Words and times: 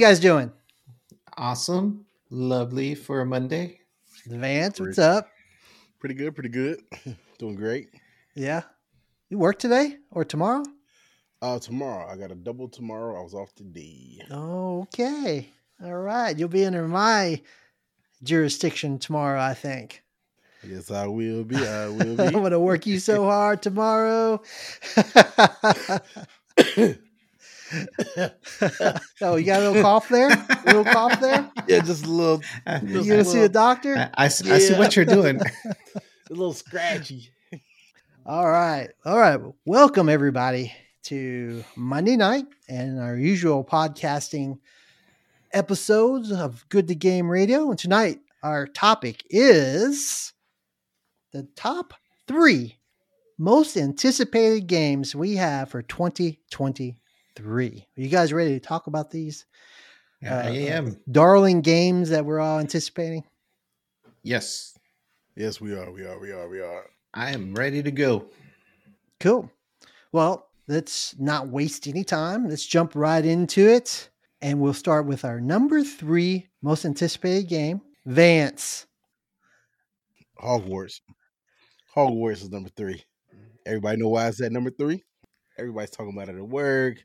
How 0.00 0.06
you 0.06 0.12
guys 0.12 0.20
doing? 0.20 0.50
Awesome. 1.36 2.06
Lovely 2.30 2.94
for 2.94 3.20
a 3.20 3.26
Monday. 3.26 3.80
Vance, 4.24 4.80
what's 4.80 4.98
up? 4.98 5.28
Pretty 5.98 6.14
good, 6.14 6.34
pretty 6.34 6.48
good. 6.48 6.80
Doing 7.38 7.54
great. 7.54 7.90
Yeah. 8.34 8.62
You 9.28 9.36
work 9.36 9.58
today 9.58 9.98
or 10.10 10.24
tomorrow? 10.24 10.62
Uh 11.42 11.58
tomorrow. 11.58 12.10
I 12.10 12.16
got 12.16 12.32
a 12.32 12.34
double 12.34 12.66
tomorrow. 12.66 13.20
I 13.20 13.22
was 13.22 13.34
off 13.34 13.54
today. 13.54 14.22
Okay. 14.30 15.50
All 15.84 15.98
right. 15.98 16.38
You'll 16.38 16.48
be 16.48 16.64
under 16.64 16.88
my 16.88 17.42
jurisdiction 18.22 18.98
tomorrow, 18.98 19.38
I 19.38 19.52
think. 19.52 20.02
Yes, 20.66 20.90
I 20.90 21.08
will 21.08 21.44
be. 21.44 21.56
I 21.56 21.88
will 21.88 22.16
be. 22.16 22.22
I'm 22.22 22.32
going 22.32 22.52
to 22.52 22.58
work 22.58 22.86
you 22.86 23.00
so 23.00 23.24
hard 23.24 23.60
tomorrow. 23.60 24.40
oh, 29.20 29.36
you 29.36 29.44
got 29.44 29.60
a 29.62 29.70
little 29.70 29.82
cough 29.82 30.08
there? 30.08 30.28
A 30.28 30.62
little 30.66 30.84
cough 30.84 31.20
there? 31.20 31.50
yeah, 31.68 31.80
just 31.80 32.04
a 32.04 32.10
little. 32.10 32.42
Uh, 32.66 32.80
you 32.82 33.04
going 33.04 33.18
to 33.18 33.24
see 33.24 33.40
a 33.40 33.48
doctor? 33.48 33.96
I, 33.96 34.10
I, 34.14 34.24
I 34.24 34.28
see 34.28 34.74
what 34.74 34.96
you're 34.96 35.04
doing. 35.04 35.40
a 35.94 36.02
little 36.30 36.52
scratchy. 36.52 37.30
All 38.26 38.48
right. 38.48 38.88
All 39.04 39.18
right. 39.18 39.40
Welcome, 39.64 40.08
everybody, 40.08 40.72
to 41.04 41.64
Monday 41.76 42.16
night 42.16 42.46
and 42.68 42.98
our 42.98 43.16
usual 43.16 43.64
podcasting 43.64 44.58
episodes 45.52 46.32
of 46.32 46.68
Good 46.68 46.88
to 46.88 46.94
Game 46.96 47.30
Radio. 47.30 47.70
And 47.70 47.78
tonight, 47.78 48.18
our 48.42 48.66
topic 48.66 49.22
is 49.30 50.32
the 51.32 51.46
top 51.54 51.94
three 52.26 52.78
most 53.38 53.76
anticipated 53.76 54.66
games 54.66 55.14
we 55.14 55.36
have 55.36 55.70
for 55.70 55.82
2023. 57.42 57.88
Are 57.96 58.00
you 58.00 58.08
guys 58.08 58.32
ready 58.32 58.50
to 58.50 58.60
talk 58.60 58.86
about 58.86 59.10
these? 59.10 59.46
Yeah, 60.22 60.38
I 60.38 60.48
uh, 60.48 60.52
am. 60.52 61.00
Darling 61.10 61.60
games 61.62 62.10
that 62.10 62.24
we're 62.24 62.40
all 62.40 62.58
anticipating. 62.58 63.24
Yes, 64.22 64.78
Yes, 65.40 65.58
we 65.58 65.72
are. 65.72 65.90
We 65.90 66.04
are. 66.04 66.18
We 66.18 66.32
are. 66.32 66.48
We 66.48 66.60
are. 66.60 66.84
I 67.14 67.30
am 67.30 67.54
ready 67.54 67.82
to 67.82 67.90
go. 67.90 68.26
Cool. 69.20 69.50
Well, 70.12 70.50
let's 70.68 71.18
not 71.18 71.48
waste 71.48 71.86
any 71.86 72.04
time. 72.04 72.46
Let's 72.48 72.66
jump 72.66 72.92
right 72.94 73.24
into 73.24 73.66
it. 73.66 74.10
And 74.42 74.60
we'll 74.60 74.74
start 74.74 75.06
with 75.06 75.24
our 75.24 75.40
number 75.40 75.82
three 75.82 76.48
most 76.62 76.84
anticipated 76.84 77.48
game 77.48 77.80
Vance. 78.04 78.86
Hogwarts. 80.42 81.00
Hogwarts 81.96 82.42
is 82.42 82.50
number 82.50 82.70
three. 82.76 83.02
Everybody 83.64 83.98
know 83.98 84.08
why 84.08 84.28
it's 84.28 84.42
at 84.42 84.52
number 84.52 84.70
three? 84.70 85.02
Everybody's 85.60 85.90
talking 85.90 86.12
about 86.14 86.28
it 86.28 86.36
at 86.38 86.48
work, 86.48 87.02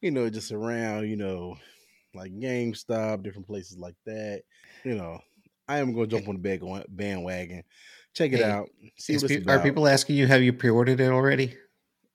you 0.00 0.10
know, 0.10 0.30
just 0.30 0.52
around, 0.52 1.08
you 1.08 1.16
know, 1.16 1.56
like 2.14 2.32
GameStop, 2.32 3.22
different 3.22 3.46
places 3.46 3.78
like 3.78 3.96
that. 4.06 4.42
You 4.84 4.96
know, 4.96 5.20
I 5.68 5.78
am 5.78 5.94
going 5.94 6.08
to 6.08 6.16
jump 6.16 6.28
on 6.28 6.40
the 6.42 6.86
bandwagon. 6.88 7.64
Check 8.14 8.32
it 8.32 8.38
Hey, 8.38 8.42
out. 8.42 8.68
See 8.98 9.14
Is 9.14 9.22
what 9.22 9.30
pe- 9.30 9.36
it's 9.36 9.46
are 9.48 9.60
people 9.60 9.88
asking 9.88 10.16
you, 10.16 10.26
have 10.26 10.42
you 10.42 10.52
pre 10.52 10.70
ordered 10.70 11.00
it 11.00 11.10
already? 11.10 11.56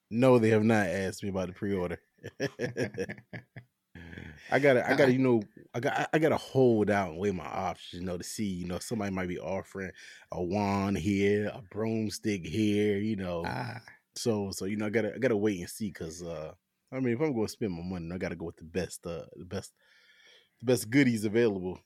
No, 0.09 0.39
they 0.39 0.49
have 0.49 0.63
not 0.63 0.87
asked 0.87 1.23
me 1.23 1.29
about 1.29 1.47
the 1.47 1.53
pre-order. 1.53 1.99
I 4.49 4.59
gotta, 4.59 4.87
I 4.89 4.93
gotta, 4.93 5.11
you 5.11 5.19
know, 5.19 5.41
I 5.73 5.79
got, 5.81 6.09
I 6.13 6.19
gotta 6.19 6.37
hold 6.37 6.89
out 6.89 7.09
and 7.09 7.19
weigh 7.19 7.31
my 7.31 7.45
options, 7.45 7.99
you 8.01 8.05
know, 8.07 8.17
to 8.17 8.23
see, 8.23 8.45
you 8.45 8.65
know, 8.65 8.79
somebody 8.79 9.13
might 9.13 9.27
be 9.27 9.39
offering 9.39 9.91
a 10.31 10.41
wand 10.41 10.97
here, 10.97 11.51
a 11.53 11.61
broomstick 11.61 12.45
here, 12.45 12.97
you 12.97 13.17
know. 13.17 13.43
ah, 13.43 13.81
So, 14.17 14.51
so 14.51 14.65
you 14.65 14.77
know, 14.77 14.87
I 14.87 14.89
gotta, 14.89 15.15
I 15.15 15.19
gotta 15.19 15.37
wait 15.37 15.59
and 15.59 15.69
see, 15.69 15.91
cause, 15.91 16.23
uh, 16.23 16.53
I 16.91 16.99
mean, 16.99 17.13
if 17.15 17.21
I'm 17.21 17.33
to 17.35 17.47
spend 17.47 17.73
my 17.73 17.83
money, 17.83 18.09
I 18.13 18.17
gotta 18.17 18.35
go 18.35 18.45
with 18.45 18.57
the 18.57 18.65
best, 18.65 19.05
uh, 19.05 19.25
the 19.35 19.45
best, 19.45 19.73
the 20.59 20.65
best 20.65 20.89
goodies 20.89 21.25
available. 21.25 21.79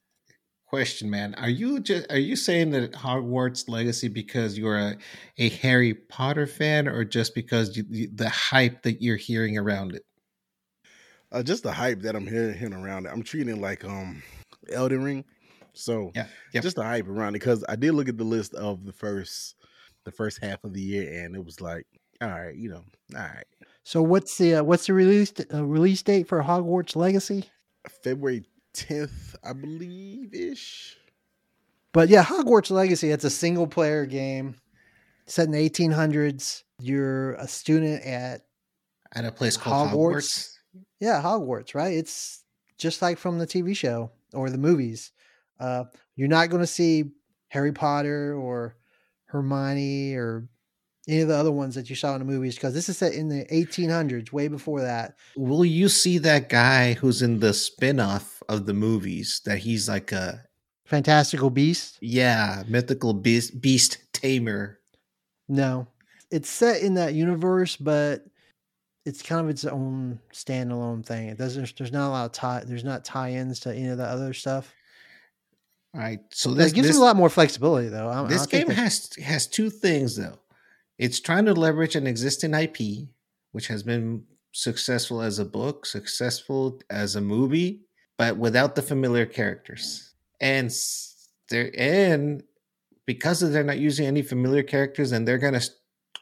question, 0.65 1.09
man. 1.09 1.35
Are 1.35 1.49
you 1.49 1.79
just 1.79 2.09
are 2.11 2.17
you 2.17 2.35
saying 2.35 2.71
that 2.71 2.93
Hogwarts 2.93 3.67
Legacy 3.67 4.07
because 4.07 4.57
you're 4.57 4.77
a, 4.77 4.97
a 5.37 5.49
Harry 5.49 5.93
Potter 5.93 6.47
fan, 6.47 6.87
or 6.87 7.03
just 7.03 7.35
because 7.35 7.75
you, 7.75 7.85
you, 7.89 8.09
the 8.13 8.29
hype 8.29 8.83
that 8.83 9.01
you're 9.01 9.17
hearing 9.17 9.57
around 9.57 9.95
it? 9.95 10.03
Uh, 11.31 11.43
just 11.43 11.63
the 11.63 11.71
hype 11.71 11.99
that 12.01 12.15
I'm 12.15 12.27
hearing, 12.27 12.57
hearing 12.57 12.73
around 12.73 13.05
it. 13.05 13.09
I'm 13.09 13.23
treating 13.23 13.55
it 13.55 13.59
like 13.59 13.85
um 13.85 14.21
Elden 14.71 15.03
Ring. 15.03 15.25
So 15.73 16.13
Yeah, 16.13 16.27
yep. 16.53 16.63
just 16.63 16.75
the 16.75 16.83
hype 16.83 17.07
around 17.07 17.29
it 17.35 17.39
because 17.39 17.63
I 17.69 17.75
did 17.75 17.93
look 17.93 18.09
at 18.09 18.17
the 18.17 18.23
list 18.23 18.53
of 18.53 18.85
the 18.85 18.93
first 18.93 19.55
the 20.03 20.11
first 20.11 20.39
half 20.41 20.63
of 20.63 20.73
the 20.73 20.81
year 20.81 21.23
and 21.25 21.35
it 21.35 21.43
was 21.45 21.61
like, 21.61 21.85
all 22.21 22.29
right, 22.29 22.55
you 22.55 22.69
know, 22.69 22.83
all 23.15 23.21
right. 23.21 23.45
So 23.83 24.01
what's 24.01 24.37
the 24.37 24.55
uh, 24.55 24.63
what's 24.63 24.87
the 24.87 24.93
release 24.93 25.33
uh, 25.53 25.65
release 25.65 26.03
date 26.03 26.27
for 26.27 26.41
Hogwarts 26.43 26.95
Legacy? 26.95 27.45
February 28.03 28.45
10th, 28.75 29.35
I 29.43 29.53
believe 29.53 30.33
ish. 30.33 30.97
But 31.93 32.09
yeah, 32.09 32.23
Hogwarts 32.23 32.71
Legacy, 32.71 33.09
it's 33.09 33.25
a 33.25 33.29
single 33.29 33.67
player 33.67 34.05
game 34.05 34.55
set 35.25 35.45
in 35.45 35.51
the 35.51 35.69
1800s. 35.69 36.63
You're 36.79 37.33
a 37.33 37.47
student 37.47 38.03
at 38.05 38.41
At 39.13 39.25
a 39.25 39.31
place 39.31 39.57
called 39.57 39.89
Hogwarts. 39.89 39.93
Hogwarts. 39.93 40.57
Yeah, 40.99 41.21
Hogwarts, 41.21 41.75
right? 41.75 41.97
It's 41.97 42.43
just 42.77 43.01
like 43.01 43.17
from 43.17 43.39
the 43.39 43.47
TV 43.47 43.75
show 43.75 44.11
or 44.33 44.49
the 44.49 44.57
movies. 44.57 45.11
Uh, 45.59 45.85
you're 46.15 46.27
not 46.27 46.49
going 46.49 46.61
to 46.61 46.67
see 46.67 47.05
Harry 47.49 47.71
Potter 47.71 48.35
or 48.35 48.75
Hermione 49.25 50.15
or 50.15 50.47
any 51.07 51.21
of 51.21 51.27
the 51.27 51.35
other 51.35 51.51
ones 51.51 51.75
that 51.75 51.89
you 51.89 51.95
saw 51.95 52.13
in 52.13 52.19
the 52.19 52.25
movies 52.25 52.55
because 52.55 52.73
this 52.73 52.87
is 52.87 52.97
set 52.97 53.13
in 53.13 53.27
the 53.27 53.45
1800s, 53.45 54.31
way 54.31 54.47
before 54.47 54.81
that. 54.81 55.15
Will 55.35 55.65
you 55.65 55.89
see 55.89 56.17
that 56.19 56.49
guy 56.49 56.93
who's 56.93 57.21
in 57.21 57.39
the 57.39 57.53
spin-off 57.53 58.43
of 58.47 58.65
the 58.65 58.73
movies 58.73 59.41
that 59.45 59.59
he's 59.59 59.89
like 59.89 60.11
a 60.11 60.43
Fantastical 60.85 61.49
Beast? 61.49 61.97
yeah, 62.01 62.63
mythical 62.67 63.13
beast, 63.13 63.61
beast 63.61 63.97
tamer? 64.13 64.79
No, 65.47 65.87
it's 66.29 66.49
set 66.49 66.81
in 66.81 66.93
that 66.95 67.13
universe, 67.13 67.75
but 67.77 68.25
it's 69.05 69.21
kind 69.21 69.41
of 69.41 69.49
its 69.49 69.65
own 69.65 70.19
standalone 70.33 71.05
thing. 71.05 71.29
It 71.29 71.37
doesn't. 71.37 71.75
There's 71.77 71.91
not 71.91 72.09
a 72.09 72.11
lot 72.11 72.25
of 72.25 72.31
tie. 72.33 72.63
There's 72.65 72.83
not 72.83 73.03
tie-ins 73.03 73.61
to 73.61 73.73
any 73.73 73.87
of 73.87 73.97
the 73.97 74.05
other 74.05 74.33
stuff. 74.33 74.73
All 75.93 76.01
right. 76.01 76.19
So 76.31 76.51
It 76.51 76.55
this 76.55 76.71
gives 76.71 76.87
this, 76.87 76.95
you 76.95 77.01
a 77.01 77.05
lot 77.05 77.15
more 77.15 77.29
flexibility, 77.29 77.87
though. 77.89 78.07
I, 78.07 78.23
this 78.27 78.43
I 78.43 78.45
game 78.45 78.69
has 78.69 79.09
has 79.21 79.47
two 79.47 79.69
things 79.69 80.15
though. 80.15 80.37
It's 81.01 81.19
trying 81.19 81.45
to 81.45 81.53
leverage 81.55 81.95
an 81.95 82.05
existing 82.05 82.53
IP, 82.53 83.09
which 83.53 83.65
has 83.69 83.81
been 83.81 84.23
successful 84.51 85.19
as 85.19 85.39
a 85.39 85.45
book, 85.45 85.87
successful 85.87 86.79
as 86.91 87.15
a 87.15 87.21
movie, 87.21 87.81
but 88.19 88.37
without 88.37 88.75
the 88.75 88.83
familiar 88.83 89.25
characters. 89.25 90.13
And 90.39 90.71
they're 91.49 91.71
and 91.75 92.43
because 93.07 93.39
they're 93.39 93.63
not 93.63 93.79
using 93.79 94.05
any 94.05 94.21
familiar 94.21 94.61
characters, 94.61 95.11
and 95.11 95.27
they're 95.27 95.39
gonna 95.39 95.63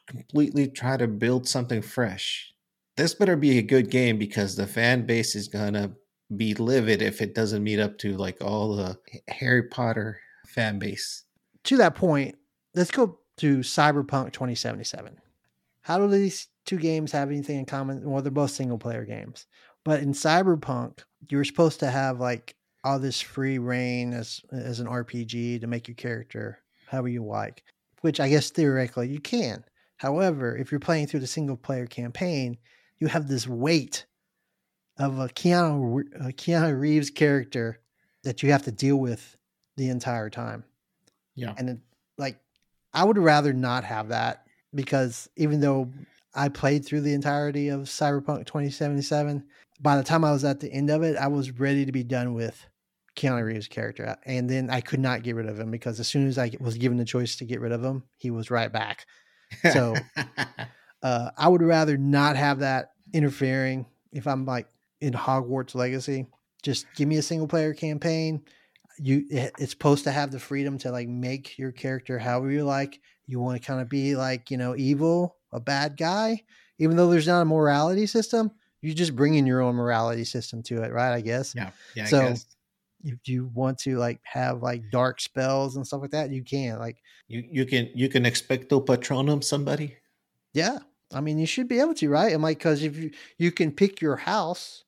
completely 0.07 0.69
try 0.69 0.95
to 0.95 1.09
build 1.09 1.45
something 1.45 1.81
fresh. 1.81 2.53
This 2.95 3.13
better 3.13 3.35
be 3.35 3.57
a 3.57 3.62
good 3.62 3.91
game 3.91 4.18
because 4.18 4.56
the 4.56 4.66
fan 4.66 5.06
base 5.06 5.35
is 5.35 5.50
gonna 5.50 5.91
be 6.38 6.53
livid 6.53 7.01
if 7.01 7.22
it 7.22 7.35
doesn't 7.35 7.66
meet 7.66 7.81
up 7.81 7.97
to 7.97 8.16
like 8.16 8.41
all 8.41 8.78
the 8.78 8.97
Harry 9.28 9.63
Potter 9.63 10.22
fan 10.47 10.79
base. 10.79 11.25
to 11.66 11.75
that 11.75 11.95
point, 11.95 12.35
let's 12.75 12.91
go 12.91 13.19
to 13.39 13.59
Cyberpunk 13.59 14.31
2077. 14.33 15.18
How 15.81 15.97
do 15.97 16.07
these 16.07 16.47
two 16.65 16.77
games 16.77 17.12
have 17.12 17.30
anything 17.30 17.59
in 17.59 17.65
common? 17.65 18.09
Well, 18.09 18.21
they're 18.21 18.31
both 18.31 18.51
single 18.51 18.77
player 18.77 19.06
games. 19.06 19.47
But 19.86 20.01
in 20.01 20.13
Cyberpunk, 20.13 21.00
you're 21.30 21.44
supposed 21.45 21.80
to 21.80 21.89
have 21.89 22.19
like 22.19 22.56
all 22.83 23.00
this 23.00 23.19
free 23.21 23.57
reign 23.59 24.13
as 24.13 24.41
as 24.51 24.80
an 24.80 24.88
RPG 24.88 25.62
to 25.62 25.68
make 25.68 25.88
your 25.88 25.95
character 25.95 26.59
however 26.88 27.07
you 27.07 27.24
like, 27.24 27.63
which 28.01 28.19
I 28.19 28.30
guess 28.30 28.50
theoretically 28.51 29.09
you 29.09 29.19
can. 29.19 29.63
However, 29.97 30.56
if 30.56 30.71
you're 30.71 30.80
playing 30.80 31.07
through 31.07 31.19
the 31.21 31.27
single 31.27 31.57
player 31.57 31.86
campaign, 31.86 32.57
you 33.00 33.07
have 33.07 33.27
this 33.27 33.47
weight 33.47 34.06
of 34.97 35.19
a 35.19 35.27
Keanu, 35.30 36.01
a 36.15 36.31
Keanu 36.33 36.80
Reeves 36.80 37.09
character 37.09 37.80
that 38.24 38.44
you 38.44 38.51
have 38.51 38.63
to 38.63 38.71
deal 38.71 38.97
with 38.97 39.38
the 39.77 39.89
entire 39.89 40.30
time 40.30 40.63
Yeah. 41.36 41.53
and 41.57 41.81
I 42.94 43.03
would 43.03 43.18
rather 43.18 43.53
not 43.53 43.83
have 43.83 44.09
that 44.09 44.44
because 44.74 45.30
even 45.36 45.59
though 45.62 45.91
I 46.36 46.50
played 46.50 46.86
through 46.86 47.01
the 47.01 47.13
entirety 47.13 47.69
of 47.69 47.81
Cyberpunk 47.81 48.45
2077, 48.45 49.44
by 49.81 49.97
the 49.97 50.03
time 50.03 50.24
I 50.24 50.31
was 50.31 50.44
at 50.44 50.59
the 50.59 50.71
end 50.71 50.89
of 50.89 51.03
it, 51.03 51.15
I 51.18 51.27
was 51.27 51.51
ready 51.51 51.86
to 51.86 51.91
be 51.91 52.03
done 52.03 52.33
with 52.33 52.65
Keanu 53.15 53.44
Reeves' 53.44 53.68
character, 53.68 54.15
and 54.25 54.50
then 54.50 54.69
I 54.69 54.81
could 54.81 55.00
not 55.00 55.24
get 55.24 55.36
rid 55.36 55.47
of 55.47 55.59
him 55.59 55.71
because 55.71 56.00
as 56.00 56.07
soon 56.07 56.27
as 56.27 56.38
I 56.38 56.51
was 56.59 56.77
given 56.77 56.97
the 56.97 57.06
choice 57.06 57.36
to 57.38 57.45
get 57.45 57.59
rid 57.59 57.71
of 57.71 57.83
him, 57.83 58.03
he 58.18 58.31
was 58.31 58.51
right 58.51 58.71
back. 58.71 59.06
So- 59.74 59.95
Uh, 61.01 61.31
I 61.38 61.47
would 61.47 61.62
rather 61.62 61.97
not 61.97 62.36
have 62.36 62.59
that 62.59 62.89
interfering 63.13 63.86
if 64.12 64.27
I'm 64.27 64.45
like 64.45 64.68
in 65.00 65.13
Hogwarts 65.13 65.74
Legacy. 65.74 66.27
Just 66.62 66.88
give 66.95 67.07
me 67.07 67.15
a 67.15 67.21
single 67.21 67.47
player 67.47 67.74
campaign. 67.74 68.41
You, 69.01 69.25
eh, 69.31 69.50
it's 69.57 69.72
supposed 69.72 70.04
to 70.04 70.12
have 70.12 70.31
the 70.31 70.40
freedom 70.40 70.78
to 70.80 70.92
like 70.92 71.07
make 71.07 71.57
your 71.57 71.72
character 71.72 72.19
however 72.19 72.51
you 72.51 72.63
like. 72.63 73.00
You 73.25 73.40
want 73.40 73.62
to 73.62 73.66
kind 73.66 73.81
of 73.81 73.90
be 73.90 74.16
like 74.16 74.51
you 74.51 74.57
know 74.57 74.75
evil, 74.75 75.38
a 75.51 75.60
bad 75.60 75.98
guy, 75.98 76.44
even 76.80 76.98
though 76.98 77.10
there's 77.10 77.28
not 77.28 77.42
a 77.42 77.46
morality 77.46 78.06
system. 78.07 78.51
you 78.81 78.94
just 78.94 79.16
bring 79.16 79.36
in 79.36 79.46
your 79.46 79.62
own 79.62 79.75
morality 79.75 80.24
system 80.25 80.63
to 80.63 80.84
it, 80.84 80.92
right? 80.92 81.13
I 81.13 81.22
guess. 81.22 81.54
Yeah, 81.56 81.72
yeah. 81.96 82.04
I 82.04 82.07
So-. 82.07 82.36
If 83.01 83.30
you 83.30 83.50
want 83.54 83.78
to 83.80 83.98
like 83.98 84.19
have 84.24 84.62
like 84.62 84.92
dark 84.92 85.22
spells 85.22 85.78
and 85.78 85.88
stuff 85.88 86.01
like 86.01 86.12
that, 86.12 86.31
you 86.31 86.44
can. 86.44 86.80
Like, 86.80 86.98
you 87.30 87.46
you 87.50 87.66
can 87.66 87.90
you 87.96 88.10
can 88.10 88.24
expecto 88.24 88.86
patronum 88.86 89.42
somebody. 89.42 89.96
yeah, 90.54 90.80
I 91.13 91.22
mean, 91.22 91.40
you 91.40 91.46
should 91.46 91.68
be 91.68 91.80
able 91.80 91.94
to, 91.96 92.10
right? 92.10 92.34
And 92.34 92.44
like, 92.44 92.57
because 92.57 92.84
if 92.84 92.98
you 92.98 93.12
you 93.38 93.51
can 93.51 93.72
pick 93.72 94.01
your 94.01 94.18
house, 94.18 94.84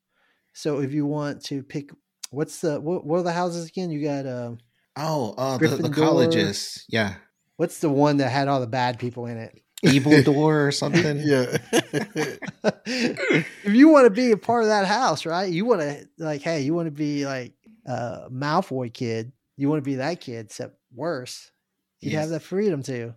so 0.54 0.80
if 0.80 0.94
you 0.94 1.06
want 1.06 1.44
to 1.46 1.64
pick, 1.64 1.92
what's 2.32 2.62
the 2.62 2.80
what, 2.82 3.06
what 3.06 3.20
are 3.20 3.24
the 3.24 3.32
houses 3.32 3.68
again? 3.68 3.92
You 3.92 4.04
got 4.04 4.26
uh, 4.26 4.52
Oh, 4.98 5.34
uh, 5.38 5.58
the, 5.58 5.78
the 5.78 5.90
colleges. 5.90 6.84
Yeah, 6.90 7.16
what's 7.58 7.80
the 7.80 7.90
one 7.90 8.18
that 8.18 8.30
had 8.30 8.48
all 8.48 8.60
the 8.60 8.68
bad 8.68 8.98
people 9.00 9.28
in 9.28 9.38
it? 9.38 9.62
evil 9.84 10.22
door 10.24 10.68
or 10.68 10.72
something. 10.72 11.18
yeah. 11.18 11.58
if 12.86 13.48
you 13.66 13.90
want 13.90 14.06
to 14.06 14.10
be 14.12 14.32
a 14.32 14.38
part 14.38 14.64
of 14.64 14.70
that 14.70 14.86
house, 14.86 15.26
right? 15.26 15.52
You 15.52 15.66
want 15.66 15.82
to 15.82 16.08
like, 16.18 16.42
hey, 16.42 16.62
you 16.62 16.74
want 16.74 16.88
to 16.88 16.92
be 16.92 17.26
like 17.26 17.54
a 17.86 18.30
Malfoy 18.32 18.94
kid. 18.94 19.32
You 19.58 19.70
want 19.70 19.80
to 19.84 19.90
be 19.90 19.96
that 19.96 20.22
kid, 20.22 20.46
except 20.46 20.76
worse. 20.94 21.52
You 22.00 22.12
Yes. 22.12 22.22
have 22.22 22.30
that 22.32 22.42
freedom 22.42 22.82
to. 22.84 23.14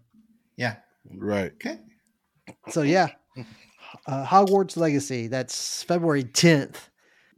Yeah. 0.56 0.76
right. 1.10 1.52
Okay. 1.52 1.78
So 2.70 2.82
yeah, 2.82 3.08
uh, 4.06 4.24
Hogwarts 4.26 4.76
Legacy. 4.76 5.26
That's 5.28 5.82
February 5.82 6.24
tenth 6.24 6.88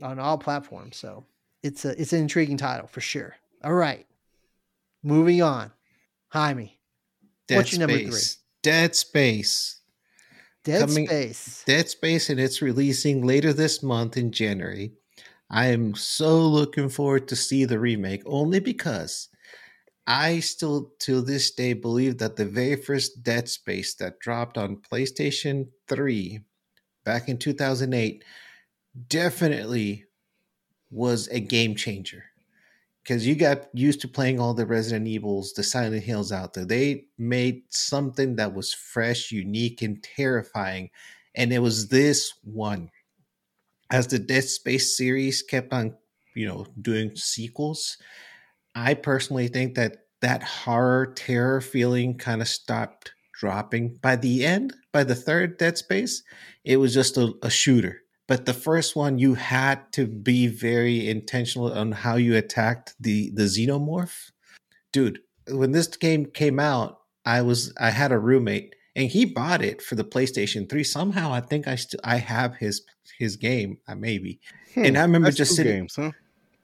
on 0.02 0.18
all 0.18 0.38
platforms. 0.38 0.96
So 0.96 1.24
it's 1.66 1.84
a 1.84 2.00
it's 2.00 2.12
an 2.12 2.20
intriguing 2.20 2.56
title 2.56 2.86
for 2.86 3.00
sure. 3.00 3.36
All 3.64 3.74
right, 3.74 4.06
moving 5.02 5.42
on. 5.42 5.72
Jaime, 6.28 6.78
Dead 7.48 7.56
What's 7.56 7.72
your 7.72 7.80
number 7.80 7.98
three? 7.98 8.20
Dead 8.62 8.94
Space. 8.94 9.80
Dead 10.64 10.80
Coming- 10.80 11.06
Space. 11.06 11.62
Dead 11.66 11.88
Space, 11.88 12.30
and 12.30 12.40
it's 12.40 12.62
releasing 12.62 13.24
later 13.24 13.52
this 13.52 13.82
month 13.82 14.16
in 14.16 14.32
January. 14.32 14.92
I 15.48 15.66
am 15.66 15.94
so 15.94 16.40
looking 16.40 16.88
forward 16.88 17.28
to 17.28 17.36
see 17.36 17.64
the 17.64 17.78
remake, 17.78 18.22
only 18.26 18.58
because 18.58 19.28
I 20.06 20.40
still, 20.40 20.92
to 21.00 21.20
this 21.20 21.52
day, 21.52 21.72
believe 21.72 22.18
that 22.18 22.36
the 22.36 22.44
very 22.44 22.76
first 22.76 23.22
Dead 23.22 23.48
Space 23.48 23.94
that 23.94 24.18
dropped 24.18 24.58
on 24.58 24.82
PlayStation 24.92 25.68
3 25.88 26.40
back 27.04 27.28
in 27.28 27.38
2008 27.38 28.24
definitely 29.08 30.05
was 30.96 31.28
a 31.28 31.40
game 31.40 31.74
changer. 31.74 32.24
Because 33.02 33.24
you 33.24 33.36
got 33.36 33.68
used 33.72 34.00
to 34.00 34.08
playing 34.08 34.40
all 34.40 34.52
the 34.52 34.66
Resident 34.66 35.06
Evils, 35.06 35.52
the 35.52 35.62
Silent 35.62 36.02
Hills 36.02 36.32
out 36.32 36.54
there. 36.54 36.64
They 36.64 37.04
made 37.18 37.62
something 37.68 38.34
that 38.34 38.52
was 38.52 38.74
fresh, 38.74 39.30
unique, 39.30 39.82
and 39.82 40.02
terrifying 40.02 40.90
and 41.36 41.52
it 41.52 41.58
was 41.60 41.88
this 41.88 42.32
one 42.42 42.90
as 43.90 44.08
the 44.08 44.18
dead 44.18 44.44
space 44.44 44.96
series 44.96 45.42
kept 45.42 45.72
on 45.72 45.94
you 46.34 46.46
know 46.46 46.66
doing 46.80 47.14
sequels 47.14 47.98
i 48.74 48.94
personally 48.94 49.48
think 49.48 49.74
that 49.74 49.98
that 50.22 50.42
horror 50.42 51.12
terror 51.14 51.60
feeling 51.60 52.16
kind 52.16 52.40
of 52.40 52.48
stopped 52.48 53.12
dropping 53.38 53.94
by 54.02 54.16
the 54.16 54.44
end 54.44 54.74
by 54.92 55.04
the 55.04 55.14
third 55.14 55.58
dead 55.58 55.78
space 55.78 56.22
it 56.64 56.78
was 56.78 56.92
just 56.92 57.16
a, 57.16 57.32
a 57.42 57.50
shooter 57.50 58.02
but 58.28 58.46
the 58.46 58.54
first 58.54 58.96
one 58.96 59.18
you 59.18 59.34
had 59.34 59.92
to 59.92 60.06
be 60.06 60.46
very 60.46 61.08
intentional 61.08 61.72
on 61.72 61.92
how 61.92 62.16
you 62.16 62.36
attacked 62.36 62.94
the 63.00 63.30
the 63.34 63.44
xenomorph 63.44 64.30
dude 64.92 65.20
when 65.50 65.72
this 65.72 65.86
game 65.88 66.26
came 66.26 66.58
out 66.58 66.98
i 67.24 67.42
was 67.42 67.72
i 67.78 67.90
had 67.90 68.12
a 68.12 68.18
roommate 68.18 68.74
and 68.96 69.10
he 69.10 69.26
bought 69.26 69.62
it 69.62 69.82
for 69.82 69.94
the 69.94 70.04
PlayStation 70.04 70.68
3. 70.68 70.82
Somehow, 70.82 71.32
I 71.32 71.40
think 71.40 71.68
I 71.68 71.76
still 71.76 72.00
I 72.02 72.16
have 72.16 72.56
his 72.56 72.82
his 73.18 73.36
game, 73.36 73.78
uh, 73.86 73.94
maybe. 73.94 74.40
And 74.74 74.96
I 74.98 75.02
remember 75.02 75.30
just 75.30 75.54
sitting- 75.54 75.72
games, 75.72 75.96
huh? 75.96 76.12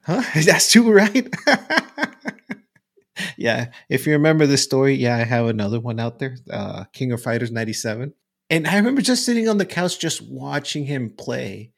Huh? 0.01 0.23
That's 0.43 0.71
too 0.71 0.91
right. 0.91 1.27
yeah, 3.37 3.71
if 3.87 4.05
you 4.05 4.13
remember 4.13 4.47
the 4.47 4.57
story, 4.57 4.95
yeah, 4.95 5.15
I 5.15 5.23
have 5.23 5.45
another 5.45 5.79
one 5.79 5.99
out 5.99 6.19
there, 6.19 6.37
uh, 6.49 6.85
King 6.91 7.11
of 7.11 7.21
Fighters 7.21 7.51
'97. 7.51 8.13
And 8.53 8.67
I 8.67 8.75
remember 8.75 9.01
just 9.01 9.25
sitting 9.25 9.49
on 9.49 9.57
the 9.57 9.65
couch, 9.65 9.97
just 9.97 10.21
watching 10.21 10.85
him 10.85 11.09
play, 11.09 11.71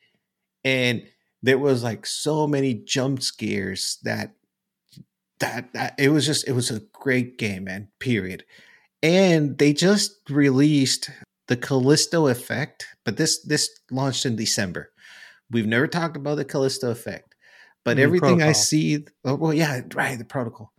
and 0.65 1.03
there 1.41 1.57
was 1.57 1.83
like 1.83 2.05
so 2.05 2.47
many 2.47 2.73
jump 2.73 3.21
scares 3.21 3.97
that 4.03 4.33
that 5.39 5.71
that 5.71 5.95
it 5.97 6.09
was 6.09 6.25
just 6.25 6.45
it 6.49 6.51
was 6.51 6.71
a 6.71 6.81
great 6.91 7.37
game, 7.37 7.63
man. 7.63 7.87
Period. 8.01 8.43
And 9.01 9.57
they 9.57 9.71
just 9.71 10.19
released 10.29 11.09
the 11.47 11.55
Callisto 11.55 12.27
Effect, 12.27 12.87
but 13.05 13.15
this 13.15 13.41
this 13.43 13.69
launched 13.89 14.25
in 14.25 14.35
December. 14.35 14.91
We've 15.49 15.67
never 15.67 15.87
talked 15.87 16.17
about 16.17 16.35
the 16.35 16.43
Callisto 16.43 16.91
Effect, 16.91 17.35
but 17.85 17.93
mm, 17.93 17.99
mean 17.99 18.03
everything 18.03 18.43
I 18.43 18.51
see, 18.51 19.05
oh, 19.23 19.35
well, 19.35 19.53
yeah, 19.53 19.79
right, 19.93 20.17
the 20.17 20.25
protocol. 20.25 20.73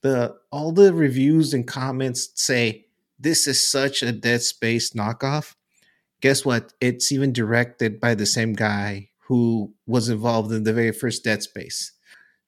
The 0.00 0.36
all 0.50 0.72
the 0.72 0.94
reviews 0.94 1.52
and 1.52 1.66
comments 1.66 2.30
say 2.34 2.83
this 3.18 3.46
is 3.46 3.66
such 3.66 4.02
a 4.02 4.12
Dead 4.12 4.42
Space 4.42 4.90
knockoff. 4.90 5.54
Guess 6.20 6.44
what? 6.44 6.72
It's 6.80 7.12
even 7.12 7.32
directed 7.32 8.00
by 8.00 8.14
the 8.14 8.26
same 8.26 8.54
guy 8.54 9.10
who 9.26 9.72
was 9.86 10.08
involved 10.08 10.52
in 10.52 10.64
the 10.64 10.72
very 10.72 10.92
first 10.92 11.24
Dead 11.24 11.42
Space. 11.42 11.92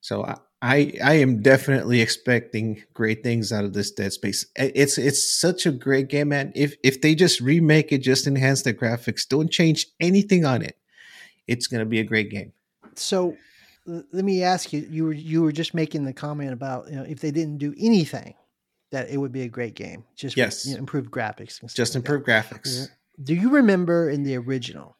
So 0.01 0.23
I, 0.23 0.37
I 0.61 0.93
I 1.03 1.13
am 1.15 1.41
definitely 1.41 2.01
expecting 2.01 2.83
great 2.93 3.23
things 3.23 3.51
out 3.51 3.65
of 3.65 3.73
this 3.73 3.91
Dead 3.91 4.13
Space. 4.13 4.45
It's 4.55 4.97
it's 4.97 5.39
such 5.39 5.65
a 5.65 5.71
great 5.71 6.07
game, 6.09 6.29
man. 6.29 6.51
If 6.55 6.75
if 6.83 7.01
they 7.01 7.15
just 7.15 7.41
remake 7.41 7.91
it, 7.91 7.99
just 7.99 8.27
enhance 8.27 8.63
the 8.63 8.73
graphics, 8.73 9.27
don't 9.27 9.51
change 9.51 9.87
anything 9.99 10.45
on 10.45 10.61
it, 10.61 10.77
it's 11.47 11.67
gonna 11.67 11.85
be 11.85 11.99
a 11.99 12.03
great 12.03 12.29
game. 12.29 12.53
So 12.95 13.37
let 13.85 14.25
me 14.25 14.43
ask 14.43 14.73
you: 14.73 14.87
you 14.89 15.05
were 15.05 15.13
you 15.13 15.41
were 15.41 15.51
just 15.51 15.73
making 15.73 16.05
the 16.05 16.13
comment 16.13 16.53
about 16.53 16.89
you 16.89 16.95
know 16.95 17.03
if 17.03 17.19
they 17.19 17.31
didn't 17.31 17.57
do 17.57 17.73
anything, 17.77 18.33
that 18.91 19.09
it 19.09 19.17
would 19.17 19.31
be 19.31 19.41
a 19.41 19.47
great 19.49 19.75
game. 19.75 20.03
Just 20.15 20.37
Yes. 20.37 20.65
you 20.65 20.73
know, 20.73 20.79
improved 20.79 21.11
graphics. 21.11 21.61
And 21.61 21.69
Just 21.73 21.93
like 21.95 22.03
that. 22.03 22.09
improve 22.13 22.25
graphics. 22.25 22.87
Do 23.21 23.33
you 23.35 23.49
remember 23.49 24.09
in 24.09 24.23
the 24.23 24.35
original, 24.37 24.97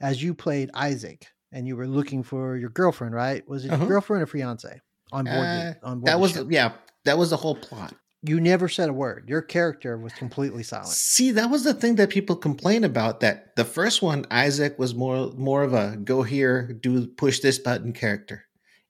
as 0.00 0.22
you 0.22 0.34
played 0.34 0.70
Isaac 0.74 1.26
and 1.52 1.66
you 1.66 1.76
were 1.76 1.86
looking 1.88 2.22
for 2.22 2.56
your 2.56 2.70
girlfriend? 2.70 3.14
Right? 3.14 3.46
Was 3.48 3.64
it 3.64 3.70
Uh-huh. 3.70 3.82
your 3.82 3.88
girlfriend 3.88 4.22
or 4.22 4.26
fiance 4.26 4.80
on 5.12 5.24
board? 5.24 5.36
Uh, 5.36 5.40
the, 5.42 5.76
on 5.82 6.00
board 6.00 6.06
That 6.08 6.20
was 6.20 6.32
ship? 6.32 6.46
yeah, 6.50 6.72
that 7.04 7.18
was 7.18 7.30
the 7.30 7.36
whole 7.38 7.56
plot. 7.56 7.94
You 8.26 8.40
never 8.40 8.70
said 8.70 8.88
a 8.88 8.92
word. 8.92 9.28
Your 9.28 9.42
character 9.42 9.98
was 9.98 10.14
completely 10.14 10.62
silent. 10.62 10.88
See, 10.88 11.30
that 11.32 11.50
was 11.50 11.62
the 11.64 11.74
thing 11.74 11.96
that 11.96 12.08
people 12.08 12.36
complain 12.36 12.82
about. 12.84 13.20
That 13.20 13.54
the 13.56 13.66
first 13.66 14.00
one, 14.00 14.24
Isaac 14.30 14.78
was 14.78 14.94
more 14.94 15.30
more 15.36 15.62
of 15.62 15.74
a 15.74 15.96
go 15.96 16.22
here, 16.22 16.72
do 16.80 17.06
push 17.06 17.40
this 17.40 17.58
button 17.58 17.92
character, 17.92 18.44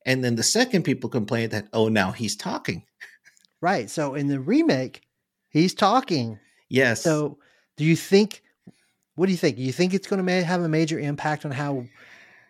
and 0.07 0.23
then 0.23 0.37
the 0.37 0.45
second 0.45 0.85
people 0.85 1.11
complained 1.11 1.51
that 1.53 1.67
oh 1.73 1.89
now 1.89 2.13
he's 2.13 2.37
talking. 2.37 2.85
Right. 3.61 3.89
So 3.89 4.15
in 4.15 4.29
the 4.29 4.41
remake, 4.41 5.03
he's 5.51 5.75
talking. 5.75 6.39
Yes. 6.69 7.03
So 7.03 7.39
do 7.77 7.85
you 7.85 7.97
think? 7.97 8.43
What 9.17 9.27
do 9.27 9.33
you 9.33 9.39
think? 9.39 9.57
Do 9.57 9.63
you 9.63 9.73
think 9.73 9.95
it's 9.95 10.09
going 10.09 10.25
to 10.25 10.45
have 10.45 10.63
a 10.63 10.69
major 10.69 10.99
impact 10.99 11.45
on 11.45 11.53
how 11.53 11.85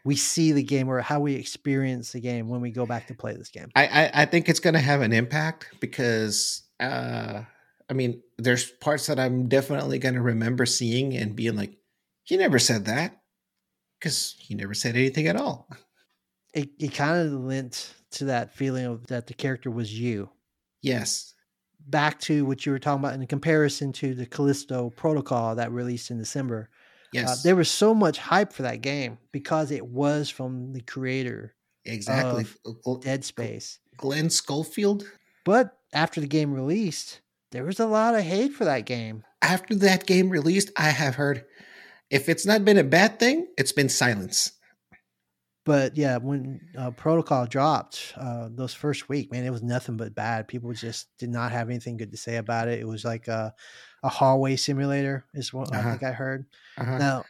we 0.04 0.16
see 0.16 0.52
the 0.52 0.62
game 0.62 0.88
or 0.88 1.00
how 1.00 1.20
we 1.20 1.34
experience 1.34 2.12
the 2.12 2.20
game 2.20 2.48
when 2.48 2.60
we 2.60 2.70
go 2.70 2.86
back 2.86 3.06
to 3.08 3.14
play 3.14 3.34
this 3.34 3.50
game? 3.50 3.70
I, 3.74 3.86
I, 3.86 4.10
I 4.22 4.24
think 4.26 4.48
it's 4.48 4.60
going 4.60 4.74
to 4.74 4.80
have 4.80 5.00
an 5.00 5.12
impact 5.12 5.68
because, 5.80 6.62
uh, 6.80 7.42
I 7.88 7.92
mean, 7.92 8.22
there's 8.38 8.70
parts 8.70 9.06
that 9.06 9.18
I'm 9.18 9.48
definitely 9.48 9.98
going 9.98 10.14
to 10.14 10.22
remember 10.22 10.66
seeing 10.66 11.14
and 11.14 11.34
being 11.34 11.56
like, 11.56 11.76
he 12.22 12.36
never 12.36 12.58
said 12.58 12.86
that 12.86 13.20
because 13.98 14.36
he 14.38 14.54
never 14.54 14.74
said 14.74 14.96
anything 14.96 15.26
at 15.26 15.36
all. 15.36 15.68
It 16.52 16.70
it 16.78 16.94
kind 16.94 17.20
of 17.20 17.32
lent 17.32 17.94
to 18.12 18.26
that 18.26 18.54
feeling 18.54 18.86
of 18.86 19.06
that 19.08 19.26
the 19.26 19.34
character 19.34 19.70
was 19.70 19.98
you. 19.98 20.30
Yes. 20.84 21.34
Back 21.86 22.20
to 22.20 22.44
what 22.44 22.64
you 22.64 22.72
were 22.72 22.78
talking 22.78 23.04
about 23.04 23.14
in 23.14 23.26
comparison 23.26 23.92
to 23.94 24.14
the 24.14 24.26
Callisto 24.26 24.90
Protocol 24.90 25.56
that 25.56 25.72
released 25.72 26.10
in 26.10 26.18
December. 26.18 26.68
Yes. 27.12 27.30
Uh, 27.30 27.36
there 27.42 27.56
was 27.56 27.70
so 27.70 27.94
much 27.94 28.18
hype 28.18 28.52
for 28.52 28.62
that 28.62 28.82
game 28.82 29.18
because 29.32 29.70
it 29.70 29.86
was 29.86 30.28
from 30.30 30.72
the 30.72 30.80
creator 30.80 31.54
exactly. 31.84 32.44
Gl- 32.66 33.02
Dead 33.02 33.24
Space. 33.24 33.78
Glenn 33.96 34.30
Schofield. 34.30 35.04
But 35.44 35.76
after 35.92 36.20
the 36.20 36.26
game 36.26 36.52
released, 36.52 37.20
there 37.52 37.64
was 37.64 37.80
a 37.80 37.86
lot 37.86 38.14
of 38.14 38.22
hate 38.22 38.52
for 38.52 38.64
that 38.64 38.84
game. 38.84 39.24
After 39.40 39.74
that 39.76 40.06
game 40.06 40.28
released, 40.28 40.70
I 40.76 40.90
have 40.90 41.14
heard 41.14 41.44
if 42.10 42.28
it's 42.28 42.44
not 42.44 42.64
been 42.64 42.78
a 42.78 42.84
bad 42.84 43.18
thing, 43.18 43.46
it's 43.56 43.72
been 43.72 43.88
silence. 43.88 44.52
But 45.64 45.96
yeah, 45.96 46.18
when 46.18 46.60
uh, 46.76 46.90
Protocol 46.90 47.46
dropped 47.46 48.12
uh, 48.16 48.48
those 48.52 48.74
first 48.74 49.08
week, 49.08 49.32
man, 49.32 49.44
it 49.46 49.50
was 49.50 49.62
nothing 49.62 49.96
but 49.96 50.14
bad. 50.14 50.46
People 50.46 50.72
just 50.74 51.16
did 51.16 51.30
not 51.30 51.52
have 51.52 51.70
anything 51.70 51.96
good 51.96 52.10
to 52.10 52.18
say 52.18 52.36
about 52.36 52.68
it. 52.68 52.80
It 52.80 52.86
was 52.86 53.04
like 53.04 53.28
a, 53.28 53.54
a 54.02 54.08
hallway 54.10 54.56
simulator, 54.56 55.24
is 55.32 55.54
what 55.54 55.72
I 55.72 55.78
Uh-huh. 55.78 55.90
think 55.92 56.02
I 56.02 56.12
heard. 56.12 56.44
Uh-huh. 56.76 56.98
Now, 56.98 57.24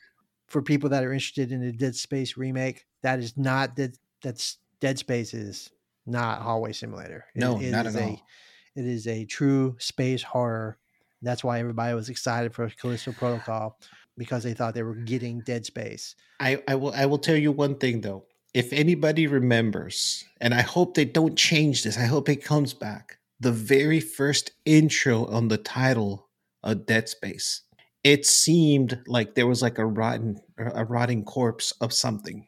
for 0.48 0.62
people 0.62 0.90
that 0.90 1.04
are 1.04 1.12
interested 1.12 1.52
in 1.52 1.60
the 1.60 1.72
Dead 1.72 1.94
Space 1.94 2.36
remake, 2.36 2.86
that 3.02 3.20
is 3.20 3.36
not 3.36 3.76
that 3.76 3.96
That's 4.20 4.58
Dead 4.80 4.98
Space 4.98 5.32
is 5.32 5.70
not 6.04 6.42
hallway 6.42 6.72
simulator. 6.72 7.26
It- 7.36 7.40
No, 7.40 7.58
it 7.60 7.70
not 7.70 7.86
is 7.86 7.94
at 7.96 8.02
a, 8.02 8.06
all. 8.06 8.26
It 8.74 8.84
is 8.86 9.06
a 9.06 9.24
true 9.26 9.76
space 9.78 10.22
horror 10.24 10.78
That's 11.22 11.44
why 11.44 11.60
everybody 11.60 11.94
was 11.94 12.08
excited 12.10 12.52
for 12.52 12.68
Callisto 12.68 13.12
Protocol 13.12 13.78
because 14.16 14.42
they 14.44 14.54
thought 14.54 14.74
they 14.74 14.82
were 14.82 14.94
getting 14.94 15.40
Dead 15.40 15.66
Space. 15.66 16.14
I, 16.40 16.62
I 16.68 16.74
will 16.74 16.92
I 16.92 17.06
will 17.06 17.18
tell 17.18 17.36
you 17.36 17.52
one 17.52 17.76
thing 17.76 18.00
though. 18.00 18.24
If 18.52 18.72
anybody 18.72 19.26
remembers, 19.26 20.24
and 20.40 20.54
I 20.54 20.62
hope 20.62 20.94
they 20.94 21.04
don't 21.04 21.36
change 21.36 21.82
this, 21.82 21.98
I 21.98 22.04
hope 22.04 22.28
it 22.28 22.44
comes 22.44 22.72
back. 22.72 23.18
The 23.40 23.50
very 23.50 23.98
first 23.98 24.52
intro 24.64 25.26
on 25.26 25.48
the 25.48 25.58
title 25.58 26.28
of 26.62 26.86
Dead 26.86 27.08
Space, 27.08 27.62
it 28.04 28.24
seemed 28.24 29.00
like 29.06 29.34
there 29.34 29.48
was 29.48 29.60
like 29.60 29.78
a 29.78 29.86
rotten 29.86 30.36
a 30.58 30.84
rotting 30.84 31.24
corpse 31.24 31.72
of 31.80 31.92
something. 31.92 32.46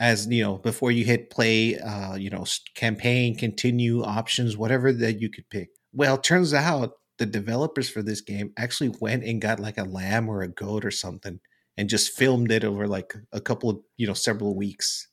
As 0.00 0.26
you 0.26 0.42
know, 0.42 0.58
before 0.58 0.90
you 0.90 1.04
hit 1.04 1.30
play, 1.30 1.78
uh, 1.78 2.16
you 2.16 2.28
know, 2.28 2.44
campaign, 2.74 3.36
continue, 3.36 4.02
options, 4.02 4.56
whatever 4.56 4.92
that 4.92 5.20
you 5.20 5.30
could 5.30 5.48
pick. 5.48 5.68
Well, 5.92 6.18
turns 6.18 6.52
out 6.52 6.94
the 7.18 7.26
developers 7.26 7.88
for 7.88 8.02
this 8.02 8.20
game 8.20 8.52
actually 8.56 8.92
went 9.00 9.24
and 9.24 9.40
got 9.40 9.60
like 9.60 9.78
a 9.78 9.84
lamb 9.84 10.28
or 10.28 10.42
a 10.42 10.48
goat 10.48 10.84
or 10.84 10.90
something 10.90 11.40
and 11.76 11.88
just 11.88 12.16
filmed 12.16 12.50
it 12.50 12.64
over 12.64 12.86
like 12.86 13.14
a 13.32 13.40
couple 13.40 13.70
of 13.70 13.78
you 13.96 14.06
know 14.06 14.14
several 14.14 14.54
weeks. 14.56 15.08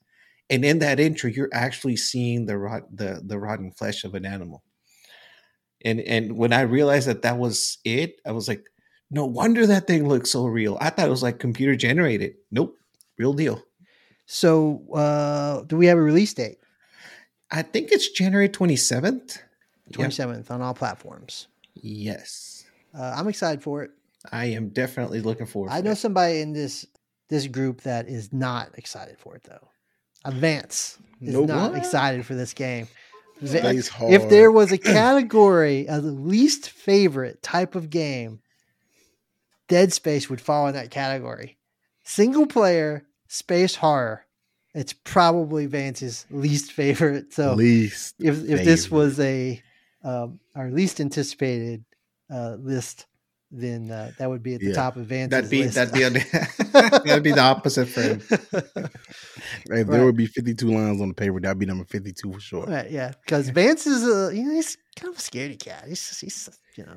And 0.50 0.66
in 0.66 0.80
that 0.80 1.00
intro 1.00 1.30
you're 1.30 1.50
actually 1.54 1.98
seeing 1.98 2.46
the 2.46 2.58
rot 2.58 2.84
the 2.96 3.22
the 3.26 3.40
rotten 3.40 3.72
flesh 3.72 4.04
of 4.04 4.16
an 4.16 4.26
animal. 4.26 4.64
And 5.84 6.00
and 6.02 6.38
when 6.38 6.54
i 6.54 6.62
realized 6.62 7.08
that 7.08 7.24
that 7.24 7.38
was 7.38 7.80
it 7.86 8.22
i 8.26 8.32
was 8.32 8.48
like 8.48 8.64
no 9.14 9.26
wonder 9.26 9.68
that 9.68 9.88
thing 9.88 10.08
looks 10.08 10.30
so 10.32 10.46
real. 10.46 10.78
I 10.80 10.90
thought 10.90 11.08
it 11.08 11.12
was 11.12 11.22
like 11.24 11.38
computer 11.38 11.76
generated. 11.76 12.36
Nope. 12.50 12.78
Real 13.18 13.34
deal. 13.34 13.62
So, 14.26 14.86
uh, 14.94 15.64
do 15.64 15.76
we 15.76 15.88
have 15.88 15.98
a 15.98 16.02
release 16.02 16.34
date? 16.34 16.60
i 17.54 17.62
think 17.62 17.92
it's 17.92 18.10
january 18.10 18.48
27th 18.48 19.40
Yep. 19.98 20.10
27th 20.12 20.52
on 20.52 20.62
all 20.62 20.74
platforms. 20.74 21.48
Yes 21.76 22.64
Uh, 22.98 23.14
I'm 23.18 23.28
excited 23.28 23.62
for 23.64 23.84
it. 23.84 23.92
i 24.32 24.46
am 24.46 24.70
definitely 24.70 25.22
looking 25.22 25.46
forward 25.46 25.72
I 25.72 25.82
know 25.82 25.92
it. 25.92 25.98
somebody 25.98 26.42
in 26.42 26.54
this 26.54 26.86
this 27.30 27.48
group 27.48 27.82
that 27.82 28.08
is 28.10 28.34
not 28.34 28.78
excited 28.78 29.18
for 29.18 29.36
it 29.38 29.44
though. 29.44 29.70
Advance 30.26 30.98
is 31.22 31.34
not 31.36 31.72
What? 31.72 31.78
excited 31.80 32.26
for 32.26 32.36
this 32.36 32.54
game. 32.54 32.88
If 33.42 34.30
there 34.30 34.52
was 34.52 34.72
a 34.72 34.78
category 35.00 35.88
of 35.88 36.04
the 36.04 36.12
least 36.12 36.70
favorite 36.70 37.42
type 37.42 37.74
of 37.76 37.90
game, 37.90 38.42
Dead 39.68 39.94
Space 39.94 40.30
would 40.30 40.42
fall 40.42 40.68
in 40.68 40.74
that 40.76 40.92
category. 40.92 41.58
Single 42.04 42.46
player 42.48 43.04
space 43.28 43.76
horror. 43.76 44.26
It's 44.74 44.94
probably 44.94 45.66
Vance's 45.66 46.26
least 46.30 46.72
favorite. 46.72 47.34
So 47.34 47.54
least 47.56 48.16
if 48.20 48.44
if 48.44 48.64
this 48.66 48.92
was 48.92 49.20
a 49.20 49.62
um, 50.04 50.40
our 50.56 50.70
least 50.72 51.00
anticipated 51.02 51.84
uh, 52.34 52.56
list, 52.60 53.06
then 53.52 53.92
uh, 53.92 54.12
that 54.18 54.30
would 54.30 54.42
be 54.44 54.54
at 54.56 54.62
the 54.62 54.68
Yeah. 54.68 54.74
top 54.74 54.96
of 54.96 55.06
Vance's 55.08 55.30
that'd 55.32 55.50
be 55.50 55.64
list. 55.64 55.76
that'd 55.76 55.94
be 55.94 56.20
that'd 57.10 57.24
be 57.24 57.32
the 57.32 57.42
opposite 57.42 57.88
for 57.88 58.02
him 58.02 58.22
If 59.70 59.88
there 59.88 60.06
would 60.06 60.16
be 60.16 60.26
52 60.28 60.68
lines 60.72 61.02
on 61.02 61.10
the 61.10 61.14
paper, 61.14 61.40
that'd 61.40 61.60
be 61.60 61.66
number 61.66 61.84
52 61.86 62.32
for 62.34 62.40
sure. 62.40 62.66
right, 62.66 62.90
yeah, 62.90 63.12
because 63.26 63.50
Vance 63.50 63.86
is 63.88 64.04
a 64.04 64.36
you 64.36 64.44
know 64.46 64.54
he's 64.54 64.78
kind 64.96 65.14
of 65.14 65.20
a 65.20 65.22
scaredy 65.22 65.60
cat. 65.60 65.86
He's 65.88 66.20
he's 66.20 66.50
you 66.78 66.86
know. 66.86 66.94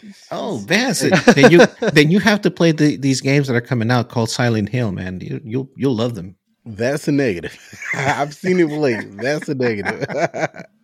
he's- 0.00 0.26
Oh, 0.30 0.58
Vance, 0.66 1.00
then 1.00 1.50
you 1.50 1.66
then 1.92 2.10
you 2.10 2.20
have 2.20 2.40
to 2.42 2.50
play 2.52 2.70
the, 2.72 2.96
these 2.96 3.20
games 3.20 3.48
that 3.48 3.56
are 3.56 3.60
coming 3.60 3.90
out 3.90 4.08
called 4.10 4.30
Silent 4.30 4.68
Hill, 4.68 4.92
man. 4.92 5.20
You 5.20 5.40
you'll 5.44 5.68
you'll 5.76 5.96
love 5.96 6.14
them. 6.14 6.36
That's 6.64 7.08
a 7.08 7.12
negative. 7.12 7.58
I've 7.94 8.32
seen 8.34 8.60
it 8.60 8.68
played. 8.68 9.18
That's 9.18 9.48
a 9.48 9.54
negative. 9.56 10.04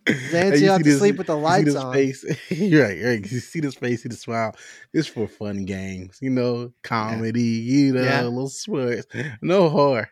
Vance, 0.07 0.33
And 0.53 0.61
you 0.61 0.69
have 0.69 0.77
to 0.83 0.83
this- 0.83 0.99
sleep 0.99 1.15
with 1.17 1.27
the 1.27 1.33
you 1.35 1.39
see 1.39 1.43
lights 1.43 1.65
this 1.65 1.75
on. 1.75 1.93
Face. 1.93 2.25
You're 2.51 2.83
right, 2.83 3.01
right. 3.03 3.31
You 3.31 3.39
see 3.39 3.59
this 3.59 3.75
face, 3.75 4.03
see 4.03 4.09
the 4.09 4.15
smile. 4.15 4.55
It's 4.93 5.07
for 5.07 5.27
fun 5.27 5.65
games, 5.65 6.19
you 6.21 6.29
know, 6.29 6.71
comedy, 6.83 7.41
you 7.41 7.93
know, 7.93 8.03
Yeah. 8.03 8.21
little 8.23 8.49
swears. 8.49 9.05
No 9.41 9.69
horror. 9.69 10.09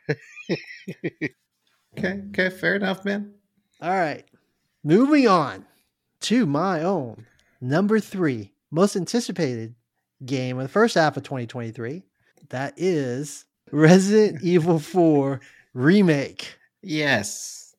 Okay, 1.98 2.22
okay, 2.30 2.50
fair 2.50 2.76
enough, 2.76 3.06
man. 3.06 3.34
All 3.82 3.92
right. 3.92 4.26
Moving 4.84 5.28
on 5.28 5.66
to 6.22 6.46
my 6.46 6.82
own 6.84 7.26
number 7.62 8.00
three 8.00 8.52
most 8.72 8.96
anticipated 8.96 9.76
game 10.26 10.58
of 10.58 10.64
the 10.64 10.70
first 10.70 10.96
half 10.96 11.16
of 11.18 11.24
2023. 11.24 12.02
That 12.50 12.74
is 12.78 13.46
Resident 13.72 14.42
Evil 14.44 14.80
4 14.80 15.40
Remake. 15.74 16.58
Yes. 16.82 17.76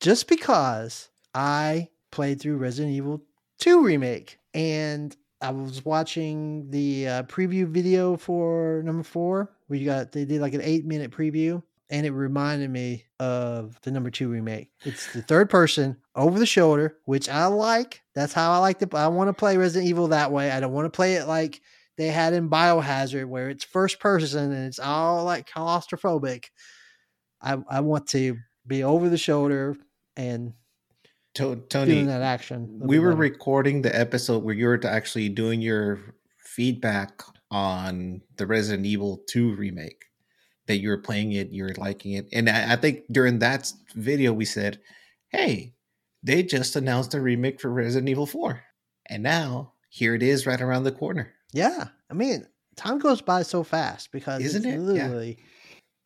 Just 0.00 0.28
because 0.28 1.08
I 1.38 1.88
played 2.10 2.40
through 2.40 2.56
Resident 2.56 2.96
Evil 2.96 3.22
2 3.60 3.84
Remake 3.84 4.40
and 4.54 5.16
I 5.40 5.52
was 5.52 5.84
watching 5.84 6.68
the 6.70 7.06
uh, 7.06 7.22
preview 7.24 7.64
video 7.68 8.16
for 8.16 8.82
number 8.84 9.04
four, 9.04 9.52
where 9.68 9.78
you 9.78 9.86
got 9.86 10.10
they 10.10 10.24
did 10.24 10.40
like 10.40 10.54
an 10.54 10.62
eight 10.62 10.84
minute 10.84 11.12
preview, 11.12 11.62
and 11.90 12.04
it 12.04 12.10
reminded 12.10 12.70
me 12.70 13.04
of 13.20 13.80
the 13.82 13.92
number 13.92 14.10
two 14.10 14.28
remake. 14.28 14.70
It's 14.82 15.12
the 15.12 15.22
third 15.22 15.48
person 15.48 15.96
over 16.16 16.40
the 16.40 16.44
shoulder, 16.44 16.96
which 17.04 17.28
I 17.28 17.46
like. 17.46 18.02
That's 18.16 18.32
how 18.32 18.50
I 18.50 18.58
like 18.58 18.80
to. 18.80 18.96
I 18.96 19.06
want 19.06 19.28
to 19.28 19.32
play 19.32 19.56
Resident 19.56 19.88
Evil 19.88 20.08
that 20.08 20.32
way. 20.32 20.50
I 20.50 20.58
don't 20.58 20.72
want 20.72 20.86
to 20.86 20.96
play 20.96 21.14
it 21.14 21.28
like 21.28 21.60
they 21.96 22.08
had 22.08 22.32
in 22.32 22.50
Biohazard, 22.50 23.26
where 23.26 23.48
it's 23.48 23.62
first 23.62 24.00
person 24.00 24.50
and 24.50 24.66
it's 24.66 24.80
all 24.80 25.22
like 25.22 25.48
claustrophobic. 25.48 26.46
I 27.40 27.58
I 27.70 27.78
want 27.82 28.08
to 28.08 28.38
be 28.66 28.82
over 28.82 29.08
the 29.08 29.16
shoulder 29.16 29.76
and 30.16 30.54
To- 31.38 31.56
doing 31.56 31.66
Tony, 31.68 32.02
that 32.04 32.22
action. 32.22 32.78
we 32.80 32.98
were 32.98 33.10
better. 33.10 33.20
recording 33.20 33.82
the 33.82 33.96
episode 33.98 34.42
where 34.42 34.54
you 34.54 34.66
were 34.66 34.80
actually 34.84 35.28
doing 35.28 35.60
your 35.60 36.14
feedback 36.38 37.22
on 37.50 38.22
the 38.36 38.46
Resident 38.46 38.86
Evil 38.86 39.22
2 39.28 39.54
remake. 39.54 40.04
That 40.66 40.78
you 40.78 40.90
were 40.90 40.98
playing 40.98 41.32
it, 41.32 41.48
you 41.50 41.64
were 41.64 41.74
liking 41.78 42.12
it. 42.12 42.28
And 42.32 42.50
I, 42.50 42.74
I 42.74 42.76
think 42.76 43.04
during 43.10 43.38
that 43.38 43.72
video, 43.94 44.34
we 44.34 44.44
said, 44.44 44.78
hey, 45.30 45.72
they 46.22 46.42
just 46.42 46.76
announced 46.76 47.14
a 47.14 47.20
remake 47.20 47.58
for 47.60 47.70
Resident 47.70 48.10
Evil 48.10 48.26
4. 48.26 48.62
And 49.06 49.22
now 49.22 49.72
here 49.88 50.14
it 50.14 50.22
is 50.22 50.46
right 50.46 50.60
around 50.60 50.84
the 50.84 50.92
corner. 50.92 51.32
Yeah, 51.54 51.88
I 52.10 52.14
mean, 52.14 52.46
time 52.76 52.98
goes 52.98 53.22
by 53.22 53.44
so 53.44 53.62
fast 53.62 54.12
because 54.12 54.44
Isn't 54.44 54.66
it? 54.66 54.72
Yeah. 54.72 54.78
literally 54.78 55.38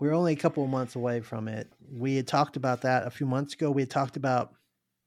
we're 0.03 0.15
only 0.15 0.33
a 0.33 0.37
couple 0.37 0.65
of 0.65 0.69
months 0.69 0.97
away 0.97 1.21
from 1.21 1.47
it. 1.47 1.73
We 1.89 2.17
had 2.17 2.27
talked 2.27 2.57
about 2.57 2.83
that 2.83 3.07
a 3.07 3.11
few 3.11 3.25
months 3.25 3.55
ago. 3.55 3.71
We 3.71 3.83
had 3.83 3.91
talked 3.91 4.17
about 4.17 4.53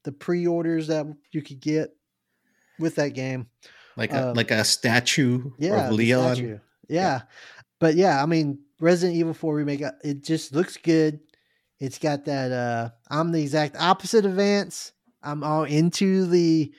the 0.06 0.12
pre-orders 0.14 0.88
that 0.88 1.06
you 1.32 1.42
could 1.42 1.60
get 1.60 1.90
with 2.80 2.96
that 2.96 3.10
game. 3.10 3.48
Like 3.98 4.12
a, 4.14 4.30
Um, 4.30 4.36
like 4.36 4.52
a 4.52 4.64
statue 4.64 5.52
Yeah, 5.60 5.88
of 5.90 5.94
Leon. 5.94 6.36
statue. 6.36 6.60
Yeah. 6.88 7.22
but 7.80 7.96
yeah, 7.96 8.22
I 8.22 8.26
mean, 8.26 8.60
Resident 8.80 9.18
Evil 9.18 9.34
Four 9.34 9.56
remake. 9.56 9.82
uh, 9.82 9.92
It 10.04 10.24
just 10.24 10.54
looks 10.54 10.78
good. 10.78 11.20
It's 11.80 11.98
got 12.00 12.26
that. 12.26 12.52
uh 12.52 12.90
I'm 13.10 13.32
the 13.34 13.42
exact 13.42 13.76
opposite 13.78 14.26
of 14.26 14.34
Vance. 14.34 14.94
I'm 15.24 15.44
all 15.44 15.64
into 15.66 16.26
the 16.28 16.74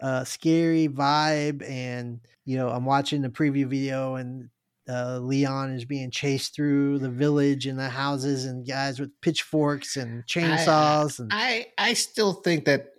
uh 0.00 0.24
scary 0.24 0.88
vibe, 0.88 1.66
and 1.68 2.20
you 2.44 2.56
know, 2.58 2.68
I'm 2.68 2.84
watching 2.84 3.22
the 3.22 3.28
preview 3.30 3.66
video, 3.66 4.16
and 4.16 4.50
uh 4.88 5.18
Leon 5.22 5.72
is 5.72 5.84
being 5.84 6.10
chased 6.10 6.54
through 6.54 6.98
the 6.98 7.10
village 7.10 7.66
and 7.66 7.78
the 7.78 7.88
houses, 7.88 8.44
and 8.44 8.66
guys 8.66 9.00
with 9.00 9.10
pitchforks 9.20 9.96
and 9.96 10.24
chainsaws, 10.26 11.18
and 11.18 11.30
I 11.32 11.66
I 11.78 11.94
still 11.94 12.34
think 12.34 12.64
that 12.66 12.90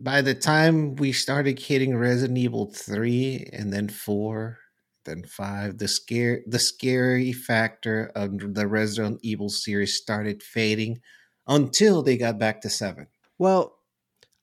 by 0.00 0.20
the 0.20 0.34
time 0.34 0.96
we 0.96 1.12
started 1.12 1.58
hitting 1.58 1.96
Resident 1.96 2.36
Evil 2.36 2.72
3 2.74 3.50
and 3.52 3.72
then 3.72 3.88
4, 3.88 4.58
then 5.04 5.22
5, 5.24 5.78
the 5.78 5.88
scare 5.88 6.40
the 6.46 6.58
scary 6.58 7.32
factor 7.32 8.10
of 8.14 8.54
the 8.54 8.66
Resident 8.66 9.20
Evil 9.22 9.48
series 9.48 9.94
started 9.94 10.42
fading 10.42 11.00
until 11.46 12.02
they 12.02 12.16
got 12.16 12.38
back 12.38 12.60
to 12.62 12.70
7. 12.70 13.06
Well, 13.38 13.76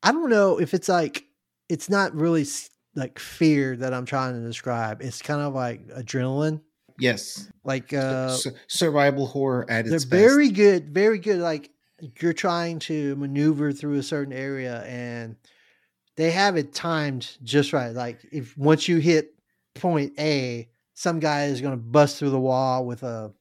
I 0.02 0.12
don't 0.12 0.30
know 0.30 0.60
if 0.60 0.74
it's 0.74 0.90
like 0.90 1.26
it's 1.68 1.90
not 1.90 2.16
really 2.16 2.46
like 2.96 3.20
fear 3.20 3.76
that 3.78 3.94
I'm 3.94 4.06
trying 4.06 4.34
to 4.34 4.46
describe. 4.46 5.02
It's 5.02 5.22
kind 5.22 5.42
of 5.42 5.54
like 5.54 5.88
adrenaline. 5.88 6.62
Yes. 7.00 7.48
Like 7.64 7.94
uh 7.94 8.30
Su- 8.30 8.52
survival 8.68 9.28
horror 9.28 9.66
at 9.70 9.86
they're 9.86 9.96
its 9.96 10.06
best. 10.06 10.22
very 10.22 10.50
good, 10.50 10.94
very 10.94 11.20
good 11.20 11.40
like 11.40 11.70
you're 12.22 12.34
trying 12.34 12.80
to 12.80 13.16
maneuver 13.18 13.72
through 13.72 13.98
a 14.00 14.04
certain 14.04 14.34
area 14.34 14.84
and 14.84 15.36
they 16.16 16.32
have 16.32 16.58
it 16.58 16.74
timed 16.74 17.38
just 17.44 17.74
right. 17.74 17.92
Like 17.94 18.20
if 18.32 18.58
once 18.58 18.88
you 18.88 18.98
hit 18.98 19.34
point 19.76 20.14
A, 20.20 20.70
some 20.94 21.20
guy 21.20 21.46
is 21.46 21.62
going 21.62 21.74
to 21.74 21.78
bust 21.82 22.18
through 22.18 22.32
the 22.32 22.40
wall 22.40 22.86
with 22.86 23.04
a 23.04 23.32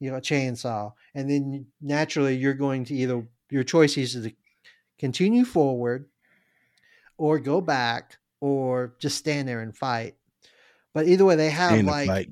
you 0.00 0.10
know 0.10 0.16
a 0.16 0.20
chainsaw 0.20 0.92
and 1.14 1.30
then 1.30 1.66
naturally 1.80 2.34
you're 2.34 2.54
going 2.54 2.84
to 2.86 2.94
either 2.94 3.22
your 3.50 3.62
choice 3.64 3.96
is 3.98 4.14
to 4.14 4.32
continue 4.98 5.44
forward 5.44 6.06
or 7.18 7.38
go 7.38 7.60
back 7.60 8.16
or 8.40 8.94
just 8.98 9.18
stand 9.18 9.46
there 9.46 9.60
and 9.60 9.76
fight 9.76 10.14
but 10.94 11.06
either 11.06 11.24
way 11.26 11.36
they 11.36 11.50
have 11.50 11.72
And 11.72 11.86
the 11.86 11.92
like 11.92 12.08
fight. 12.08 12.30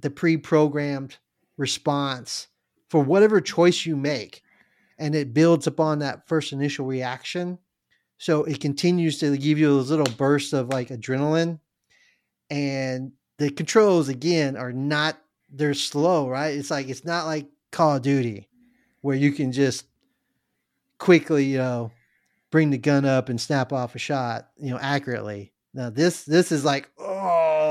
The 0.00 0.10
pre-programmed 0.10 1.16
response 1.56 2.48
for 2.88 3.02
whatever 3.02 3.40
choice 3.40 3.84
you 3.86 3.96
make 3.96 4.42
and 4.98 5.14
it 5.14 5.32
builds 5.32 5.66
upon 5.66 5.98
that 5.98 6.26
first 6.28 6.52
initial 6.52 6.86
reaction 6.86 7.58
so 8.18 8.44
it 8.44 8.60
continues 8.60 9.18
to 9.18 9.36
give 9.36 9.58
you 9.58 9.68
those 9.68 9.90
little 9.90 10.14
bursts 10.16 10.52
of 10.52 10.68
like 10.68 10.88
adrenaline 10.88 11.58
and 12.50 13.12
the 13.38 13.50
controls 13.50 14.08
again 14.08 14.56
are 14.56 14.72
not 14.72 15.16
they're 15.52 15.74
slow, 15.74 16.28
right? 16.28 16.56
It's 16.56 16.70
like 16.70 16.88
it's 16.88 17.04
not 17.04 17.26
like 17.26 17.46
Call 17.72 17.96
of 17.96 18.02
Duty 18.02 18.48
where 19.00 19.16
you 19.16 19.32
can 19.32 19.50
just 19.50 19.86
quickly, 20.98 21.44
you 21.46 21.58
know, 21.58 21.90
bring 22.50 22.70
the 22.70 22.78
gun 22.78 23.04
up 23.04 23.28
and 23.28 23.40
snap 23.40 23.72
off 23.72 23.94
a 23.94 23.98
shot, 23.98 24.50
you 24.58 24.70
know, 24.70 24.78
accurately. 24.78 25.52
Now 25.72 25.90
this 25.90 26.24
this 26.24 26.52
is 26.52 26.64
like, 26.64 26.90
oh, 26.98 27.19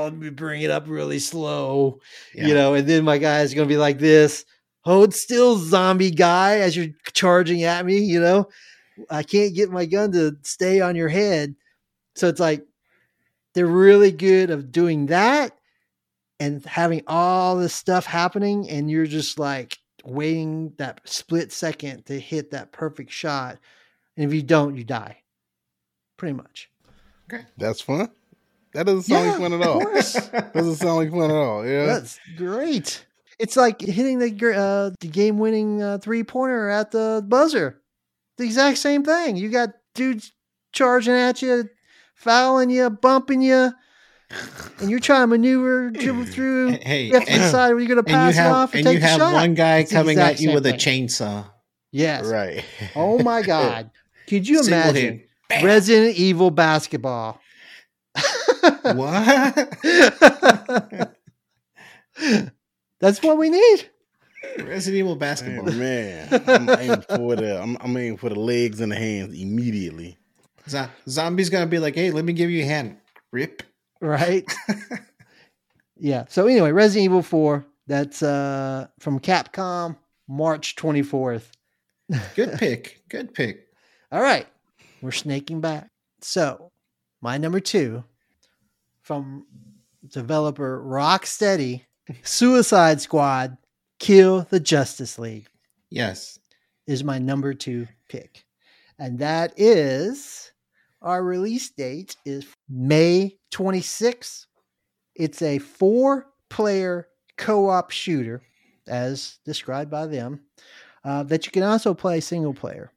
let 0.09 0.17
me 0.19 0.29
bring 0.29 0.61
it 0.61 0.71
up 0.71 0.85
really 0.87 1.19
slow, 1.19 1.99
Yeah. 2.33 2.47
you 2.47 2.53
know, 2.53 2.73
and 2.73 2.87
then 2.87 3.03
my 3.03 3.17
guy's 3.17 3.53
gonna 3.53 3.67
be 3.67 3.77
like 3.77 3.99
this. 3.99 4.45
Hold 4.81 5.13
still, 5.13 5.57
zombie 5.57 6.11
guy, 6.11 6.57
as 6.59 6.75
you're 6.75 6.87
charging 7.13 7.63
at 7.63 7.85
me, 7.85 7.99
you 7.99 8.19
know. 8.19 8.49
I 9.09 9.23
can't 9.23 9.53
get 9.55 9.69
my 9.71 9.85
gun 9.85 10.11
to 10.13 10.35
stay 10.43 10.81
on 10.81 10.95
your 10.95 11.09
head. 11.09 11.55
So 12.15 12.27
it's 12.27 12.39
like 12.39 12.65
they're 13.53 13.65
really 13.67 14.11
good 14.11 14.49
of 14.49 14.71
doing 14.71 15.05
that 15.07 15.51
and 16.39 16.65
having 16.65 17.03
all 17.07 17.57
this 17.57 17.73
stuff 17.73 18.05
happening, 18.05 18.69
and 18.69 18.89
you're 18.89 19.05
just 19.05 19.37
like 19.37 19.77
waiting 20.05 20.73
that 20.77 21.01
split 21.05 21.51
second 21.51 22.05
to 22.07 22.19
hit 22.19 22.51
that 22.51 22.71
perfect 22.71 23.11
shot. 23.11 23.57
And 24.17 24.25
if 24.25 24.33
you 24.33 24.41
don't, 24.41 24.75
you 24.75 24.83
die. 24.83 25.17
Pretty 26.17 26.33
much. 26.33 26.69
Okay. 27.31 27.43
That's 27.57 27.81
fun. 27.81 28.09
That 28.73 28.85
doesn't 28.85 29.03
sound 29.03 29.25
Yeah, 29.25 29.31
like 29.31 29.41
fun 29.41 29.53
at 29.53 29.61
of 29.61 29.67
all. 29.67 29.81
course. 29.81 30.13
doesn't 30.53 30.75
sound 30.75 30.97
like 30.97 31.11
fun 31.11 31.31
at 31.31 31.35
all. 31.35 31.65
Yeah. 31.67 31.85
That's 31.85 32.19
great. 32.37 33.05
It's 33.39 33.55
like 33.57 33.81
hitting 33.81 34.19
the 34.19 34.27
uh, 34.55 34.91
the 34.99 35.07
game 35.07 35.37
winning 35.39 35.81
uh, 35.81 35.97
three 35.99 36.23
pointer 36.23 36.69
at 36.69 36.91
the 36.91 37.23
buzzer. 37.27 37.81
The 38.37 38.43
exact 38.43 38.77
same 38.77 39.03
thing. 39.03 39.37
You 39.37 39.49
got 39.49 39.69
dudes 39.95 40.31
charging 40.71 41.13
at 41.13 41.41
you, 41.41 41.69
fouling 42.15 42.69
you, 42.69 42.89
bumping 42.89 43.41
you, 43.41 43.71
and 44.79 44.89
you're 44.89 44.99
trying 44.99 45.23
to 45.23 45.27
maneuver, 45.27 45.89
dribble 45.93 46.25
through. 46.25 46.71
Hey, 46.81 47.05
You 47.05 47.13
have 47.15 47.25
to 47.25 47.31
and, 47.31 47.41
decide 47.41 47.69
whether 47.69 47.79
you're 47.79 47.95
going 47.95 48.05
to 48.05 48.09
and 48.09 48.09
you 48.09 48.13
pass 48.15 48.33
it 48.35 48.37
have 48.41 48.51
off 48.53 48.73
or 48.73 48.77
and 48.77 48.85
take 48.85 48.93
you 48.95 48.99
the 48.99 49.07
have 49.07 49.19
shot. 49.19 49.33
one 49.33 49.53
guy 49.55 49.77
It's 49.79 49.91
coming 49.91 50.19
at 50.19 50.39
you 50.39 50.47
same 50.49 50.55
with 50.55 50.65
a 50.67 50.73
chainsaw. 50.73 51.49
Yes. 51.91 52.25
Right. 52.25 52.63
Oh 52.95 53.19
my 53.19 53.41
God. 53.55 53.89
Could 54.27 54.47
you 54.47 54.63
Single 54.63 54.89
imagine 54.91 55.23
hit. 55.49 55.63
Resident 55.63 56.15
Evil 56.17 56.51
basketball? 56.51 57.39
What? 58.95 59.69
That's 62.99 63.23
what 63.23 63.37
we 63.37 63.49
need. 63.49 63.89
Resident 64.59 64.99
Evil 64.99 65.15
basketball. 65.15 65.65
man, 65.73 66.27
I'm 66.47 66.69
aiming 66.69 67.01
for 67.01 67.35
the 67.35 67.61
I'm, 67.61 67.77
I'm 67.81 67.95
aiming 67.97 68.17
for 68.17 68.29
the 68.29 68.39
legs 68.39 68.79
and 68.81 68.91
the 68.91 68.95
hands 68.95 69.37
immediately. 69.39 70.17
Zo- 70.67 70.89
Zombie's 71.07 71.49
gonna 71.49 71.65
be 71.67 71.79
like, 71.79 71.95
"Hey, 71.95 72.11
let 72.11 72.23
me 72.25 72.33
give 72.33 72.49
you 72.49 72.63
a 72.63 72.65
hand." 72.65 72.97
Rip. 73.31 73.63
right? 74.01 74.45
yeah. 75.97 76.25
So 76.29 76.47
anyway, 76.47 76.71
Resident 76.71 77.05
Evil 77.05 77.21
4, 77.21 77.65
that's 77.87 78.23
uh 78.23 78.87
from 78.99 79.19
Capcom, 79.19 79.97
March 80.27 80.75
24th. 80.77 81.45
Good 82.35 82.53
pick. 82.57 83.01
Good 83.09 83.33
pick. 83.33 83.67
All 84.11 84.21
right. 84.21 84.47
We're 85.01 85.11
snaking 85.11 85.61
back. 85.61 85.89
So, 86.21 86.71
my 87.21 87.37
number 87.37 87.59
2 87.59 88.03
from 89.09 89.43
developer 90.07 90.83
Rocksteady, 90.85 91.81
Suicide 92.21 93.01
Squad 93.01 93.57
Kill 93.97 94.45
the 94.51 94.59
Justice 94.59 95.17
League 95.17 95.47
Yes. 95.89 96.37
is 96.85 97.03
my 97.03 97.17
number 97.17 97.55
2 97.55 97.87
pick. 98.07 98.45
And 98.99 99.17
that 99.17 99.53
is 99.57 100.51
our 101.01 101.23
release 101.23 101.71
date 101.71 102.17
is 102.23 102.45
May 102.69 103.39
26th. 103.51 104.45
It's 105.15 105.41
a 105.41 105.57
four 105.57 106.27
player 106.51 107.07
co 107.35 107.67
op 107.67 107.89
shooter, 107.89 108.43
as 108.87 109.39
described 109.43 109.89
by 109.89 110.05
them, 110.05 110.41
uh, 111.03 111.23
that 111.23 111.47
you 111.47 111.51
can 111.51 111.63
also 111.63 111.95
play 111.95 112.19
single 112.19 112.53
player. 112.53 112.91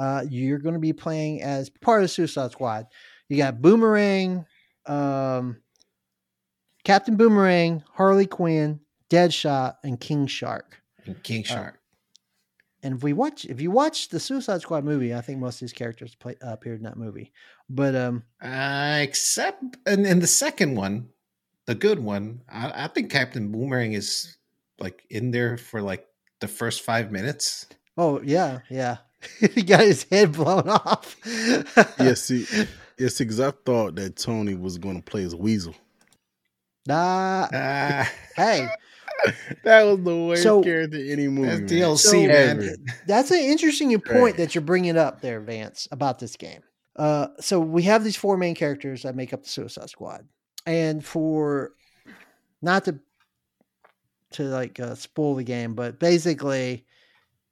Uh, 0.00 0.24
you're 0.28 0.58
going 0.58 0.74
to 0.74 0.80
be 0.80 0.92
playing 0.92 1.42
as 1.42 1.70
part 1.70 2.00
of 2.00 2.06
the 2.06 2.08
Suicide 2.08 2.50
Squad. 2.50 2.86
You 3.28 3.36
got 3.36 3.62
Boomerang, 3.62 4.44
um, 4.88 5.58
Captain 6.84 7.16
Boomerang, 7.16 7.82
Harley 7.92 8.26
Quinn, 8.26 8.80
Deadshot, 9.10 9.76
and 9.84 9.98
King 10.00 10.26
Shark. 10.26 10.80
And 11.06 11.22
King 11.22 11.44
Uh, 11.48 11.52
Shark. 11.54 11.74
And 12.82 12.94
if 12.96 13.02
we 13.02 13.12
watch, 13.12 13.44
if 13.44 13.60
you 13.60 13.70
watch 13.72 14.08
the 14.08 14.20
Suicide 14.20 14.60
Squad 14.60 14.84
movie, 14.84 15.12
I 15.14 15.20
think 15.20 15.40
most 15.40 15.56
of 15.56 15.60
these 15.60 15.72
characters 15.72 16.14
play, 16.14 16.36
uh, 16.44 16.52
appeared 16.52 16.78
in 16.78 16.84
that 16.84 16.96
movie. 16.96 17.32
But 17.68 17.94
um, 17.96 18.22
Uh, 18.40 19.00
except 19.02 19.62
in, 19.86 20.06
in 20.06 20.20
the 20.20 20.26
second 20.28 20.76
one, 20.76 21.08
the 21.66 21.74
good 21.74 21.98
one, 21.98 22.42
I, 22.48 22.84
I 22.84 22.88
think 22.88 23.10
Captain 23.10 23.50
Boomerang 23.50 23.92
is 23.94 24.36
like 24.78 25.02
in 25.10 25.32
there 25.32 25.56
for 25.58 25.82
like 25.82 26.06
the 26.40 26.46
first 26.48 26.82
five 26.82 27.10
minutes. 27.10 27.66
oh 27.96 28.20
yeah, 28.22 28.60
yeah, 28.70 28.98
he 29.54 29.62
got 29.64 29.80
his 29.80 30.04
head 30.04 30.32
blown 30.32 30.68
off. 30.68 31.16
Yes, 31.98 32.22
see, 32.22 32.46
yes, 32.98 33.18
because 33.18 33.40
I 33.40 33.50
thought 33.50 33.94
that 33.96 34.16
Tony 34.16 34.54
was 34.54 34.78
going 34.78 34.96
to 34.96 35.02
play 35.02 35.22
as 35.24 35.34
Weasel. 35.34 35.74
Nah, 36.86 37.48
Uh, 37.52 38.04
hey, 38.36 38.68
That 39.64 39.82
was 39.82 40.00
the 40.04 40.16
worst 40.16 40.42
So- 40.44 40.62
character 40.62 40.96
in 40.98 41.10
any 41.10 41.28
movie. 41.28 41.48
that's 41.48 41.60
man. 41.60 41.68
DLC, 41.68 41.98
So- 41.98 42.12
man. 42.26 42.58
Ever. 42.62 42.74
that's 43.06 43.30
an 43.32 43.38
interesting 43.40 43.90
point 44.00 44.10
Right. 44.22 44.36
that 44.36 44.54
you're 44.54 44.62
bringing 44.62 44.96
up 44.96 45.20
there, 45.20 45.40
Vance, 45.40 45.88
about 45.90 46.18
this 46.20 46.36
game. 46.36 46.62
Uh, 46.96 47.28
so 47.40 47.60
we 47.60 47.82
have 47.82 48.04
these 48.04 48.16
four 48.16 48.36
main 48.36 48.54
characters 48.54 49.02
that 49.02 49.14
make 49.16 49.32
up 49.32 49.42
the 49.42 49.48
Suicide 49.48 49.88
Squad, 49.90 50.26
and 50.66 51.04
for 51.04 51.72
not 52.62 52.84
to 52.86 52.98
to 54.32 54.42
like 54.44 54.78
uh, 54.80 54.94
spoil 54.94 55.34
the 55.36 55.44
game, 55.44 55.74
but 55.74 55.98
basically, 56.00 56.84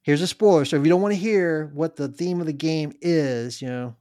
here's 0.02 0.20
a 0.20 0.26
spoiler. 0.26 0.64
So 0.64 0.76
if 0.76 0.82
you 0.84 0.88
don't 0.90 1.00
want 1.00 1.14
to 1.14 1.20
hear 1.20 1.70
what 1.74 1.96
the 1.96 2.08
theme 2.08 2.40
of 2.40 2.46
the 2.46 2.52
game 2.52 2.92
is, 3.00 3.62
you 3.62 3.68
know, 3.68 3.94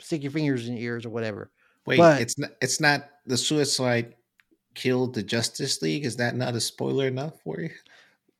stick 0.00 0.22
your 0.22 0.32
fingers 0.32 0.66
in 0.68 0.76
your 0.76 0.94
ears 0.94 1.06
or 1.06 1.10
whatever. 1.10 1.50
Wait, 1.86 1.98
But- 1.98 2.20
it's 2.20 2.38
not. 2.38 2.50
It's 2.60 2.80
not 2.80 3.08
the 3.26 3.36
Suicide 3.36 4.14
killed 4.74 5.14
the 5.14 5.22
Justice 5.22 5.82
League. 5.82 6.04
Is 6.04 6.16
that 6.16 6.36
not 6.36 6.54
a 6.54 6.60
spoiler 6.60 7.06
enough 7.06 7.40
for 7.42 7.60
you? 7.60 7.70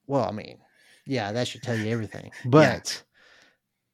Well, 0.07 0.25
I 0.25 0.33
mean, 0.33 0.59
yeah, 1.07 1.33
that 1.33 1.49
should 1.49 1.63
tell 1.63 1.77
you 1.77 1.91
everything. 1.91 2.31
But 2.45 3.03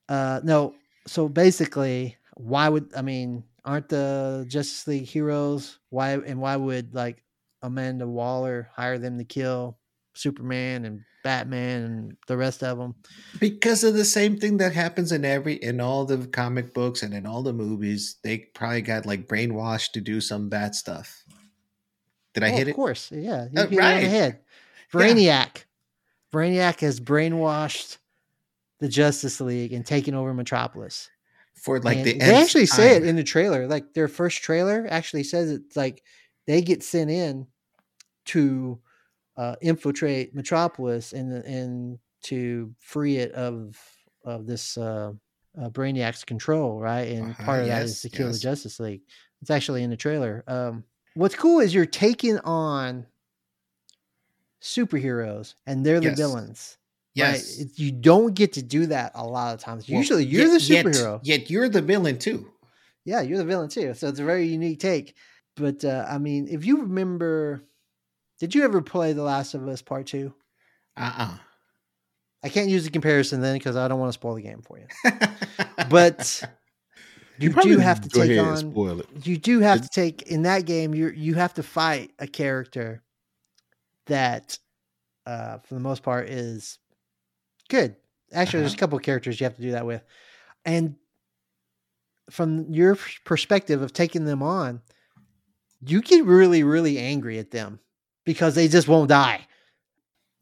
uh 0.08 0.40
no, 0.44 0.74
so 1.06 1.28
basically, 1.28 2.16
why 2.36 2.68
would 2.68 2.92
I 2.96 3.02
mean, 3.02 3.44
aren't 3.64 3.88
the 3.88 4.44
Justice 4.48 4.86
League 4.86 5.06
heroes? 5.06 5.78
Why 5.90 6.12
and 6.12 6.40
why 6.40 6.56
would 6.56 6.94
like 6.94 7.22
Amanda 7.62 8.06
Waller 8.06 8.68
hire 8.74 8.98
them 8.98 9.18
to 9.18 9.24
kill 9.24 9.78
Superman 10.14 10.84
and 10.84 11.00
Batman 11.26 11.82
and 11.82 12.16
the 12.28 12.36
rest 12.36 12.62
of 12.62 12.78
them? 12.78 12.94
Because 13.40 13.82
of 13.82 13.94
the 13.94 14.04
same 14.04 14.38
thing 14.38 14.58
that 14.58 14.74
happens 14.74 15.10
in 15.10 15.24
every 15.24 15.54
in 15.54 15.80
all 15.80 16.04
the 16.04 16.24
comic 16.28 16.72
books 16.72 17.02
and 17.02 17.12
in 17.12 17.26
all 17.26 17.42
the 17.42 17.52
movies, 17.52 18.14
they 18.22 18.38
probably 18.54 18.80
got 18.80 19.06
like 19.06 19.26
brainwashed 19.26 19.90
to 19.94 20.00
do 20.00 20.20
some 20.20 20.48
bad 20.48 20.76
stuff. 20.76 21.24
Did 22.32 22.44
I 22.44 22.50
Oh, 22.52 22.56
hit 22.58 22.68
it? 22.68 22.70
of 22.70 22.76
course, 22.76 23.10
yeah, 23.10 23.48
you 23.50 23.58
Uh, 23.58 23.66
hit 23.66 23.72
it 23.72 23.80
on 23.80 24.00
the 24.02 24.08
head. 24.08 24.38
Brainiac, 24.92 25.64
Brainiac 26.32 26.78
has 26.78 27.00
brainwashed 27.00 27.96
the 28.78 28.88
Justice 28.88 29.40
League 29.40 29.72
and 29.72 29.84
taken 29.84 30.14
over 30.14 30.32
Metropolis. 30.32 31.10
For 31.56 31.80
like 31.80 31.98
And 31.98 32.06
the 32.06 32.18
they 32.18 32.34
actually 32.34 32.66
say 32.66 32.94
it 32.94 33.04
in 33.04 33.16
the 33.16 33.24
trailer. 33.24 33.66
Like 33.66 33.94
their 33.94 34.06
first 34.06 34.42
trailer 34.44 34.86
actually 34.88 35.24
says 35.24 35.50
it's 35.50 35.76
like 35.76 36.04
they 36.46 36.62
get 36.62 36.84
sent 36.84 37.10
in 37.10 37.48
to 38.26 38.78
uh, 39.36 39.56
infiltrate 39.60 40.34
Metropolis 40.34 41.12
and 41.12 41.32
and 41.44 41.98
to 42.24 42.74
free 42.80 43.16
it 43.18 43.32
of 43.32 43.78
of 44.24 44.46
this 44.46 44.76
uh, 44.78 45.12
uh, 45.60 45.68
Brainiac's 45.70 46.24
control, 46.24 46.78
right? 46.80 47.08
And 47.08 47.30
Uh-huh, 47.30 47.44
part 47.44 47.60
of 47.62 47.66
that 47.68 47.80
yes, 47.82 47.90
is 47.90 48.00
to 48.02 48.08
kill 48.08 48.32
the. 48.32 48.38
Justice 48.38 48.80
League. 48.80 49.02
It's 49.42 49.50
actually 49.50 49.82
in 49.82 49.90
the 49.90 49.96
trailer. 49.96 50.42
Um, 50.46 50.84
what's 51.14 51.34
cool 51.34 51.60
is 51.60 51.74
you're 51.74 51.86
taking 51.86 52.38
on 52.40 53.06
superheroes 54.62 55.54
and 55.66 55.84
they're 55.84 56.00
the 56.00 56.06
Yes. 56.08 56.18
villains. 56.18 56.78
Yes. 57.14 57.58
Right? 57.58 57.68
You 57.76 57.92
don't 57.92 58.34
get 58.34 58.54
to 58.54 58.62
do 58.62 58.86
that 58.86 59.12
a 59.14 59.24
lot 59.26 59.54
of 59.54 59.60
times. 59.60 59.88
Well, 59.88 59.98
Usually 59.98 60.24
you're 60.24 60.46
yet- 60.48 60.58
the 60.60 60.64
yet- 60.74 60.84
superhero. 60.86 61.20
Yet, 61.22 61.50
you're 61.50 61.68
the 61.68 61.82
villain 61.82 62.18
too. 62.18 62.50
Yeah, 63.04 63.20
you're 63.20 63.38
the 63.38 63.44
villain 63.44 63.68
too. 63.68 63.94
So 63.94 64.08
it's 64.08 64.18
a 64.18 64.24
very 64.24 64.46
unique 64.48 64.80
take. 64.80 65.14
But 65.54 65.84
uh, 65.84 66.04
I 66.08 66.18
mean, 66.18 66.48
if 66.48 66.66
you 66.66 66.82
remember, 66.82 67.62
did 68.38 68.54
you 68.54 68.64
ever 68.64 68.82
play 68.82 69.12
The 69.12 69.22
Last 69.22 69.54
of 69.54 69.66
Us 69.68 69.82
Part 69.82 70.06
Two? 70.06 70.34
Uh 70.96 71.36
I 72.42 72.48
can't 72.48 72.68
use 72.68 72.84
the 72.84 72.90
comparison 72.90 73.40
then 73.40 73.56
because 73.56 73.76
I 73.76 73.88
don't 73.88 73.98
want 73.98 74.10
to 74.10 74.14
spoil 74.14 74.34
the 74.34 74.42
game 74.42 74.62
for 74.62 74.78
you. 74.78 74.86
uh 75.04 75.84
But 75.90 76.42
you 77.38 77.50
probably 77.50 77.72
do 77.74 77.78
have 77.80 78.00
to 78.02 78.08
take 78.08 78.38
on. 78.38 78.56
spoil 78.56 79.00
it. 79.00 79.06
You 79.26 79.36
do 79.36 79.60
have 79.60 79.82
to 79.82 79.88
take 79.88 80.22
in 80.22 80.42
that 80.42 80.64
game. 80.66 80.94
You 80.94 81.08
you 81.08 81.34
have 81.34 81.54
to 81.54 81.62
fight 81.62 82.12
a 82.18 82.26
character 82.26 83.02
that, 84.06 84.58
uh, 85.26 85.58
for 85.58 85.74
the 85.74 85.80
most 85.80 86.02
part, 86.02 86.28
is 86.28 86.78
good. 87.68 87.96
Actually, 88.32 88.60
there's 88.60 88.72
a 88.72 88.76
Uh-huh. 88.76 88.80
couple 88.80 88.98
of 88.98 89.04
characters 89.04 89.40
you 89.40 89.44
have 89.44 89.56
to 89.56 89.62
do 89.62 89.72
that 89.72 89.86
with, 89.86 90.02
and 90.64 90.96
from 92.30 92.72
your 92.72 92.96
perspective 93.24 93.82
of 93.82 93.92
taking 93.92 94.24
them 94.24 94.42
on, 94.42 94.82
you 95.84 96.02
get 96.02 96.24
really, 96.24 96.62
really 96.62 96.98
angry 96.98 97.38
at 97.38 97.50
them 97.52 97.78
because 98.26 98.54
they 98.54 98.68
just 98.68 98.88
won't 98.88 99.08
die. 99.08 99.46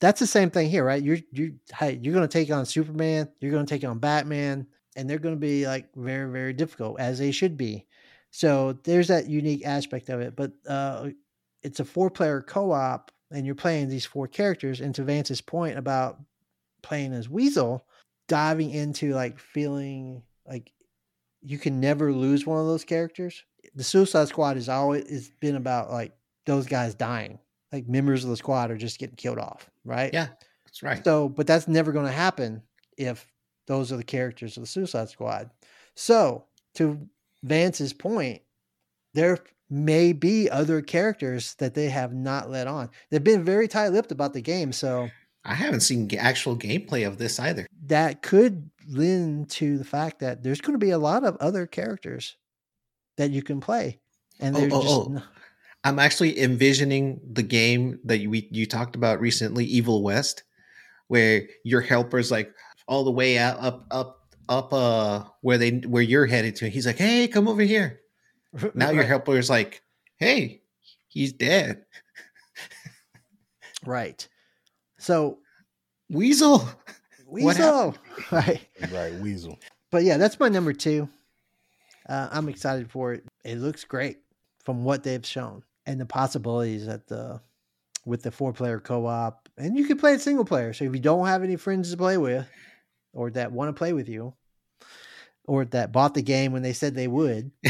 That's 0.00 0.18
the 0.18 0.26
same 0.26 0.50
thing 0.50 0.68
here, 0.68 0.84
right? 0.84 1.02
You're 1.02 1.18
you're 1.30 1.50
hey, 1.78 2.00
you're 2.02 2.14
gonna 2.14 2.26
take 2.26 2.50
on 2.50 2.66
Superman, 2.66 3.28
you're 3.40 3.52
gonna 3.52 3.66
take 3.66 3.84
on 3.84 4.00
Batman, 4.00 4.66
and 4.96 5.08
they're 5.08 5.20
gonna 5.20 5.36
be 5.36 5.68
like 5.68 5.94
very, 5.94 6.28
very 6.32 6.52
difficult, 6.52 6.98
as 6.98 7.20
they 7.20 7.30
should 7.30 7.56
be. 7.56 7.86
So 8.32 8.76
there's 8.82 9.08
that 9.08 9.28
unique 9.28 9.64
aspect 9.64 10.08
of 10.08 10.20
it. 10.20 10.34
But 10.34 10.52
uh 10.66 11.10
it's 11.62 11.80
a 11.80 11.84
four 11.84 12.10
player 12.10 12.42
co-op 12.42 13.10
and 13.30 13.46
you're 13.46 13.54
playing 13.54 13.88
these 13.88 14.04
four 14.04 14.26
characters. 14.26 14.80
And 14.80 14.94
to 14.96 15.04
Vance's 15.04 15.40
point 15.40 15.78
about 15.78 16.20
playing 16.82 17.12
as 17.14 17.28
Weasel, 17.28 17.86
diving 18.28 18.70
into 18.70 19.14
like 19.14 19.38
feeling 19.38 20.22
like 20.46 20.72
you 21.42 21.58
can 21.58 21.80
never 21.80 22.12
lose 22.12 22.46
one 22.46 22.60
of 22.60 22.66
those 22.66 22.84
characters. 22.84 23.44
The 23.74 23.84
Suicide 23.84 24.28
Squad 24.28 24.56
has 24.56 24.68
always 24.68 25.08
has 25.08 25.30
been 25.40 25.56
about 25.56 25.90
like 25.90 26.12
those 26.46 26.66
guys 26.66 26.94
dying. 26.94 27.38
Like 27.74 27.88
members 27.88 28.22
of 28.22 28.30
the 28.30 28.36
squad 28.36 28.70
are 28.70 28.76
just 28.76 29.00
getting 29.00 29.16
killed 29.16 29.40
off, 29.40 29.68
right? 29.84 30.14
Yeah, 30.14 30.28
that's 30.64 30.80
right. 30.84 31.04
So, 31.04 31.28
but 31.28 31.48
that's 31.48 31.66
never 31.66 31.90
going 31.90 32.06
to 32.06 32.12
happen 32.12 32.62
if 32.96 33.26
those 33.66 33.90
are 33.90 33.96
the 33.96 34.04
characters 34.04 34.56
of 34.56 34.62
the 34.62 34.68
Suicide 34.68 35.08
Squad. 35.08 35.50
So, 35.96 36.44
to 36.76 37.08
Vance's 37.42 37.92
point, 37.92 38.42
there 39.14 39.38
may 39.68 40.12
be 40.12 40.48
other 40.48 40.82
characters 40.82 41.56
that 41.56 41.74
they 41.74 41.88
have 41.88 42.14
not 42.14 42.48
let 42.48 42.68
on. 42.68 42.90
They've 43.10 43.24
been 43.24 43.42
very 43.42 43.66
tight 43.66 43.88
lipped 43.88 44.12
about 44.12 44.34
the 44.34 44.40
game. 44.40 44.72
So, 44.72 45.08
I 45.44 45.54
haven't 45.54 45.80
seen 45.80 46.08
actual 46.16 46.56
gameplay 46.56 47.04
of 47.04 47.18
this 47.18 47.40
either. 47.40 47.66
that 47.86 48.22
could 48.22 48.70
lend 48.88 49.50
to 49.50 49.78
the 49.78 49.84
fact 49.84 50.20
that 50.20 50.44
there's 50.44 50.60
going 50.60 50.78
to 50.78 50.86
be 50.86 50.90
a 50.92 50.98
lot 50.98 51.24
of 51.24 51.36
other 51.38 51.66
characters 51.66 52.36
that 53.16 53.32
you 53.32 53.42
can 53.42 53.60
play. 53.60 53.98
And 54.38 54.56
Oh, 54.56 54.60
oh, 54.60 54.82
just 54.82 54.94
oh. 54.94 55.22
N- 55.84 55.92
I'm 55.92 55.98
actually 55.98 56.38
envisioning 56.40 57.20
the 57.30 57.42
game 57.42 58.00
that 58.04 58.18
you, 58.18 58.30
we 58.30 58.48
you 58.50 58.66
talked 58.66 58.96
about 58.96 59.20
recently, 59.20 59.64
Evil 59.64 60.02
West, 60.02 60.42
where 61.08 61.42
your 61.64 61.80
helper's 61.80 62.30
like 62.30 62.52
all 62.88 63.04
the 63.04 63.10
way 63.10 63.38
out 63.38 63.58
up 63.60 63.86
up 63.90 64.20
up 64.48 64.72
uh 64.72 65.24
where 65.40 65.58
they 65.58 65.70
where 65.70 66.02
you're 66.02 66.26
headed 66.26 66.56
to. 66.56 66.68
He's 66.68 66.86
like, 66.86 66.98
"Hey, 66.98 67.28
come 67.28 67.48
over 67.48 67.62
here." 67.62 68.00
Now 68.74 68.90
your 68.90 69.00
Right. 69.00 69.08
helper 69.08 69.36
is 69.36 69.50
like, 69.50 69.82
"Hey, 70.16 70.62
he's 71.08 71.32
dead." 71.32 71.84
right. 73.86 74.26
So 74.98 75.38
Weasel. 76.10 76.66
Weasel, 77.26 77.96
right? 78.32 78.60
Right, 78.92 79.14
Weasel. 79.14 79.58
But 79.90 80.04
yeah, 80.04 80.18
that's 80.18 80.38
my 80.38 80.48
number 80.48 80.72
two. 80.72 81.08
Uh, 82.08 82.28
I'm 82.30 82.48
excited 82.48 82.90
for 82.90 83.12
it. 83.14 83.24
It 83.44 83.56
looks 83.58 83.82
great 83.84 84.18
from 84.64 84.84
what 84.84 85.02
they've 85.02 85.24
shown 85.26 85.62
and 85.86 86.00
the 86.00 86.06
possibilities 86.06 86.86
that 86.86 87.06
the 87.06 87.40
with 88.06 88.22
the 88.22 88.30
four 88.30 88.52
player 88.52 88.80
co 88.80 89.06
op, 89.06 89.48
and 89.56 89.76
you 89.76 89.86
can 89.86 89.98
play 89.98 90.14
it 90.14 90.20
single 90.20 90.44
player. 90.44 90.72
So 90.72 90.84
if 90.84 90.92
you 90.92 91.00
don't 91.00 91.26
have 91.26 91.42
any 91.42 91.56
friends 91.56 91.90
to 91.90 91.96
play 91.96 92.16
with, 92.16 92.46
or 93.12 93.30
that 93.30 93.52
want 93.52 93.68
to 93.68 93.78
play 93.78 93.92
with 93.92 94.08
you, 94.08 94.34
or 95.46 95.64
that 95.66 95.92
bought 95.92 96.14
the 96.14 96.22
game 96.22 96.52
when 96.52 96.62
they 96.62 96.72
said 96.72 96.94
they 96.94 97.08
would, 97.08 97.50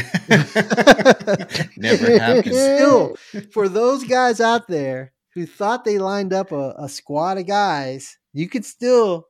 Never 1.77 2.19
happens. 2.19 2.45
Still, 2.55 3.15
for 3.51 3.69
those 3.69 4.03
guys 4.03 4.39
out 4.41 4.67
there 4.67 5.13
who 5.33 5.45
thought 5.45 5.85
they 5.85 5.99
lined 5.99 6.33
up 6.33 6.51
a, 6.51 6.75
a 6.77 6.89
squad 6.89 7.37
of 7.37 7.47
guys, 7.47 8.17
you 8.33 8.47
could 8.49 8.65
still 8.65 9.27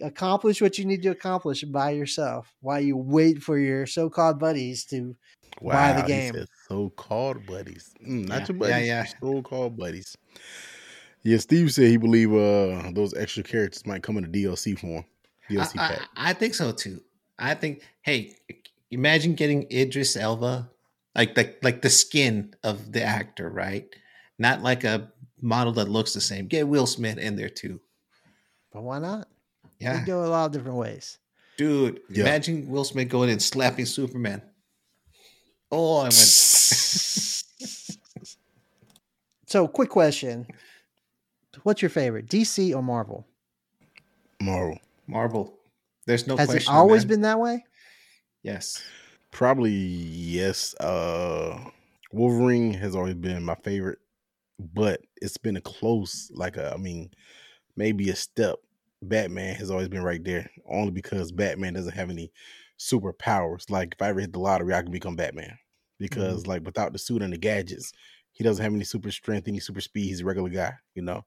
accomplish 0.00 0.60
what 0.62 0.78
you 0.78 0.84
need 0.84 1.02
to 1.02 1.10
accomplish 1.10 1.62
by 1.64 1.90
yourself 1.90 2.52
while 2.60 2.80
you 2.80 2.96
wait 2.96 3.42
for 3.42 3.58
your 3.58 3.86
so-called 3.86 4.38
buddies 4.38 4.84
to 4.86 5.14
Buy 5.60 5.92
the 5.92 6.02
game. 6.02 6.32
said 6.34 6.48
So-called 6.68 7.46
buddies, 7.46 7.94
Mm, 8.04 8.26
not 8.26 8.40
Yeah, 8.40 8.46
your 8.48 8.56
yeah, 8.56 8.74
buddies. 8.74 8.86
yeah. 8.88 9.04
So-called 9.20 9.76
buddies. 9.76 10.16
Yeah, 11.22 11.36
Steve 11.38 11.72
said 11.72 11.88
he 11.88 11.96
believe 11.98 12.32
uh 12.32 12.90
those 12.94 13.14
extra 13.14 13.42
characters 13.44 13.86
might 13.86 14.02
come 14.02 14.16
in 14.16 14.24
a 14.24 14.28
DLC 14.28 14.76
form. 14.78 15.04
DLC 15.50 15.78
I, 15.78 15.88
pack. 15.88 16.00
I, 16.16 16.30
I 16.30 16.32
think 16.32 16.54
so 16.54 16.72
too. 16.72 17.00
I 17.38 17.54
think. 17.54 17.82
Hey, 18.02 18.34
imagine 18.90 19.34
getting 19.34 19.70
Idris 19.70 20.16
Elba, 20.16 20.68
like 21.14 21.34
the 21.36 21.54
like 21.62 21.82
the 21.82 21.90
skin 21.90 22.54
of 22.64 22.90
the 22.92 23.02
actor, 23.04 23.48
right? 23.50 23.86
Not 24.38 24.62
like 24.62 24.82
a 24.84 25.12
model 25.40 25.72
that 25.74 25.88
looks 25.88 26.12
the 26.14 26.20
same. 26.20 26.46
Get 26.48 26.66
Will 26.66 26.86
Smith 26.86 27.18
in 27.18 27.36
there 27.36 27.48
too. 27.50 27.80
but 28.72 28.82
why 28.82 28.98
not? 28.98 29.28
Yeah, 29.82 30.00
We 30.00 30.06
go 30.06 30.24
a 30.24 30.26
lot 30.26 30.46
of 30.46 30.52
different 30.52 30.76
ways. 30.78 31.18
dude. 31.56 32.00
Yeah. 32.08 32.22
Imagine 32.22 32.68
Will 32.68 32.84
Smith 32.84 33.08
going 33.08 33.30
and 33.30 33.42
slapping 33.42 33.86
Superman. 33.86 34.42
Oh, 35.70 35.98
I 35.98 36.02
went. 36.04 36.14
So 39.46 39.68
quick 39.68 39.90
question. 39.90 40.46
What's 41.62 41.82
your 41.82 41.90
favorite? 41.90 42.26
DC 42.26 42.74
or 42.74 42.82
Marvel? 42.82 43.26
Marvel. 44.40 44.78
Marvel. 45.06 45.58
There's 46.06 46.26
no 46.26 46.38
Has 46.38 46.54
it 46.54 46.68
always 46.68 47.02
man. 47.02 47.08
been 47.08 47.20
that 47.22 47.38
way? 47.38 47.64
Yes. 48.42 48.82
Probably 49.30 49.72
yes. 49.72 50.74
Uh 50.80 51.64
Wolverine 52.12 52.72
has 52.74 52.96
always 52.96 53.14
been 53.14 53.42
my 53.44 53.54
favorite, 53.56 53.98
but 54.58 55.00
it's 55.20 55.36
been 55.38 55.56
a 55.56 55.62
close, 55.62 56.30
like 56.34 56.56
a, 56.58 56.72
I 56.74 56.76
mean, 56.76 57.10
maybe 57.76 58.10
a 58.10 58.16
step. 58.16 58.56
Batman 59.02 59.56
has 59.56 59.70
always 59.70 59.88
been 59.88 60.02
right 60.02 60.22
there, 60.22 60.50
only 60.68 60.90
because 60.90 61.32
Batman 61.32 61.74
doesn't 61.74 61.94
have 61.94 62.10
any 62.10 62.32
superpowers. 62.78 63.70
Like 63.70 63.94
if 63.94 64.02
I 64.02 64.08
ever 64.08 64.20
hit 64.20 64.32
the 64.32 64.38
lottery, 64.38 64.74
I 64.74 64.82
can 64.82 64.92
become 64.92 65.16
Batman. 65.16 65.58
Because 65.98 66.46
like 66.46 66.64
without 66.64 66.92
the 66.92 66.98
suit 66.98 67.22
and 67.22 67.32
the 67.32 67.38
gadgets, 67.38 67.92
he 68.32 68.42
doesn't 68.42 68.62
have 68.62 68.74
any 68.74 68.84
super 68.84 69.10
strength, 69.10 69.46
any 69.46 69.60
super 69.60 69.80
speed. 69.80 70.06
He's 70.06 70.20
a 70.20 70.24
regular 70.24 70.48
guy, 70.48 70.74
you 70.94 71.02
know. 71.02 71.24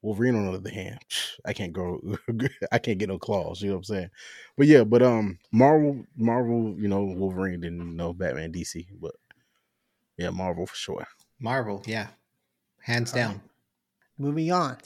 Wolverine, 0.00 0.36
on 0.36 0.46
the 0.46 0.58
other 0.58 0.70
hand, 0.70 0.98
I 1.44 1.52
can't 1.52 1.72
go, 1.72 2.00
I 2.72 2.78
can't 2.78 2.98
get 2.98 3.08
no 3.08 3.18
claws. 3.18 3.60
You 3.60 3.68
know 3.68 3.74
what 3.74 3.80
I'm 3.80 3.84
saying? 3.84 4.10
But 4.56 4.66
yeah, 4.66 4.84
but 4.84 5.02
um, 5.02 5.38
Marvel, 5.52 6.04
Marvel, 6.16 6.74
you 6.78 6.88
know, 6.88 7.04
Wolverine, 7.04 7.60
didn't 7.60 7.96
know, 7.96 8.12
Batman, 8.12 8.52
DC, 8.52 8.86
but 9.00 9.14
yeah, 10.16 10.30
Marvel 10.30 10.66
for 10.66 10.76
sure. 10.76 11.06
Marvel. 11.38 11.82
Yeah. 11.86 12.08
Hands 12.80 13.12
All 13.12 13.18
right. 13.18 13.26
down. 13.28 13.40
Moving 14.18 14.50
on. 14.50 14.78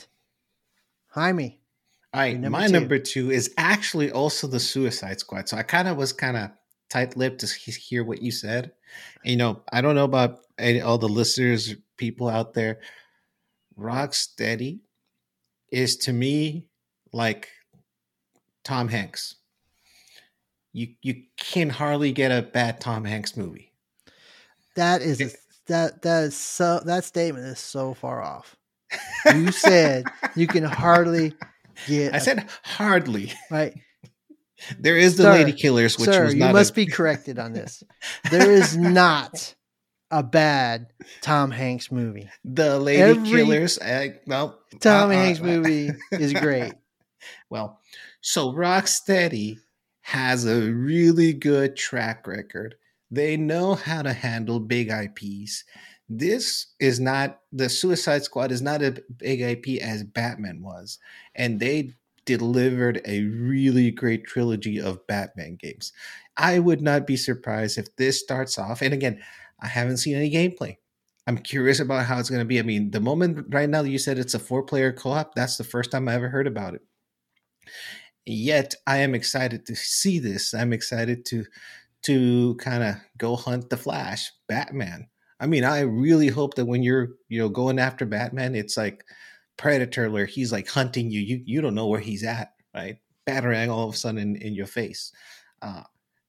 Jaime. 1.09 1.62
All 2.15 2.21
right, 2.21 2.39
number 2.39 2.59
my 2.59 2.67
two. 2.67 2.73
number 2.73 2.99
two 2.99 3.31
is 3.31 3.55
actually 3.57 4.11
also 4.11 4.47
the 4.47 4.61
Suicide 4.61 5.21
Squad. 5.21 5.49
So 5.49 5.57
I 5.57 5.63
kind 5.63 5.89
of 5.89 5.97
was 5.97 6.13
kind 6.13 6.37
of 6.37 6.51
tight-lipped 6.91 7.41
to 7.41 7.47
hear 7.71 8.05
what 8.05 8.21
you 8.21 8.31
said. 8.31 8.73
And, 9.25 9.31
you 9.31 9.37
know, 9.37 9.63
I 9.73 9.81
don't 9.81 9.95
know 9.95 10.05
about 10.05 10.41
any, 10.59 10.83
all 10.83 10.99
the 10.99 11.09
listeners, 11.09 11.75
people 11.97 12.29
out 12.29 12.53
there. 12.53 12.81
Rocksteady 13.79 14.81
is 15.71 15.97
to 15.99 16.13
me 16.13 16.67
like 17.13 17.49
Tom 18.65 18.89
Hanks. 18.89 19.37
You 20.75 20.89
you 21.03 21.23
can 21.37 21.69
hardly 21.69 22.13
get 22.13 22.31
a 22.31 22.43
bad 22.43 22.81
Tom 22.81 23.05
Hanks 23.05 23.37
movie. 23.37 23.73
That 24.77 25.03
is 25.03 25.21
a, 25.21 25.31
that 25.67 26.03
that 26.03 26.25
is 26.25 26.37
so 26.37 26.81
that 26.85 27.05
statement 27.05 27.47
is 27.47 27.59
so 27.59 27.95
far 27.95 28.23
off. 28.23 28.57
You 29.33 29.53
said 29.53 30.05
you 30.35 30.47
can 30.49 30.65
hardly 30.65 31.33
get 31.87 32.15
I 32.15 32.19
said 32.19 32.49
hardly. 32.63 33.33
right. 33.51 33.75
There 34.79 34.97
is 34.97 35.17
the 35.17 35.25
Sir, 35.25 35.33
Lady 35.33 35.53
Killers, 35.53 35.99
which 35.99 36.09
Sir, 36.09 36.25
was 36.27 36.37
not. 36.37 36.47
you 36.47 36.53
must 36.53 36.71
a, 36.71 36.75
be 36.75 36.87
corrected 36.99 37.37
on 37.41 37.53
this. 37.53 37.83
There 38.31 38.49
is 38.49 38.77
not 38.77 39.57
a 40.13 40.23
bad 40.23 40.87
Tom 41.21 41.51
Hanks 41.51 41.91
movie. 41.91 42.29
the 42.45 42.79
Lady 42.79 43.03
every- 43.03 43.29
Killers. 43.29 43.81
I, 43.81 44.21
well, 44.25 44.61
Tom 44.79 45.11
uh, 45.11 45.15
Hanks 45.15 45.41
uh, 45.41 45.45
movie 45.45 45.91
is 46.13 46.33
great. 46.41 46.75
Well, 47.51 47.81
so 48.21 48.53
Rocksteady 48.53 49.57
has 50.03 50.47
a 50.47 50.71
really 50.71 51.33
good 51.33 51.77
track 51.77 52.27
record. 52.29 52.77
They 53.11 53.37
know 53.37 53.75
how 53.75 54.03
to 54.03 54.13
handle 54.13 54.61
big 54.61 54.91
IPs. 54.91 55.65
This 56.15 56.67
is 56.79 57.01
not 57.01 57.41
the 57.53 57.71
Suicide 57.71 58.23
Squad 58.23 58.53
is 58.53 58.61
not 58.61 58.83
a 58.83 59.03
big 59.17 59.41
IP 59.41 59.83
as 59.83 60.05
Batman 60.05 60.61
was, 60.63 60.99
and 61.35 61.59
they 61.59 61.95
delivered 62.27 63.01
a 63.07 63.23
really 63.25 63.91
great 63.91 64.27
trilogy 64.27 64.79
of 64.79 65.07
Batman 65.07 65.57
games. 65.57 65.93
I 66.37 66.59
would 66.59 66.83
not 66.83 67.07
be 67.07 67.17
surprised 67.17 67.79
if 67.79 67.97
this 67.97 68.21
starts 68.21 68.59
off. 68.59 68.83
And 68.83 68.93
again, 68.93 69.23
I 69.61 69.69
haven't 69.69 69.99
seen 69.99 70.17
any 70.17 70.31
gameplay. 70.31 70.77
I'm 71.27 71.39
curious 71.39 71.81
about 71.81 72.05
how 72.05 72.19
it's 72.19 72.31
going 72.31 72.41
to 72.43 72.47
be. 72.47 72.59
I 72.59 72.63
mean, 72.63 72.91
the 72.91 73.01
moment 73.01 73.47
right 73.49 73.69
now 73.69 73.83
you 73.83 73.99
said 73.99 74.19
it's 74.19 74.35
a 74.35 74.39
four 74.39 74.63
player 74.65 74.93
co 74.93 75.13
op, 75.13 75.35
that's 75.35 75.57
the 75.57 75.65
first 75.65 75.91
time 75.91 76.09
I 76.09 76.15
ever 76.15 76.29
heard 76.29 76.47
about 76.47 76.75
it. 76.75 76.83
Yet 78.27 78.75
I 78.87 78.99
am 78.99 79.15
excited 79.15 79.67
to 79.67 79.75
see 79.75 80.19
this. 80.19 80.53
I'm 80.53 80.73
excited 80.73 81.25
to 81.27 81.47
to 82.03 82.57
kind 82.57 82.83
of 82.83 82.97
go 83.17 83.37
hunt 83.37 83.71
the 83.71 83.77
Flash, 83.77 84.31
Batman. 84.49 85.09
I 85.43 85.47
mean, 85.47 85.65
I 85.65 85.81
really 85.81 86.29
hope 86.29 86.55
that 86.55 86.67
when 86.67 86.85
you're 86.85 87.09
you 87.29 87.41
know 87.41 87.49
going 87.49 87.81
after 87.81 88.07
Batman, 88.07 88.55
it's 88.55 88.77
like 88.77 89.05
Predator, 89.57 90.09
where 90.09 90.25
he's 90.25 90.53
like 90.53 90.69
hunting 90.69 91.11
you. 91.11 91.21
You 91.21 91.43
you 91.45 91.61
don't 91.61 91.75
know 91.75 91.89
where 91.89 92.01
he's 92.01 92.23
at, 92.23 92.53
right? 92.73 92.99
Batarang 93.27 93.69
all 93.69 93.89
of 93.89 93.95
a 93.95 93.99
sudden 93.99 94.19
in, 94.19 94.37
in 94.37 94.55
your 94.55 94.67
face. 94.67 95.13
Uh, 95.61 95.83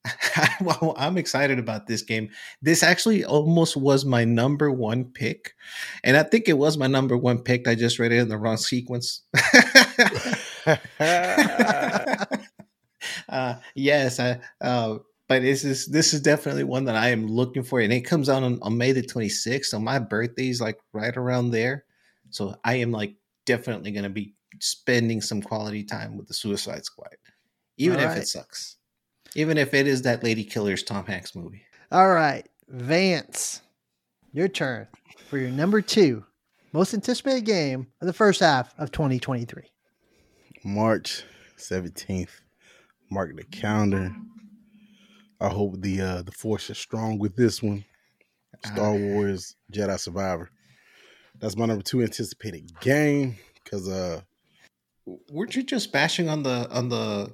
I'm 0.97 1.17
excited 1.17 1.59
about 1.59 1.85
this 1.85 2.01
game. 2.01 2.29
This 2.63 2.81
actually 2.81 3.23
almost 3.23 3.77
was 3.77 4.03
my 4.03 4.25
number 4.25 4.71
one 4.71 5.05
pick. 5.05 5.53
And 6.03 6.17
I 6.17 6.23
think 6.23 6.49
it 6.49 6.57
was 6.57 6.75
my 6.77 6.87
number 6.87 7.15
one 7.15 7.39
pick. 7.39 7.67
I 7.67 7.75
just 7.75 7.99
read 7.99 8.11
it 8.11 8.17
in 8.17 8.29
the 8.29 8.37
wrong 8.37 8.57
sequence. 8.57 9.21
uh, 13.29 13.55
yes, 13.75 14.19
I, 14.19 14.39
uh, 14.59 14.97
but 15.33 15.41
this 15.41 15.63
is 15.63 15.87
this 15.87 16.13
is 16.13 16.21
definitely 16.21 16.63
one 16.63 16.85
that 16.85 16.95
I 16.95 17.09
am 17.09 17.25
looking 17.25 17.63
for, 17.63 17.79
and 17.79 17.91
it 17.91 18.01
comes 18.01 18.29
out 18.29 18.43
on, 18.43 18.59
on 18.61 18.77
May 18.77 18.91
the 18.91 19.01
26th. 19.01 19.65
So 19.65 19.79
my 19.79 19.97
birthday's 19.97 20.61
like 20.61 20.77
right 20.93 21.17
around 21.17 21.49
there. 21.49 21.85
So 22.29 22.55
I 22.63 22.75
am 22.75 22.91
like 22.91 23.15
definitely 23.47 23.93
going 23.93 24.03
to 24.03 24.11
be 24.11 24.35
spending 24.59 25.21
some 25.21 25.41
quality 25.41 25.83
time 25.83 26.17
with 26.17 26.27
the 26.27 26.35
Suicide 26.35 26.85
Squad, 26.85 27.15
even 27.77 27.97
All 27.97 28.05
if 28.05 28.09
right. 28.09 28.17
it 28.19 28.27
sucks, 28.27 28.75
even 29.33 29.57
if 29.57 29.73
it 29.73 29.87
is 29.87 30.03
that 30.03 30.23
Lady 30.23 30.43
Killer's 30.43 30.83
Tom 30.83 31.03
Hanks 31.03 31.35
movie. 31.35 31.63
All 31.91 32.11
right, 32.11 32.47
Vance, 32.67 33.63
your 34.33 34.47
turn 34.47 34.87
for 35.29 35.39
your 35.39 35.49
number 35.49 35.81
two 35.81 36.23
most 36.73 36.93
anticipated 36.93 37.45
game 37.45 37.87
of 38.01 38.05
the 38.05 38.13
first 38.13 38.39
half 38.39 38.71
of 38.77 38.91
2023. 38.91 39.63
March 40.63 41.23
17th. 41.57 42.41
Mark 43.09 43.35
the 43.35 43.43
calendar. 43.45 44.15
I 45.43 45.49
hope 45.49 45.81
the 45.81 46.01
uh 46.01 46.21
the 46.21 46.31
force 46.31 46.69
is 46.69 46.77
strong 46.77 47.19
with 47.19 47.35
this 47.35 47.61
one. 47.61 47.83
Star 48.65 48.95
Uh, 48.95 48.97
Wars 48.97 49.55
Jedi 49.71 49.99
Survivor. 49.99 50.49
That's 51.39 51.57
my 51.57 51.65
number 51.65 51.83
two 51.83 52.01
anticipated 52.01 52.79
game. 52.79 53.35
Cause 53.69 53.89
uh 53.89 54.21
weren't 55.29 55.55
you 55.55 55.63
just 55.63 55.91
bashing 55.91 56.29
on 56.29 56.43
the 56.43 56.69
on 56.71 56.87
the 56.89 57.31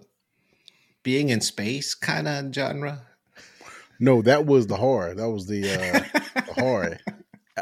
being 1.04 1.30
in 1.30 1.39
space 1.41 1.93
kind 1.93 2.28
of 2.28 2.54
genre? 2.54 3.04
no, 4.00 4.22
that 4.24 4.45
was 4.45 4.65
the 4.67 4.76
horror. 4.78 5.13
That 5.13 5.30
was 5.30 5.45
the 5.45 5.62
uh 5.72 6.41
the 6.48 6.54
horror. 6.54 7.00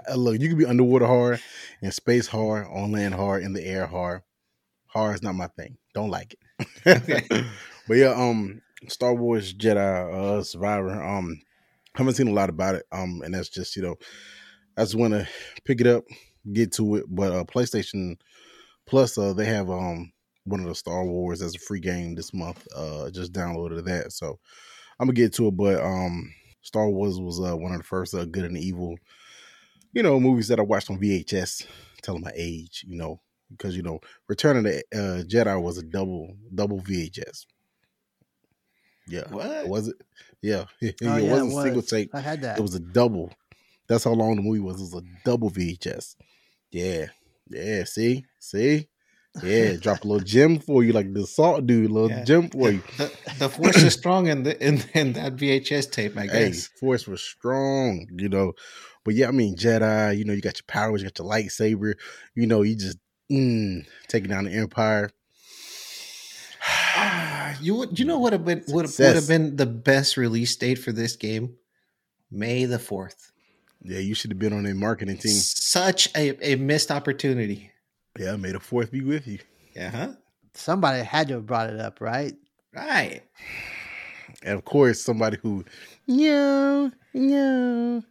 Uh, 0.08 0.14
look, 0.14 0.40
you 0.40 0.48
can 0.48 0.60
be 0.60 0.66
underwater 0.66 1.08
horror 1.08 1.40
and 1.82 1.92
space 1.92 2.28
horror, 2.28 2.68
on 2.70 2.92
land 2.92 3.16
horror, 3.16 3.40
in 3.40 3.54
the 3.54 3.66
air 3.66 3.88
horror. 3.88 4.24
Horror 4.86 5.16
is 5.16 5.24
not 5.24 5.34
my 5.34 5.48
thing. 5.48 5.76
Don't 5.96 6.12
like 6.12 6.36
it. 6.36 6.40
Okay. 6.86 7.28
but 7.88 7.98
yeah, 7.98 8.12
um, 8.12 8.62
Star 8.88 9.14
Wars 9.14 9.54
Jedi 9.54 10.14
uh, 10.14 10.44
Survivor. 10.44 11.02
Um, 11.04 11.42
haven't 11.96 12.14
seen 12.14 12.28
a 12.28 12.34
lot 12.34 12.50
about 12.50 12.76
it. 12.76 12.86
Um, 12.92 13.22
and 13.24 13.34
that's 13.34 13.50
just 13.50 13.76
you 13.76 13.82
know, 13.82 13.96
I 14.78 14.82
just 14.84 14.96
want 14.96 15.14
to 15.14 15.28
pick 15.66 15.82
it 15.82 15.88
up, 15.88 16.04
get 16.52 16.72
to 16.74 16.96
it. 16.98 17.06
But 17.08 17.32
uh, 17.34 17.44
PlayStation 17.44 18.18
Plus, 18.86 19.18
uh, 19.18 19.34
they 19.34 19.46
have 19.46 19.70
um 19.70 20.12
one 20.46 20.62
of 20.62 20.68
the 20.68 20.76
Star 20.76 21.04
Wars 21.06 21.42
as 21.42 21.56
a 21.56 21.60
free 21.60 21.82
game 21.82 22.16
this 22.16 22.34
month. 22.34 22.66
Uh, 22.76 23.10
just 23.12 23.34
downloaded 23.34 23.84
that, 23.86 24.14
so 24.14 24.40
I'm 25.00 25.08
gonna 25.08 25.14
get 25.14 25.34
to 25.34 25.48
it. 25.48 25.58
But 25.58 25.82
um, 25.84 26.34
Star 26.62 26.90
Wars 26.90 27.20
was 27.20 27.40
uh, 27.40 27.56
one 27.58 27.74
of 27.74 27.80
the 27.80 27.84
first 27.84 28.14
uh, 28.14 28.26
Good 28.26 28.46
and 28.46 28.58
Evil, 28.58 28.96
you 29.94 30.04
know, 30.04 30.20
movies 30.20 30.48
that 30.48 30.60
I 30.60 30.64
watched 30.64 30.90
on 30.90 31.00
VHS. 31.00 31.68
Telling 32.02 32.22
my 32.22 32.32
age, 32.36 32.86
you 32.88 32.96
know, 32.96 33.20
because 33.50 33.76
you 33.76 33.82
know, 33.82 34.00
Return 34.30 34.58
of 34.58 34.64
the 34.64 34.78
uh, 34.94 35.24
Jedi 35.24 35.62
was 35.62 35.78
a 35.78 35.84
double 35.84 36.38
double 36.56 36.80
VHS. 36.80 37.46
Yeah, 39.08 39.24
What? 39.30 39.68
was 39.68 39.88
it? 39.88 39.96
Yeah, 40.42 40.66
it, 40.82 40.96
Oh, 41.04 41.18
it 41.18 41.24
yeah, 41.24 41.32
wasn't 41.32 41.52
it 41.52 41.58
a 41.58 41.62
single 41.62 41.82
was. 41.82 41.90
tape. 41.90 42.10
I 42.14 42.20
had 42.20 42.42
that. 42.42 42.58
It 42.60 42.62
was 42.62 42.76
a 42.76 42.80
double. 42.80 43.32
That's 43.88 44.04
how 44.04 44.12
long 44.12 44.36
the 44.36 44.42
movie 44.42 44.60
was. 44.60 44.78
It 44.80 44.94
was 44.94 44.94
a 44.96 45.06
double 45.24 45.50
VHS. 45.50 46.16
Yeah, 46.72 47.08
yeah. 47.50 47.84
See, 47.86 48.26
see, 48.40 48.90
yeah. 49.42 49.76
Drop 49.80 50.04
a 50.04 50.08
little 50.08 50.26
gem 50.26 50.60
for 50.60 50.84
you, 50.84 50.92
like 50.92 51.14
the 51.14 51.26
salt 51.26 51.66
dude. 51.66 51.90
Little 51.92 52.10
Yeah. 52.10 52.24
gem 52.26 52.50
for 52.50 52.72
you. 52.72 52.82
The, 52.98 53.12
the 53.40 53.50
force 53.50 53.78
is 53.78 53.94
strong 53.94 54.28
in 54.28 54.44
the 54.44 54.62
in, 54.66 54.84
in 54.94 55.14
that 55.14 55.38
VHS 55.38 55.90
tape, 55.92 56.18
I 56.18 56.28
Hey, 56.28 56.50
guess. 56.50 56.68
Force 56.80 57.08
was 57.08 57.22
strong, 57.22 58.08
you 58.18 58.28
know. 58.30 58.54
But 59.06 59.14
yeah, 59.16 59.30
I 59.30 59.32
mean 59.32 59.56
Jedi. 59.56 60.18
You 60.18 60.26
know, 60.26 60.34
you 60.34 60.42
got 60.42 60.58
your 60.58 60.66
powers, 60.68 61.02
you 61.02 61.08
got 61.10 61.18
your 61.20 61.30
lightsaber. 61.30 61.94
You 62.36 62.48
know, 62.48 62.62
you 62.64 62.76
just 62.76 62.98
mm, 63.32 63.86
taking 64.10 64.30
down 64.30 64.44
the 64.46 64.52
Empire. 64.54 65.12
You 67.62 67.76
would 67.76 68.00
you 68.00 68.06
know 68.06 68.20
what 68.20 68.34
have 68.34 68.46
been 68.46 68.64
would 68.68 68.90
would 69.00 69.16
have 69.16 69.28
been 69.28 69.56
the 69.56 69.66
best 69.66 70.18
release 70.18 70.56
date 70.56 70.76
for 70.76 70.92
this 70.92 71.16
game? 71.16 71.56
May 72.32 72.66
the 72.66 72.80
fourth. 72.80 73.32
Yeah, 73.84 74.00
you 74.00 74.16
should 74.16 74.32
have 74.32 74.40
been 74.40 74.54
on 74.54 74.66
a 74.66 74.74
marketing 74.74 75.18
team. 75.18 75.32
Such 75.32 76.10
a, 76.16 76.54
a 76.54 76.56
missed 76.56 76.92
opportunity. 76.92 77.72
Yeah, 78.18 78.36
may 78.36 78.52
the 78.52 78.60
fourth 78.60 78.92
be 78.92 79.02
with 79.02 79.28
you. 79.28 79.40
Yeah, 79.76 79.92
huh? 79.92 80.14
Somebody 80.54 81.04
had 81.04 81.28
to 81.28 81.36
have 81.36 81.46
brought 81.46 81.70
it 81.70 81.80
up, 81.80 82.02
right? 82.02 82.34
Right. 82.74 83.22
And 84.44 84.58
of 84.58 84.66
course, 84.66 85.02
somebody 85.02 85.38
who, 85.42 85.64
no, 86.08 86.92
no, 87.14 88.04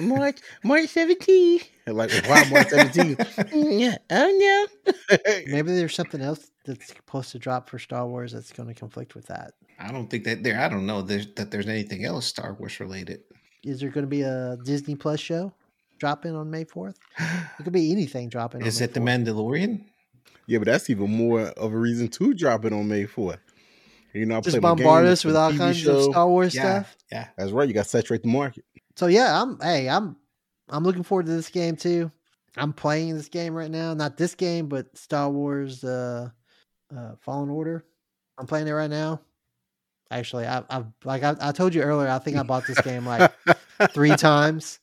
March, 0.00 0.38
March 0.62 0.86
17th. 0.86 1.64
Like, 1.86 2.10
why 2.26 2.44
March 2.50 2.68
17th? 2.68 3.16
Mm, 3.48 3.80
yeah, 3.80 3.96
oh 4.10 4.68
no. 4.86 5.16
Maybe 5.46 5.72
there's 5.72 5.94
something 5.94 6.20
else 6.20 6.50
that's 6.64 6.88
supposed 6.88 7.32
to 7.32 7.38
drop 7.38 7.68
for 7.70 7.78
Star 7.78 8.06
Wars 8.06 8.32
that's 8.32 8.52
going 8.52 8.68
to 8.68 8.74
conflict 8.74 9.14
with 9.14 9.26
that. 9.26 9.52
I 9.78 9.90
don't 9.92 10.08
think 10.10 10.24
that 10.24 10.42
there. 10.42 10.60
I 10.60 10.68
don't 10.68 10.86
know 10.86 11.02
there's, 11.02 11.26
that 11.36 11.50
there's 11.50 11.66
anything 11.66 12.04
else 12.04 12.26
Star 12.26 12.52
Wars 12.54 12.78
related. 12.80 13.20
Is 13.64 13.80
there 13.80 13.90
going 13.90 14.04
to 14.04 14.08
be 14.10 14.22
a 14.22 14.56
Disney 14.64 14.94
Plus 14.96 15.20
show 15.20 15.52
dropping 15.98 16.34
on 16.36 16.50
May 16.50 16.64
4th? 16.64 16.96
It 17.18 17.64
could 17.64 17.72
be 17.72 17.90
anything 17.92 18.28
dropping. 18.28 18.62
Is 18.62 18.80
on 18.80 18.84
it 18.84 18.94
the 18.94 19.00
Mandalorian? 19.00 19.84
yeah, 20.46 20.58
but 20.58 20.66
that's 20.66 20.88
even 20.90 21.10
more 21.10 21.40
of 21.42 21.72
a 21.72 21.76
reason 21.78 22.08
to 22.08 22.34
drop 22.34 22.64
it 22.64 22.72
on 22.72 22.86
May 22.88 23.04
4th. 23.06 23.38
You 24.14 24.26
know, 24.26 24.38
I 24.38 24.40
Just 24.40 24.54
play 24.54 24.60
bombard 24.60 25.06
us 25.06 25.24
with 25.24 25.36
all 25.36 25.52
TV 25.52 25.58
kinds 25.58 25.86
of. 25.86 26.02
Star 26.02 26.28
Wars 26.28 26.54
Yeah. 26.54 26.82
stuff. 26.82 26.96
Yeah. 27.12 27.28
That's 27.36 27.50
right. 27.52 27.68
You 27.68 27.74
got 27.74 27.84
to 27.84 27.88
saturate 27.88 28.22
the 28.22 28.28
market. 28.28 28.64
So 28.98 29.06
yeah, 29.06 29.40
I'm 29.40 29.60
hey, 29.60 29.88
I'm 29.88 30.16
I'm 30.68 30.82
looking 30.82 31.04
forward 31.04 31.26
to 31.26 31.32
this 31.32 31.50
game 31.50 31.76
too. 31.76 32.10
I'm 32.56 32.72
playing 32.72 33.14
this 33.14 33.28
game 33.28 33.54
right 33.54 33.70
now. 33.70 33.94
Not 33.94 34.16
this 34.16 34.34
game, 34.34 34.66
but 34.68 34.98
Star 34.98 35.30
Wars 35.30 35.84
uh 35.84 36.30
uh 36.92 37.12
Fallen 37.20 37.48
Order. 37.48 37.84
I'm 38.38 38.48
playing 38.48 38.66
it 38.66 38.72
right 38.72 38.90
now. 38.90 39.20
Actually, 40.10 40.48
I 40.48 40.64
I've 40.68 40.86
like 41.04 41.22
I, 41.22 41.36
I 41.40 41.52
told 41.52 41.76
you 41.76 41.82
earlier, 41.82 42.08
I 42.08 42.18
think 42.18 42.38
I 42.38 42.42
bought 42.42 42.66
this 42.66 42.80
game 42.80 43.06
like 43.06 43.30
three 43.92 44.16
times. 44.16 44.80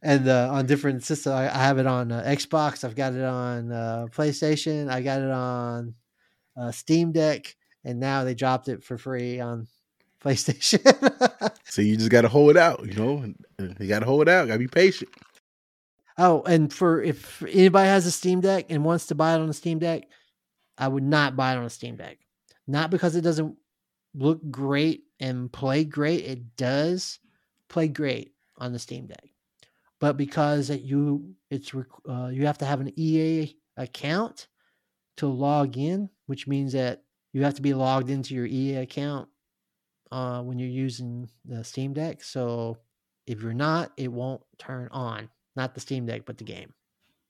And 0.00 0.26
uh, 0.26 0.48
on 0.50 0.64
different 0.64 1.04
systems, 1.04 1.34
I, 1.34 1.44
I 1.44 1.58
have 1.64 1.78
it 1.78 1.86
on 1.86 2.10
uh, 2.10 2.22
Xbox. 2.26 2.84
I've 2.84 2.96
got 2.96 3.12
it 3.12 3.22
on 3.22 3.70
uh, 3.70 4.06
PlayStation. 4.10 4.90
I 4.90 5.02
got 5.02 5.20
it 5.20 5.30
on 5.30 5.94
uh, 6.56 6.72
Steam 6.72 7.12
Deck, 7.12 7.54
and 7.84 8.00
now 8.00 8.24
they 8.24 8.34
dropped 8.34 8.68
it 8.68 8.82
for 8.82 8.96
free 8.96 9.40
on 9.40 9.66
PlayStation. 10.22 11.50
So 11.64 11.80
you 11.80 11.96
just 11.96 12.10
got 12.10 12.20
to 12.20 12.28
hold 12.28 12.50
it 12.50 12.58
out. 12.58 12.84
You 12.86 12.94
know, 12.94 13.32
you 13.80 13.88
got 13.88 14.00
to 14.00 14.04
hold 14.04 14.20
it 14.20 14.28
out. 14.28 14.46
Got 14.46 14.54
to 14.54 14.58
be 14.58 14.68
patient. 14.68 15.08
Oh, 16.18 16.42
and 16.42 16.70
for 16.70 17.02
if 17.02 17.42
anybody 17.44 17.88
has 17.88 18.04
a 18.04 18.10
Steam 18.10 18.42
Deck 18.42 18.66
and 18.68 18.84
wants 18.84 19.06
to 19.06 19.14
buy 19.14 19.32
it 19.32 19.40
on 19.40 19.48
a 19.48 19.54
Steam 19.54 19.78
Deck, 19.78 20.02
I 20.76 20.88
would 20.88 21.02
not 21.02 21.34
buy 21.34 21.54
it 21.54 21.56
on 21.56 21.64
a 21.64 21.70
Steam 21.70 21.96
Deck. 21.96 22.18
Not 22.66 22.90
because 22.90 23.16
it 23.16 23.22
doesn't 23.22 23.56
look 24.14 24.38
great 24.50 25.04
and 25.18 25.50
play 25.50 25.84
great. 25.84 26.26
It 26.26 26.56
does 26.58 27.18
play 27.70 27.88
great 27.88 28.34
on 28.58 28.74
the 28.74 28.78
Steam 28.78 29.06
Deck, 29.06 29.24
but 29.98 30.18
because 30.18 30.68
it, 30.68 30.82
you 30.82 31.34
it's 31.50 31.72
uh, 32.06 32.28
you 32.30 32.44
have 32.44 32.58
to 32.58 32.66
have 32.66 32.82
an 32.82 32.92
EA 32.96 33.56
account 33.78 34.48
to 35.16 35.26
log 35.26 35.78
in, 35.78 36.10
which 36.26 36.46
means 36.46 36.74
that 36.74 37.02
you 37.32 37.44
have 37.44 37.54
to 37.54 37.62
be 37.62 37.72
logged 37.72 38.10
into 38.10 38.34
your 38.34 38.44
EA 38.44 38.76
account 38.76 39.30
uh, 40.12 40.42
when 40.42 40.58
you're 40.58 40.68
using 40.68 41.28
the 41.44 41.64
Steam 41.64 41.94
Deck. 41.94 42.22
So 42.22 42.76
if 43.26 43.42
you're 43.42 43.54
not, 43.54 43.92
it 43.96 44.12
won't 44.12 44.42
turn 44.58 44.88
on. 44.92 45.28
Not 45.56 45.74
the 45.74 45.80
Steam 45.80 46.06
Deck, 46.06 46.22
but 46.26 46.38
the 46.38 46.44
game. 46.44 46.72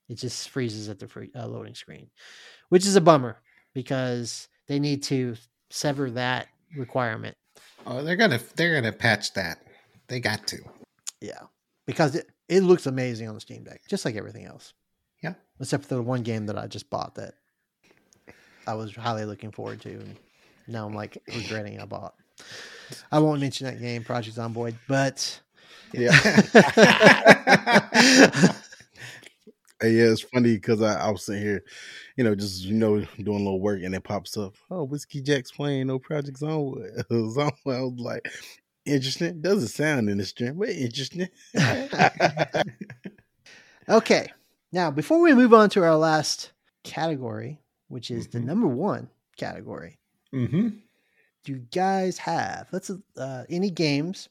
It 0.09 0.15
just 0.15 0.49
freezes 0.49 0.89
at 0.89 0.99
the 0.99 1.07
free, 1.07 1.31
uh, 1.35 1.47
loading 1.47 1.75
screen, 1.75 2.09
which 2.69 2.85
is 2.85 2.95
a 2.95 3.01
bummer 3.01 3.37
because 3.73 4.49
they 4.67 4.79
need 4.79 5.01
to 5.03 5.35
sever 5.69 6.11
that 6.11 6.47
requirement. 6.77 7.37
Oh, 7.87 8.03
they're 8.03 8.17
gonna 8.17 8.39
they're 8.55 8.79
gonna 8.79 8.93
patch 8.93 9.33
that. 9.33 9.59
They 10.07 10.19
got 10.19 10.45
to. 10.47 10.59
Yeah, 11.21 11.41
because 11.85 12.15
it, 12.15 12.27
it 12.49 12.61
looks 12.61 12.85
amazing 12.85 13.29
on 13.29 13.35
the 13.35 13.41
Steam 13.41 13.63
Deck, 13.63 13.81
just 13.87 14.03
like 14.03 14.15
everything 14.15 14.45
else. 14.45 14.73
Yeah. 15.21 15.35
except 15.61 15.85
for 15.85 15.95
the 15.95 16.01
one 16.01 16.21
game 16.21 16.47
that 16.47 16.57
I 16.57 16.67
just 16.67 16.89
bought 16.89 17.15
that 17.15 17.35
I 18.67 18.73
was 18.73 18.93
highly 18.93 19.23
looking 19.23 19.51
forward 19.51 19.79
to, 19.81 19.89
and 19.89 20.17
now 20.67 20.85
I'm 20.85 20.93
like 20.93 21.17
regretting 21.33 21.79
I 21.79 21.85
bought. 21.85 22.15
I 23.11 23.19
won't 23.19 23.41
mention 23.41 23.65
that 23.67 23.79
game, 23.79 24.03
Project 24.03 24.37
Zomboid, 24.37 24.75
but 24.87 25.39
Hey, 25.93 26.07
yeah, 29.97 30.11
it's 30.11 30.21
funny 30.21 30.55
because 30.55 30.81
I, 30.81 31.07
I 31.07 31.11
was 31.11 31.25
sitting 31.25 31.41
here, 31.41 31.63
you 32.15 32.23
know, 32.23 32.35
just 32.35 32.63
you 32.63 32.73
know, 32.73 32.99
doing 33.01 33.41
a 33.41 33.43
little 33.43 33.59
work, 33.59 33.81
and 33.83 33.93
it 33.93 34.03
pops 34.03 34.37
up. 34.37 34.53
Oh, 34.71 34.83
Whiskey 34.85 35.21
Jack's 35.21 35.51
playing 35.51 35.87
no 35.87 35.99
Project. 35.99 36.37
Zone. 36.37 36.89
I 37.11 37.13
was 37.65 37.93
like, 37.97 38.31
interesting. 38.85 39.41
Doesn't 39.41 39.67
sound 39.69 40.09
interesting, 40.09 40.53
but 40.57 40.69
interesting. 40.69 41.27
Okay. 43.89 44.31
Now, 44.71 44.91
before 44.91 45.19
we 45.19 45.33
move 45.33 45.53
on 45.53 45.69
to 45.71 45.83
our 45.83 45.97
last 45.97 46.53
category, 46.83 47.59
which 47.89 48.11
is 48.11 48.29
the 48.29 48.39
Mhm. 48.39 48.45
number 48.45 48.67
one 48.67 49.09
category, 49.35 49.99
mm-hmm. 50.33 50.69
Do 51.43 51.53
you 51.53 51.59
guys 51.59 52.17
have? 52.17 52.67
Let's 52.71 52.91
uh, 53.17 53.43
any 53.49 53.69
games 53.69 54.29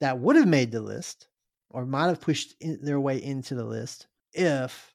that 0.00 0.18
would 0.18 0.36
have 0.36 0.48
made 0.48 0.72
the 0.72 0.80
list 0.80 1.28
or 1.70 1.86
might 1.86 2.08
have 2.08 2.20
pushed 2.20 2.54
in, 2.60 2.78
their 2.82 3.00
way 3.00 3.22
into 3.22 3.54
the 3.54 3.64
list 3.64 4.06
if 4.32 4.92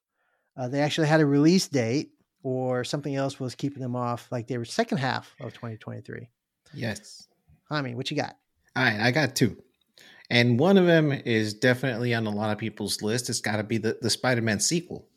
uh, 0.57 0.67
they 0.67 0.81
actually 0.81 1.07
had 1.07 1.21
a 1.21 1.25
release 1.25 1.67
date 1.67 2.11
or 2.43 2.83
something 2.83 3.15
else 3.15 3.39
was 3.39 3.55
keeping 3.55 3.81
them 3.81 3.95
off, 3.95 4.27
like 4.31 4.47
they 4.47 4.57
were 4.57 4.65
second 4.65 4.97
half 4.97 5.33
of 5.39 5.53
2023. 5.53 6.29
Yes. 6.73 7.27
I 7.69 7.81
mean, 7.81 7.95
what 7.95 8.09
you 8.11 8.17
got? 8.17 8.37
All 8.75 8.83
right, 8.83 8.99
I 8.99 9.11
got 9.11 9.35
two. 9.35 9.57
And 10.29 10.59
one 10.59 10.77
of 10.77 10.85
them 10.85 11.11
is 11.11 11.53
definitely 11.53 12.13
on 12.13 12.25
a 12.25 12.29
lot 12.29 12.51
of 12.51 12.57
people's 12.57 13.01
list. 13.01 13.29
It's 13.29 13.41
got 13.41 13.57
to 13.57 13.63
be 13.63 13.77
the, 13.77 13.97
the 14.01 14.09
Spider 14.09 14.41
Man 14.41 14.59
sequel. 14.59 15.07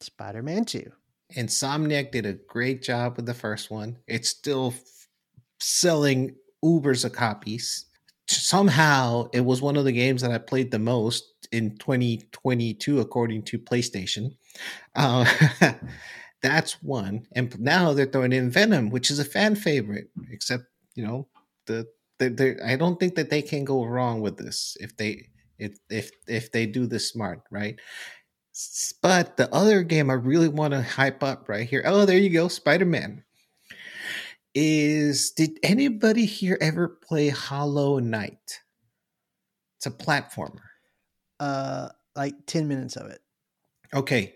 Spider 0.00 0.42
Man 0.42 0.64
2. 0.64 0.90
Insomniac 1.36 2.10
did 2.10 2.26
a 2.26 2.32
great 2.32 2.82
job 2.82 3.16
with 3.16 3.26
the 3.26 3.34
first 3.34 3.70
one. 3.70 3.98
It's 4.06 4.28
still 4.28 4.74
selling 5.60 6.34
ubers 6.64 7.04
of 7.04 7.12
copies. 7.12 7.86
Somehow, 8.28 9.28
it 9.32 9.40
was 9.40 9.60
one 9.60 9.76
of 9.76 9.84
the 9.84 9.92
games 9.92 10.22
that 10.22 10.30
I 10.30 10.38
played 10.38 10.70
the 10.70 10.78
most 10.78 11.24
in 11.52 11.76
2022, 11.78 13.00
according 13.00 13.42
to 13.42 13.58
PlayStation. 13.58 14.36
Uh, 14.94 15.24
that's 16.42 16.82
one. 16.82 17.26
And 17.32 17.58
now 17.58 17.92
they're 17.92 18.06
throwing 18.06 18.32
in 18.32 18.50
Venom, 18.50 18.90
which 18.90 19.10
is 19.10 19.18
a 19.18 19.24
fan 19.24 19.56
favorite, 19.56 20.10
except, 20.30 20.64
you 20.94 21.04
know, 21.04 21.26
the 21.66 21.86
they 22.28 22.56
I 22.60 22.76
don't 22.76 23.00
think 23.00 23.14
that 23.14 23.30
they 23.30 23.42
can 23.42 23.64
go 23.64 23.84
wrong 23.84 24.20
with 24.20 24.36
this 24.36 24.76
if 24.80 24.96
they 24.96 25.28
if 25.58 25.78
if 25.88 26.10
if 26.28 26.52
they 26.52 26.66
do 26.66 26.86
this 26.86 27.08
smart, 27.08 27.40
right? 27.50 27.78
But 29.02 29.36
the 29.36 29.52
other 29.54 29.82
game 29.82 30.10
I 30.10 30.14
really 30.14 30.48
want 30.48 30.72
to 30.74 30.82
hype 30.82 31.22
up 31.22 31.48
right 31.48 31.68
here. 31.68 31.82
Oh, 31.86 32.04
there 32.04 32.18
you 32.18 32.30
go, 32.30 32.48
Spider 32.48 32.84
Man. 32.84 33.24
Is 34.54 35.30
did 35.30 35.58
anybody 35.62 36.26
here 36.26 36.58
ever 36.60 36.88
play 36.88 37.28
Hollow 37.28 37.98
Knight? 37.98 38.60
It's 39.78 39.86
a 39.86 39.90
platformer. 39.90 40.60
Uh, 41.38 41.88
like 42.16 42.34
ten 42.46 42.66
minutes 42.66 42.96
of 42.96 43.10
it. 43.10 43.20
Okay, 43.94 44.34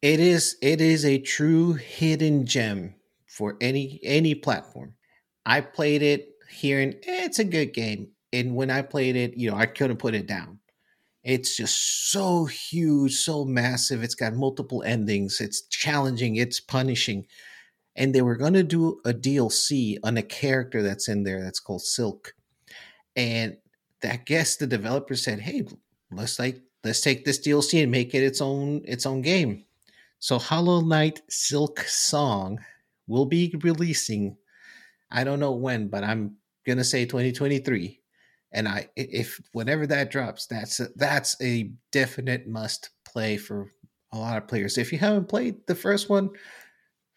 it 0.00 0.20
is 0.20 0.56
it 0.62 0.80
is 0.80 1.04
a 1.04 1.18
true 1.18 1.72
hidden 1.74 2.46
gem 2.46 2.94
for 3.26 3.56
any 3.60 4.00
any 4.04 4.34
platform. 4.34 4.94
I 5.44 5.60
played 5.60 6.02
it 6.02 6.28
hearing 6.48 6.94
eh, 7.06 7.24
it's 7.24 7.38
a 7.38 7.44
good 7.44 7.72
game. 7.72 8.12
And 8.32 8.54
when 8.54 8.70
I 8.70 8.82
played 8.82 9.16
it, 9.16 9.36
you 9.36 9.50
know, 9.50 9.56
I 9.56 9.66
couldn't 9.66 9.98
put 9.98 10.14
it 10.14 10.26
down. 10.26 10.58
It's 11.24 11.56
just 11.56 12.10
so 12.10 12.46
huge, 12.46 13.14
so 13.14 13.44
massive. 13.44 14.02
It's 14.02 14.14
got 14.14 14.34
multiple 14.34 14.82
endings. 14.82 15.40
It's 15.40 15.62
challenging, 15.68 16.36
it's 16.36 16.60
punishing. 16.60 17.26
And 17.94 18.14
they 18.14 18.22
were 18.22 18.36
going 18.36 18.54
to 18.54 18.62
do 18.62 19.00
a 19.04 19.12
DLC 19.12 19.98
on 20.02 20.16
a 20.16 20.22
character 20.22 20.82
that's 20.82 21.08
in 21.08 21.24
there 21.24 21.42
that's 21.42 21.60
called 21.60 21.82
Silk. 21.82 22.34
And 23.16 23.58
I 24.02 24.16
guess 24.16 24.56
the 24.56 24.66
developer 24.66 25.14
said, 25.14 25.40
"Hey, 25.40 25.66
let's 26.10 26.38
like 26.38 26.62
let's 26.82 27.02
take 27.02 27.24
this 27.24 27.38
DLC 27.38 27.82
and 27.82 27.92
make 27.92 28.14
it 28.14 28.22
its 28.22 28.40
own 28.40 28.80
its 28.84 29.04
own 29.04 29.20
game." 29.20 29.64
So 30.18 30.38
Hollow 30.38 30.80
Knight 30.80 31.20
Silksong 31.30 32.58
will 33.06 33.26
be 33.26 33.54
releasing 33.62 34.36
I 35.10 35.24
don't 35.24 35.40
know 35.40 35.52
when, 35.52 35.88
but 35.88 36.04
I'm 36.04 36.36
gonna 36.66 36.84
say 36.84 37.04
2023 37.04 38.00
and 38.52 38.68
i 38.68 38.88
if 38.96 39.40
whenever 39.52 39.86
that 39.86 40.10
drops 40.10 40.46
that's 40.46 40.78
a, 40.80 40.88
that's 40.96 41.34
a 41.42 41.70
definite 41.90 42.46
must 42.46 42.90
play 43.04 43.36
for 43.36 43.68
a 44.12 44.18
lot 44.18 44.36
of 44.36 44.46
players 44.46 44.78
if 44.78 44.92
you 44.92 44.98
haven't 44.98 45.28
played 45.28 45.56
the 45.66 45.74
first 45.74 46.08
one 46.08 46.30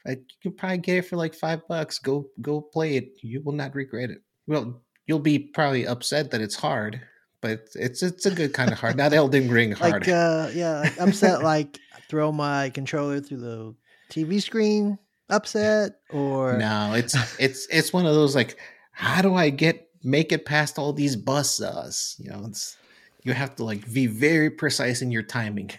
you 0.07 0.23
can 0.41 0.53
probably 0.53 0.77
get 0.77 0.97
it 0.97 1.01
for 1.03 1.15
like 1.15 1.33
five 1.33 1.67
bucks 1.67 1.99
go 1.99 2.25
go 2.41 2.61
play 2.61 2.97
it 2.97 3.09
you 3.21 3.41
will 3.41 3.53
not 3.53 3.73
regret 3.75 4.09
it 4.09 4.19
well 4.47 4.81
you'll 5.07 5.19
be 5.19 5.39
probably 5.39 5.85
upset 5.85 6.31
that 6.31 6.41
it's 6.41 6.55
hard 6.55 7.01
but 7.41 7.67
it's 7.75 8.01
it's 8.03 8.25
a 8.25 8.31
good 8.31 8.53
kind 8.53 8.71
of 8.71 8.79
hard 8.79 8.95
not 8.95 9.13
elden 9.13 9.49
ring 9.49 9.71
hard 9.73 9.93
like 9.93 10.07
uh 10.07 10.49
yeah 10.53 10.79
like 10.79 10.99
upset 10.99 11.43
like 11.43 11.79
throw 12.07 12.31
my 12.31 12.69
controller 12.69 13.19
through 13.19 13.37
the 13.37 13.75
tv 14.09 14.41
screen 14.41 14.97
upset 15.29 15.93
or 16.11 16.57
no 16.57 16.93
it's 16.93 17.15
it's 17.39 17.67
it's 17.71 17.91
one 17.91 18.05
of 18.05 18.13
those 18.13 18.35
like 18.35 18.57
how 18.95 19.21
do 19.21 19.35
I 19.35 19.49
get 19.49 19.89
make 20.03 20.31
it 20.31 20.45
past 20.45 20.79
all 20.79 20.93
these 20.93 21.17
buzzsaws? 21.17 22.17
You 22.17 22.31
know, 22.31 22.45
it's 22.47 22.77
you 23.23 23.33
have 23.33 23.55
to 23.57 23.65
like 23.65 23.91
be 23.93 24.07
very 24.07 24.49
precise 24.49 25.01
in 25.01 25.11
your 25.11 25.23
timing. 25.23 25.71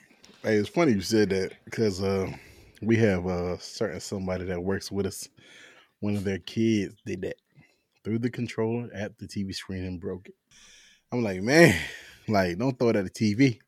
Hey, 0.43 0.57
it's 0.57 0.69
funny 0.69 0.93
you 0.93 1.01
said 1.01 1.31
that 1.31 1.55
because 1.65 2.03
uh, 2.03 2.31
we 2.83 2.97
have 2.97 3.27
a 3.27 3.59
certain 3.61 4.01
somebody 4.01 4.45
that 4.45 4.63
works 4.63 4.91
with 4.91 5.07
us. 5.07 5.29
One 6.01 6.17
of 6.17 6.25
their 6.25 6.39
kids 6.39 6.95
did 7.05 7.23
that 7.23 7.37
threw 8.05 8.19
the 8.19 8.31
controller 8.31 8.89
at 8.95 9.19
the 9.19 9.27
TV 9.27 9.55
screen 9.55 9.85
and 9.85 10.01
broke 10.01 10.29
it. 10.29 10.35
I'm 11.13 11.23
like, 11.23 11.43
man, 11.43 11.75
like 12.29 12.59
don't 12.59 12.79
throw 12.79 12.91
it 12.91 12.97
at 12.97 13.05
the 13.05 13.11
TV. 13.11 13.59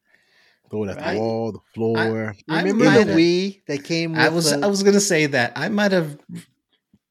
Throw 0.71 0.85
it 0.85 0.91
at 0.91 0.97
right? 0.97 1.15
the 1.15 1.21
wall, 1.21 1.53
the 1.53 1.59
floor. 1.75 2.35
I, 2.49 2.63
Remember 2.63 2.87
I 2.87 3.05
the 3.05 3.13
Wii 3.13 3.65
that 3.67 3.85
came? 3.85 4.15
I 4.15 4.29
was 4.29 4.51
the... 4.51 4.65
I 4.65 4.69
was 4.69 4.83
gonna 4.83 5.01
say 5.01 5.27
that 5.27 5.53
I 5.57 5.69
might 5.69 5.93
have 5.93 6.19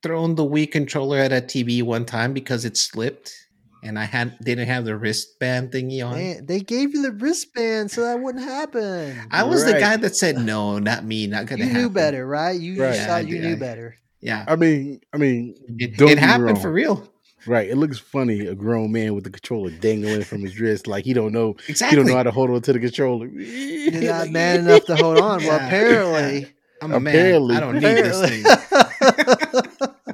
thrown 0.03 0.35
the 0.35 0.45
Wii 0.45 0.71
controller 0.71 1.17
at 1.17 1.31
a 1.31 1.41
TV 1.41 1.81
one 1.81 2.05
time 2.05 2.33
because 2.33 2.65
it 2.65 2.77
slipped 2.77 3.46
and 3.87 3.97
I 3.97 4.03
had 4.03 4.37
didn't 4.39 4.67
have 4.67 4.85
the 4.85 4.97
wristband 4.97 5.71
thingy 5.71 6.05
on. 6.05 6.15
Man, 6.15 6.45
they 6.45 6.59
gave 6.59 6.93
you 6.93 7.01
the 7.01 7.13
wristband 7.13 7.89
so 7.89 8.03
that 8.03 8.19
wouldn't 8.19 8.43
happen. 8.43 9.17
I 9.31 9.43
was 9.43 9.63
right. 9.63 9.73
the 9.73 9.79
guy 9.79 9.97
that 9.97 10.15
said 10.15 10.37
no, 10.37 10.77
not 10.77 11.05
me, 11.05 11.25
not 11.25 11.45
gonna. 11.45 11.63
You 11.63 11.69
happen. 11.69 11.81
knew 11.83 11.89
better, 11.89 12.27
right? 12.27 12.59
You 12.59 12.83
right. 12.83 12.95
saw 12.95 13.17
you 13.17 13.39
knew 13.39 13.55
better. 13.55 13.95
Yeah, 14.19 14.43
I 14.47 14.55
mean, 14.55 15.01
I 15.13 15.17
mean, 15.17 15.55
it, 15.79 15.99
it 16.01 16.19
happened 16.19 16.61
for 16.61 16.71
real. 16.71 17.09
Right, 17.45 17.69
it 17.69 17.77
looks 17.77 17.97
funny 17.97 18.45
a 18.47 18.55
grown 18.55 18.91
man 18.91 19.15
with 19.15 19.23
the 19.23 19.29
controller 19.29 19.69
dangling 19.69 20.23
from 20.23 20.41
his 20.41 20.59
wrist, 20.59 20.85
like 20.85 21.05
he 21.05 21.13
don't 21.13 21.31
know 21.31 21.55
exactly. 21.69 21.95
He 21.95 22.03
don't 22.03 22.11
know 22.11 22.17
how 22.17 22.23
to 22.23 22.31
hold 22.31 22.49
on 22.49 22.61
to 22.63 22.73
the 22.73 22.79
controller. 22.79 23.27
You're 23.27 24.11
not 24.11 24.29
man 24.29 24.61
enough 24.61 24.83
to 24.85 24.97
hold 24.97 25.17
on. 25.19 25.43
Well, 25.43 25.55
apparently, 25.65 26.53
I'm 26.81 26.91
a 26.91 26.97
apparently, 26.97 27.53
man. 27.53 27.63
I 27.63 27.65
don't 27.65 27.77
apparently. 27.77 28.37
need 28.37 28.43
this 28.43 29.77
thing. 29.77 29.93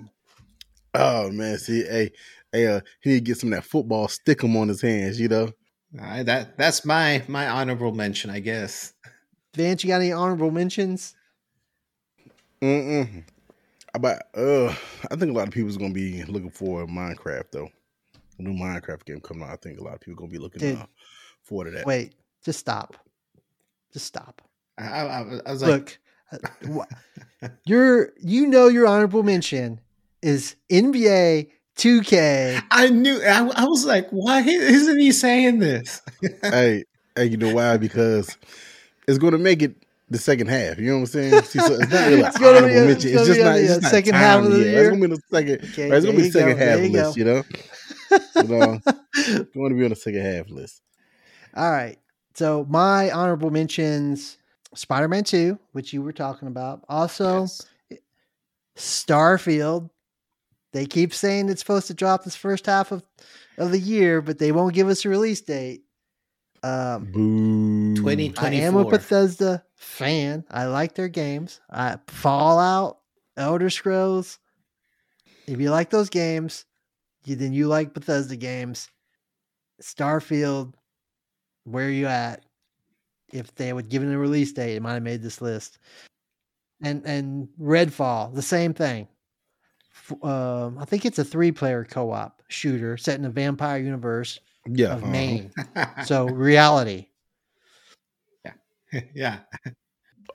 Oh 0.96 1.32
man, 1.32 1.58
see, 1.58 1.84
hey, 1.84 2.12
hey, 2.54 2.68
uh, 2.68 2.80
he 3.02 3.10
need 3.10 3.16
to 3.16 3.22
get 3.22 3.38
some 3.38 3.52
of 3.52 3.58
that 3.58 3.68
football, 3.68 4.08
stick 4.08 4.42
him 4.42 4.56
on 4.56 4.70
his 4.70 4.82
hands, 4.82 5.20
you 5.20 5.28
know. 5.28 5.52
All 6.00 6.06
right, 6.06 6.26
that 6.26 6.58
that's 6.58 6.86
my 6.86 7.22
my 7.28 7.50
honorable 7.50 7.92
mention, 7.92 8.30
I 8.30 8.40
guess. 8.40 8.94
Vance, 9.56 9.84
you 9.84 9.90
got 9.90 10.02
any 10.02 10.12
honorable 10.12 10.50
mentions? 10.50 11.16
Mm-mm. 12.62 13.24
About 13.94 14.22
uh, 14.36 14.74
I 15.12 15.16
think 15.16 15.32
a 15.32 15.34
lot 15.34 15.48
of 15.48 15.54
people's 15.54 15.78
gonna 15.78 15.94
be 15.94 16.24
looking 16.24 16.50
for 16.50 16.88
Minecraft 16.88 17.52
though. 17.52 17.70
A 18.40 18.42
new 18.42 18.54
Minecraft 18.54 19.06
game 19.06 19.20
coming 19.20 19.44
out. 19.44 19.52
I 19.52 19.56
think 19.58 19.80
a 19.80 19.84
lot 19.84 19.94
of 19.94 20.00
people 20.00 20.16
gonna 20.16 20.32
be 20.32 20.40
looking 20.40 20.62
Dude, 20.62 20.80
uh, 20.80 20.86
forward 21.44 21.66
to 21.66 21.72
that. 21.72 21.86
Wait, 21.86 22.16
just 22.44 22.60
stop. 22.60 22.96
Just 23.92 24.06
stop. 24.06 24.42
I, 24.80 24.86
I, 24.86 25.40
I 25.46 25.52
was 25.52 25.62
like, 25.62 26.00
look, 26.64 26.90
uh, 27.44 27.48
you're 27.66 28.14
you 28.20 28.48
know 28.48 28.68
your 28.68 28.88
honorable 28.88 29.22
mention 29.22 29.80
is 30.24 30.56
NBA 30.72 31.50
2K. 31.78 32.62
I 32.72 32.90
knew. 32.90 33.22
I, 33.22 33.50
I 33.56 33.66
was 33.66 33.86
like, 33.86 34.10
why 34.10 34.42
isn't 34.42 35.00
he 35.00 35.12
saying 35.12 35.60
this? 35.60 36.02
hey, 36.42 36.84
hey, 37.16 37.26
you 37.26 37.38
know 37.38 37.54
why? 37.54 37.78
Because 37.78 38.38
it's 39.08 39.18
going 39.18 39.34
to 39.34 39.40
make 39.40 39.62
it 39.62 39.76
the 40.14 40.20
second 40.20 40.48
half. 40.48 40.80
You 40.80 40.88
know 40.88 40.94
what 40.94 41.00
I'm 41.00 41.06
saying? 41.08 41.44
See, 41.44 41.60
so 41.60 41.74
it's 41.74 41.92
not 41.92 42.08
really 42.08 42.22
it's 42.22 42.38
gonna 42.38 42.68
be 42.68 42.74
a, 42.74 42.88
it's, 42.90 43.06
it's 43.06 43.26
just 43.26 43.40
not. 43.42 43.58
It's 43.58 43.90
second 43.90 44.16
half 44.16 44.46
of 44.46 44.52
the 44.52 44.60
yet. 44.60 44.68
year. 44.68 44.82
It's 44.82 44.90
gonna 44.90 45.08
be 45.08 45.16
the 45.16 45.22
second. 45.30 45.70
Okay, 45.72 45.90
right, 45.90 45.98
it's 45.98 46.06
gonna 46.06 46.18
be 46.18 46.24
the 46.24 46.32
second 46.32 46.58
go, 46.58 46.66
half 46.66 46.80
list. 46.80 46.94
Go. 46.94 47.20
You 47.20 47.26
know, 47.26 47.44
you 48.36 48.44
know, 48.44 48.80
you 49.54 49.62
want 49.62 49.72
to 49.72 49.78
be 49.78 49.84
on 49.84 49.90
the 49.90 49.96
second 49.96 50.22
half 50.22 50.50
list. 50.50 50.82
All 51.56 51.70
right. 51.70 51.98
So 52.36 52.66
my 52.70 53.12
honorable 53.12 53.50
mentions: 53.50 54.38
Spider-Man 54.74 55.24
Two, 55.24 55.60
which 55.74 55.92
you 55.94 56.02
were 56.02 56.14
talking 56.14 56.48
about. 56.48 56.84
Also, 56.88 57.42
yes. 57.42 57.62
Starfield 58.78 59.90
they 60.74 60.88
keep 60.88 61.14
saying 61.14 61.50
it's 61.50 61.62
supposed 61.62 61.88
to 61.88 61.94
drop 61.94 62.24
this 62.24 62.36
first 62.36 62.66
half 62.66 62.92
of, 62.92 63.04
of 63.58 63.72
the 63.72 63.80
year, 63.80 64.22
but 64.22 64.40
they 64.40 64.52
won't 64.52 64.74
give 64.74 64.90
us 64.90 65.06
a 65.06 65.10
release 65.10 65.40
date. 65.40 65.84
Um, 66.64 67.12
Boo. 67.12 67.96
2024. 67.96 68.48
I 68.48 68.68
am 68.68 68.76
a 68.76 68.90
Bethesda 68.90 69.64
fan. 69.76 70.44
I 70.50 70.66
like 70.66 70.96
their 70.96 71.10
games. 71.10 71.62
I, 71.70 71.98
Fallout, 72.08 73.00
Elder 73.38 73.70
Scrolls. 73.70 74.40
If 75.46 75.60
you 75.60 75.70
like 75.70 75.92
those 75.92 76.10
games, 76.10 76.66
you, 77.26 77.36
then 77.36 77.54
you 77.54 77.68
like 77.68 77.94
Bethesda 77.94 78.36
games. 78.36 78.90
Starfield, 79.82 80.74
where 81.66 81.86
are 81.86 81.92
you 81.92 82.08
at? 82.08 82.46
If 83.32 83.54
they 83.56 83.74
would 83.74 83.90
give 83.90 84.04
it 84.04 84.14
a 84.14 84.18
release 84.18 84.54
date, 84.54 84.76
it 84.76 84.82
might 84.82 84.94
have 84.94 85.04
made 85.04 85.22
this 85.22 85.42
list. 85.42 85.80
And 86.82 87.06
and 87.06 87.48
Redfall, 87.60 88.34
the 88.34 88.42
same 88.42 88.74
thing 88.74 89.08
uh, 90.24 90.72
I 90.78 90.86
think 90.86 91.06
it's 91.06 91.20
a 91.20 91.24
three 91.24 91.52
player 91.52 91.84
co 91.84 92.12
op 92.12 92.42
shooter 92.48 92.98
set 92.98 93.20
in 93.20 93.26
a 93.26 93.30
vampire 93.30 93.80
universe 93.80 94.40
yeah, 94.68 94.94
of 94.94 95.04
uh-huh. 95.04 95.12
Maine. 95.12 95.52
so 96.06 96.28
reality. 96.28 97.08
Yeah. 98.46 98.54
yeah. 99.16 99.40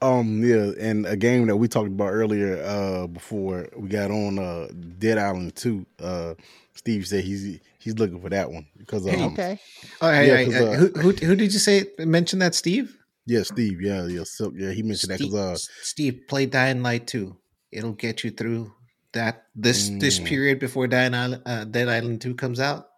Um, 0.01 0.45
yeah, 0.45 0.71
and 0.79 1.07
a 1.07 1.17
game 1.17 1.47
that 1.49 1.57
we 1.57 1.67
talked 1.67 1.89
about 1.89 2.11
earlier, 2.13 2.63
uh, 2.63 3.07
before 3.09 3.69
we 3.77 3.89
got 3.89 4.11
on 4.11 4.39
uh 4.39 4.69
Dead 4.99 5.19
Island 5.19 5.57
2, 5.57 5.87
uh 6.01 6.35
Steve 6.75 7.07
said 7.07 7.25
he's 7.25 7.59
he's 7.81 7.99
looking 7.99 8.21
for 8.21 8.29
that 8.29 8.51
one 8.51 8.67
because 8.77 9.07
um, 9.09 9.33
okay. 9.33 9.59
All 10.01 10.11
right, 10.11 10.27
Yeah, 10.27 10.31
all 10.31 10.37
right, 10.37 10.47
'cause, 10.47 10.55
uh, 10.55 10.73
who, 10.75 10.87
who 11.01 11.27
who 11.27 11.35
did 11.35 11.53
you 11.53 11.59
say 11.59 11.87
mention 11.99 12.39
that? 12.39 12.55
Steve. 12.55 12.97
yeah, 13.27 13.43
Steve, 13.43 13.81
yeah, 13.83 14.07
yeah, 14.07 14.23
so, 14.25 14.53
yeah, 14.55 14.71
he 14.71 14.83
mentioned 14.83 15.11
that 15.11 15.19
because 15.19 15.69
uh, 15.69 15.73
Steve 15.83 16.21
play 16.29 16.47
Dying 16.47 16.83
Light 16.83 17.07
2. 17.09 17.37
It'll 17.73 17.93
get 17.93 18.23
you 18.25 18.31
through 18.31 18.73
that 19.13 19.47
this 19.55 19.89
this 19.99 20.19
Mm. 20.21 20.25
period 20.27 20.59
before 20.59 20.87
Dying 20.87 21.15
Island, 21.15 21.43
uh, 21.47 21.65
Dead 21.65 21.89
Island 21.89 22.21
2 22.21 22.35
comes 22.35 22.61
out. 22.61 22.89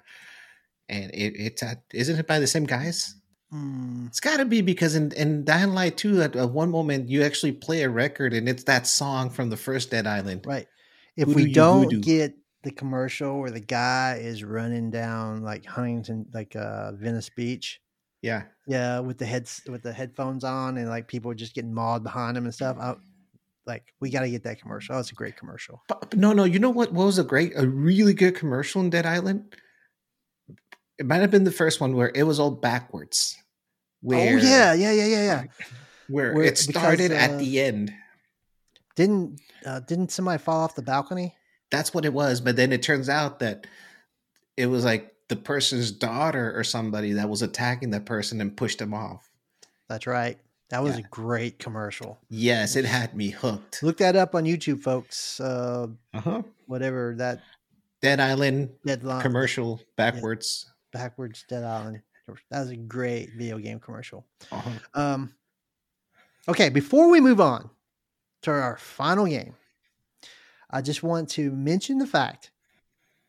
And 0.88 1.10
it, 1.14 1.34
it's 1.36 1.62
at, 1.62 1.82
isn't 1.94 2.18
it 2.18 2.26
by 2.26 2.40
the 2.40 2.48
same 2.48 2.64
guys? 2.64 3.14
Mm, 3.54 4.08
It's 4.08 4.18
got 4.20 4.38
to 4.38 4.44
be 4.44 4.60
because 4.60 4.96
in, 4.96 5.12
in 5.12 5.44
Dying 5.44 5.70
Light 5.72 5.96
2, 5.96 6.20
at, 6.22 6.34
at 6.36 6.50
one 6.50 6.70
moment, 6.70 7.08
you 7.08 7.22
actually 7.22 7.52
play 7.52 7.82
a 7.82 7.88
record 7.88 8.32
and 8.34 8.48
it's 8.48 8.64
that 8.64 8.86
song 8.88 9.30
from 9.30 9.50
the 9.50 9.56
first 9.56 9.90
Dead 9.90 10.06
Island. 10.06 10.44
right. 10.46 10.66
If 11.16 11.28
Voodoo 11.28 11.44
we 11.44 11.52
don't 11.52 11.84
voodoo. 11.84 12.00
get 12.00 12.34
the 12.62 12.70
commercial 12.72 13.38
where 13.40 13.50
the 13.50 13.60
guy 13.60 14.18
is 14.20 14.42
running 14.42 14.90
down 14.90 15.42
like 15.42 15.64
Huntington, 15.66 16.26
like 16.32 16.54
uh, 16.56 16.92
Venice 16.92 17.28
Beach, 17.28 17.80
Yeah. 18.22 18.44
yeah, 18.66 18.98
with 19.00 19.18
the 19.18 19.26
heads 19.26 19.60
with 19.68 19.82
the 19.82 19.92
headphones 19.92 20.44
on, 20.44 20.76
and 20.76 20.88
like 20.88 21.06
people 21.08 21.32
just 21.34 21.54
getting 21.54 21.74
mauled 21.74 22.02
behind 22.02 22.36
him 22.36 22.44
and 22.44 22.54
stuff. 22.54 22.76
I, 22.80 22.94
like 23.70 23.94
we 24.00 24.10
got 24.10 24.20
to 24.20 24.30
get 24.30 24.42
that 24.44 24.60
commercial. 24.60 24.92
That 24.92 24.98
was 24.98 25.10
a 25.10 25.14
great 25.14 25.36
commercial. 25.36 25.82
But, 25.88 26.10
but 26.10 26.18
no, 26.18 26.32
no, 26.32 26.44
you 26.44 26.58
know 26.58 26.70
what, 26.70 26.92
what 26.92 27.06
was 27.06 27.18
a 27.18 27.24
great, 27.24 27.52
a 27.56 27.66
really 27.66 28.14
good 28.14 28.34
commercial 28.34 28.80
in 28.82 28.90
Dead 28.90 29.06
Island? 29.06 29.54
It 30.98 31.06
might 31.06 31.20
have 31.22 31.30
been 31.30 31.44
the 31.44 31.52
first 31.52 31.80
one 31.80 31.94
where 31.94 32.12
it 32.14 32.24
was 32.24 32.38
all 32.38 32.50
backwards. 32.50 33.36
Where, 34.02 34.34
oh 34.34 34.40
yeah, 34.42 34.74
yeah, 34.74 34.92
yeah, 34.92 35.06
yeah, 35.06 35.24
yeah. 35.24 35.44
where, 36.08 36.34
Where- 36.34 36.44
it 36.44 36.58
because, 36.58 36.64
started 36.64 37.12
uh, 37.12 37.14
at 37.14 37.38
the 37.38 37.60
end. 37.60 37.92
Didn't 38.96 39.40
uh, 39.64 39.80
didn't 39.80 40.10
somebody 40.10 40.42
fall 40.42 40.62
off 40.62 40.74
the 40.74 40.82
balcony? 40.82 41.34
That's 41.70 41.94
what 41.94 42.04
it 42.04 42.12
was. 42.12 42.40
But 42.40 42.56
then 42.56 42.72
it 42.72 42.82
turns 42.82 43.08
out 43.08 43.38
that 43.38 43.66
it 44.56 44.66
was 44.66 44.84
like 44.84 45.14
the 45.28 45.36
person's 45.36 45.92
daughter 45.92 46.52
or 46.54 46.64
somebody 46.64 47.12
that 47.12 47.28
was 47.28 47.40
attacking 47.40 47.90
that 47.90 48.04
person 48.04 48.40
and 48.40 48.56
pushed 48.56 48.80
him 48.80 48.92
off. 48.92 49.30
That's 49.88 50.06
right. 50.06 50.38
That 50.70 50.82
was 50.82 50.94
Yeah. 50.98 51.04
a 51.04 51.08
great 51.08 51.58
commercial. 51.58 52.18
Yes, 52.28 52.76
it 52.76 52.84
had 52.84 53.14
me 53.16 53.30
hooked. 53.30 53.82
Look 53.82 53.98
that 53.98 54.16
up 54.16 54.34
on 54.34 54.44
YouTube, 54.44 54.80
folks. 54.82 55.40
Uh, 55.40 55.88
Uh-huh. 56.14 56.42
whatever 56.66 57.14
that 57.18 57.40
Dead 58.00 58.20
Island 58.20 58.70
deadline 58.86 59.20
commercial 59.20 59.80
backwards. 59.96 60.72
backwards 60.92 61.44
Dead 61.48 61.64
Island. 61.64 62.02
That 62.50 62.60
was 62.60 62.70
a 62.70 62.76
great 62.76 63.30
video 63.36 63.58
game 63.58 63.80
commercial. 63.80 64.24
Uh-huh. 64.52 64.70
Um, 64.94 65.34
okay, 66.48 66.68
before 66.68 67.10
we 67.10 67.20
move 67.20 67.40
on 67.40 67.68
to 68.42 68.52
our 68.52 68.76
final 68.78 69.26
game, 69.26 69.54
I 70.70 70.80
just 70.82 71.02
want 71.02 71.28
to 71.30 71.50
mention 71.50 71.98
the 71.98 72.06
fact 72.06 72.52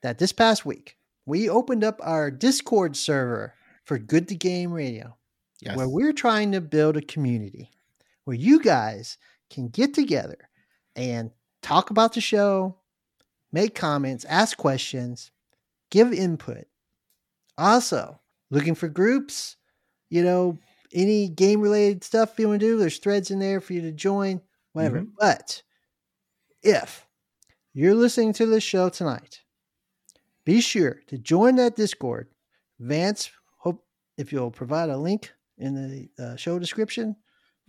that 0.03 0.19
this 0.19 0.31
past 0.31 0.65
week 0.65 0.97
we 1.25 1.49
opened 1.49 1.83
up 1.83 1.99
our 2.03 2.29
Discord 2.29 2.95
server 2.95 3.55
for 3.83 3.97
Good 3.97 4.27
to 4.27 4.35
Game 4.35 4.71
Radio, 4.71 5.17
Yes. 5.61 5.77
where 5.77 5.87
we're 5.87 6.13
trying 6.13 6.51
to 6.53 6.61
build 6.61 6.97
a 6.97 7.01
community 7.01 7.69
where 8.25 8.35
you 8.35 8.61
guys 8.61 9.17
can 9.49 9.67
get 9.67 9.93
together 9.93 10.37
and 10.95 11.31
talk 11.61 11.91
about 11.91 12.13
the 12.13 12.21
show, 12.21 12.77
make 13.51 13.75
comments, 13.75 14.25
ask 14.25 14.57
questions, 14.57 15.31
give 15.91 16.11
input. 16.13 16.65
Also, 17.57 18.19
looking 18.49 18.73
for 18.75 18.87
groups, 18.87 19.55
you 20.09 20.23
know, 20.23 20.57
any 20.93 21.29
game 21.29 21.61
related 21.61 22.03
stuff 22.03 22.37
you 22.39 22.47
want 22.47 22.59
to 22.59 22.65
do, 22.65 22.77
there's 22.77 22.97
threads 22.97 23.29
in 23.31 23.39
there 23.39 23.61
for 23.61 23.73
you 23.73 23.81
to 23.81 23.91
join, 23.91 24.41
whatever. 24.73 25.01
Mhm. 25.01 25.11
But 25.19 25.61
if 26.63 27.07
you're 27.73 27.95
listening 27.95 28.33
to 28.33 28.45
this 28.45 28.63
show 28.63 28.89
tonight, 28.89 29.41
be 30.43 30.59
sure 30.59 31.01
to 31.07 31.17
join 31.17 31.55
that 31.57 31.75
Discord. 31.75 32.33
Vance, 32.79 33.29
hope 33.57 33.85
if 34.17 34.31
you'll 34.33 34.51
provide 34.51 34.89
a 34.89 34.97
link 34.97 35.31
in 35.57 35.75
the 35.75 36.23
uh, 36.23 36.35
show 36.35 36.59
description 36.59 37.15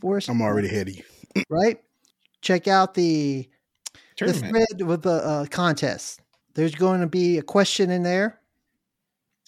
for 0.01 0.17
us. 0.17 0.29
I'm 0.29 0.41
already 0.43 0.69
you. 0.89 1.03
right. 1.49 1.81
Check 2.41 2.67
out 2.69 2.95
the 2.95 3.49
the 4.19 4.33
thread 4.51 4.83
with 4.83 5.03
the 5.03 5.11
uh, 5.13 5.47
contest. 5.47 6.21
There's 6.55 6.75
going 6.75 7.01
to 7.01 7.07
be 7.07 7.39
a 7.39 7.43
question 7.43 7.91
in 7.91 8.03
there. 8.03 8.41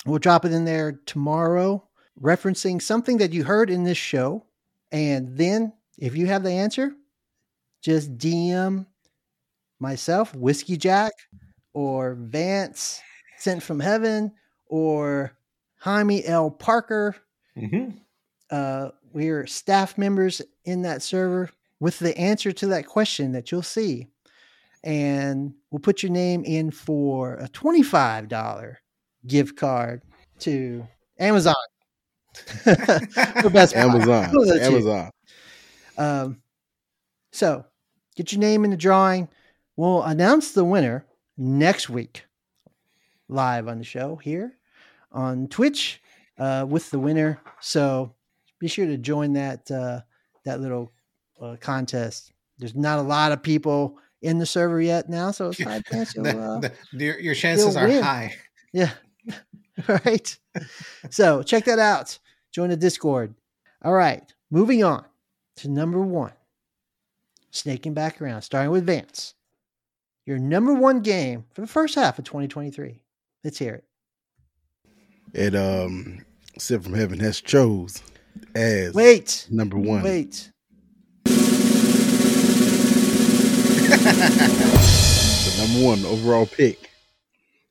We'll 0.07 0.19
drop 0.19 0.45
it 0.45 0.53
in 0.53 0.65
there 0.65 1.01
tomorrow, 1.07 1.87
referencing 2.21 2.81
something 2.81 3.19
that 3.19 3.33
you 3.33 3.45
heard 3.45 3.71
in 3.71 3.85
this 3.85 3.99
show. 3.99 4.45
And 4.93 5.37
then, 5.37 5.73
if 5.99 6.17
you 6.17 6.27
have 6.27 6.43
the 6.43 6.53
answer, 6.53 6.93
just 7.83 8.17
DM 8.17 8.87
myself, 9.81 10.35
Whiskey 10.35 10.77
Jack, 10.77 11.13
or 11.73 12.15
Vance, 12.15 13.01
sent 13.39 13.63
from 13.63 13.81
heaven, 13.81 14.33
or 14.67 15.37
Jaime 15.79 16.25
L. 16.25 16.51
Parker. 16.51 17.17
Mhm. 17.57 17.99
Uh, 18.55 18.91
we're 19.13 19.47
staff 19.49 19.99
members 19.99 20.41
in 20.65 20.83
that 20.83 21.03
server 21.03 21.51
with 21.81 21.99
the 21.99 22.17
answer 22.17 22.53
to 22.53 22.69
that 22.69 22.87
question 22.87 23.33
that 23.33 23.51
you'll 23.51 23.63
see 23.63 24.07
and 24.85 25.55
we'll 25.71 25.81
put 25.81 26.05
your 26.05 26.13
name 26.13 26.45
in 26.45 26.71
for 26.71 27.35
a 27.35 27.49
$25 27.49 28.77
gift 29.27 29.57
card 29.57 30.03
to 30.39 30.87
Amazon. 31.19 31.55
Best 32.65 33.75
Amazon. 33.75 34.33
Are. 34.37 34.61
Amazon. 34.61 35.11
Um, 35.99 36.43
so 37.33 37.65
get 38.15 38.31
your 38.31 38.41
name 38.41 38.65
in 38.65 38.71
the 38.71 38.77
drawing. 38.77 39.29
We'll 39.75 40.03
announce 40.03 40.53
the 40.53 40.65
winner 40.65 41.07
next 41.37 41.89
week 41.89 42.25
live 43.29 43.67
on 43.67 43.79
the 43.79 43.85
show 43.85 44.15
here 44.15 44.57
on 45.11 45.49
Twitch 45.49 46.01
uh, 46.39 46.67
with 46.69 46.91
the 46.91 47.01
winner. 47.01 47.41
So 47.61 48.15
be 48.59 48.69
sure 48.69 48.87
to 48.87 48.97
join 48.97 49.33
that 49.35 49.71
uh, 49.71 50.01
that 50.45 50.61
little 50.61 50.93
uh, 51.41 51.57
contest. 51.61 52.33
There's 52.59 52.75
not 52.75 52.99
a 52.99 53.03
lot 53.03 53.33
of 53.33 53.43
people 53.43 53.99
in 54.23 54.39
the 54.39 54.47
server 54.47 54.81
yet 54.81 55.09
now, 55.09 55.31
so 55.33 55.49
it's 55.49 55.63
high 55.63 55.81
chance 55.83 56.15
you'll, 56.15 56.25
The- 56.25 56.39
uh, 56.41 56.61
the- 56.61 57.05
your, 57.05 57.19
your 57.21 57.35
chances 57.35 57.77
are 57.77 57.87
win. 57.87 58.03
high. 58.03 58.35
yeah. 58.73 58.91
right. 59.89 60.39
So 61.11 61.43
check 61.43 61.65
that 61.65 61.79
out. 61.79 62.19
Join 62.53 62.71
the 62.71 62.77
Discord. 62.77 63.35
All 63.83 63.93
right. 63.93 64.23
Moving 64.51 64.85
on 64.85 65.05
to 65.57 65.69
number 65.69 66.01
one. 66.01 66.33
Snaking 67.51 67.95
back 67.95 68.21
around, 68.21 68.43
starting 68.43 68.71
with 68.71 68.85
Vance. 68.87 69.35
Your 70.27 70.39
number 70.39 70.75
one 70.75 71.01
game 71.01 71.45
for 71.53 71.61
the 71.61 71.67
first 71.67 71.95
half 71.95 72.19
of 72.19 72.25
2023. 72.25 73.01
Let's 73.45 73.59
hear 73.59 73.75
it. 73.75 73.85
It 75.33 75.55
um 75.55 76.25
Sent 76.59 76.85
from 76.85 76.95
Heaven 76.95 77.19
has 77.21 77.41
chose 77.41 78.03
as 78.55 78.95
Wait. 78.95 79.47
number 79.51 79.79
one. 79.79 80.03
Wait. 80.03 80.51
The 84.25 85.55
number 85.67 85.87
one 85.87 86.05
overall 86.07 86.47
pick 86.47 86.91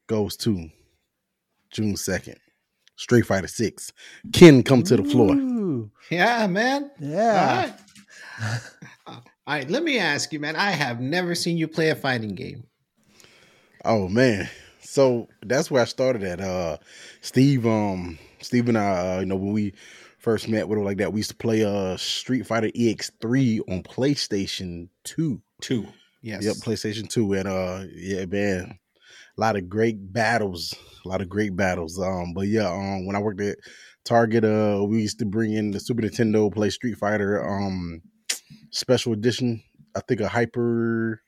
goes 0.07 0.35
to 0.37 0.69
June 1.71 1.93
2nd. 1.93 2.37
Street 2.95 3.23
Fighter 3.23 3.47
6. 3.47 3.91
Ken 4.31 4.61
come 4.63 4.83
to 4.83 4.95
the 4.97 5.03
floor. 5.03 5.35
Ooh, 5.35 5.91
Yeah, 6.09 6.45
man. 6.47 6.91
Yeah. 6.99 7.73
All 8.39 8.47
right. 8.47 8.61
All 9.07 9.23
right, 9.47 9.69
let 9.69 9.83
me 9.83 9.99
ask 9.99 10.31
you, 10.31 10.39
man. 10.39 10.55
I 10.55 10.71
have 10.71 11.01
never 11.01 11.35
seen 11.35 11.57
you 11.57 11.67
play 11.67 11.89
a 11.89 11.95
fighting 11.95 12.35
game. 12.35 12.63
Oh 13.83 14.07
man. 14.07 14.49
So 14.81 15.27
that's 15.45 15.69
where 15.69 15.81
I 15.81 15.85
started 15.85 16.23
at. 16.23 16.39
Uh 16.39 16.77
Steve, 17.21 17.65
um, 17.65 18.17
Steve 18.41 18.69
and 18.69 18.77
I, 18.77 19.17
uh, 19.17 19.19
you 19.21 19.25
know, 19.25 19.35
when 19.35 19.51
we 19.51 19.73
first 20.23 20.47
met, 20.47 20.67
whatever 20.67 20.85
like 20.85 20.97
that, 20.97 21.11
we 21.13 21.19
used 21.19 21.29
to 21.31 21.35
play 21.37 21.63
uh 21.63 21.97
Street 21.97 22.47
Fighter 22.47 22.69
EX3 22.69 23.59
on 23.69 23.83
PlayStation 23.83 24.87
2. 25.03 25.41
Two. 25.61 25.87
Yes. 26.21 26.43
Yep, 26.45 26.55
PlayStation 26.57 27.07
2. 27.09 27.33
And 27.33 27.47
uh 27.47 27.83
yeah, 27.93 28.25
man. 28.25 28.79
A 29.37 29.41
lot 29.41 29.55
of 29.55 29.67
great 29.69 30.13
battles. 30.13 30.73
A 31.05 31.07
lot 31.09 31.21
of 31.21 31.27
great 31.29 31.55
battles. 31.55 31.99
Um, 31.99 32.33
but 32.33 32.47
yeah, 32.47 32.67
um 32.71 33.05
when 33.05 33.15
I 33.15 33.19
worked 33.19 33.41
at 33.41 33.57
Target, 34.05 34.43
uh, 34.43 34.83
we 34.87 35.01
used 35.01 35.19
to 35.19 35.25
bring 35.25 35.53
in 35.53 35.71
the 35.71 35.79
Super 35.79 36.01
Nintendo, 36.01 36.53
play 36.53 36.69
Street 36.69 36.97
Fighter, 36.97 37.43
um 37.47 38.01
special 38.71 39.13
edition. 39.13 39.61
I 39.95 40.01
think 40.07 40.21
a 40.21 40.27
hyper 40.27 41.21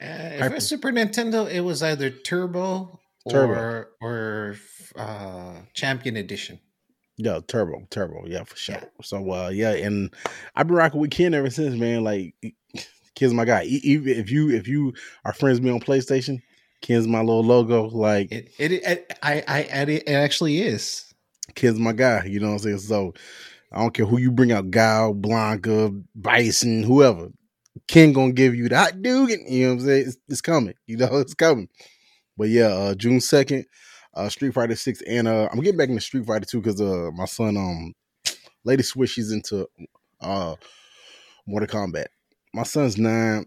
Uh, 0.00 0.04
if 0.06 0.40
Hyper- 0.40 0.52
it 0.52 0.54
was 0.56 0.68
Super 0.68 0.90
Nintendo, 0.92 1.50
it 1.50 1.60
was 1.60 1.82
either 1.82 2.10
Turbo, 2.10 3.00
Turbo. 3.30 3.52
or 3.52 3.88
or 4.00 4.56
uh, 4.96 5.54
Champion 5.74 6.16
Edition. 6.16 6.58
Yeah, 7.16 7.40
turbo, 7.46 7.86
turbo, 7.90 8.24
yeah, 8.26 8.44
for 8.44 8.56
sure. 8.56 8.76
Yeah. 8.76 8.84
So 9.02 9.30
uh 9.32 9.48
yeah, 9.50 9.72
and 9.72 10.12
I've 10.56 10.66
been 10.66 10.76
rocking 10.76 11.00
with 11.00 11.10
Ken 11.10 11.34
ever 11.34 11.50
since, 11.50 11.76
man. 11.76 12.04
Like 12.04 12.34
Ken's 13.14 13.34
my 13.34 13.44
guy. 13.44 13.64
Even 13.64 14.08
if 14.14 14.30
you 14.30 14.50
if 14.50 14.66
you 14.66 14.94
are 15.24 15.32
friends 15.32 15.60
with 15.60 15.66
me 15.66 15.72
on 15.72 15.80
PlayStation, 15.80 16.42
Ken's 16.80 17.06
my 17.06 17.20
little 17.20 17.44
logo. 17.44 17.84
Like 17.84 18.32
It 18.32 18.52
it, 18.58 18.72
it 18.72 19.18
I 19.22 19.44
I 19.46 19.58
it 19.60 20.08
actually 20.08 20.62
is. 20.62 21.12
Ken's 21.54 21.78
my 21.78 21.92
guy, 21.92 22.24
you 22.24 22.40
know 22.40 22.48
what 22.48 22.52
I'm 22.54 22.58
saying? 22.60 22.78
So 22.78 23.12
I 23.70 23.80
don't 23.80 23.94
care 23.94 24.06
who 24.06 24.18
you 24.18 24.30
bring 24.30 24.52
out, 24.52 24.70
Guile, 24.70 25.14
Blanka, 25.14 26.02
Bison, 26.14 26.82
whoever. 26.82 27.28
Ken 27.88 28.12
gonna 28.12 28.32
give 28.32 28.54
you 28.54 28.68
that 28.70 29.02
dude. 29.02 29.30
You 29.48 29.66
know 29.66 29.74
what 29.74 29.80
I'm 29.80 29.86
saying? 29.86 30.04
It's, 30.08 30.16
it's 30.28 30.40
coming. 30.40 30.74
You 30.86 30.96
know, 30.98 31.18
it's 31.18 31.34
coming. 31.34 31.68
But 32.36 32.48
yeah, 32.48 32.68
uh, 32.68 32.94
June 32.94 33.20
second, 33.20 33.66
uh, 34.14 34.28
Street 34.28 34.54
Fighter 34.54 34.76
Six, 34.76 35.02
and 35.02 35.26
uh, 35.28 35.48
I'm 35.52 35.60
getting 35.60 35.78
back 35.78 35.88
into 35.88 36.00
Street 36.00 36.26
Fighter 36.26 36.44
Two 36.44 36.60
because 36.60 36.80
uh, 36.80 37.10
my 37.14 37.24
son, 37.24 37.56
um, 37.56 37.94
Lady 38.64 38.82
Switch, 38.82 39.10
she's 39.10 39.32
into 39.32 39.68
uh, 40.20 40.54
Mortal 41.46 41.68
Kombat. 41.68 42.06
My 42.54 42.62
son's 42.64 42.98
nine, 42.98 43.46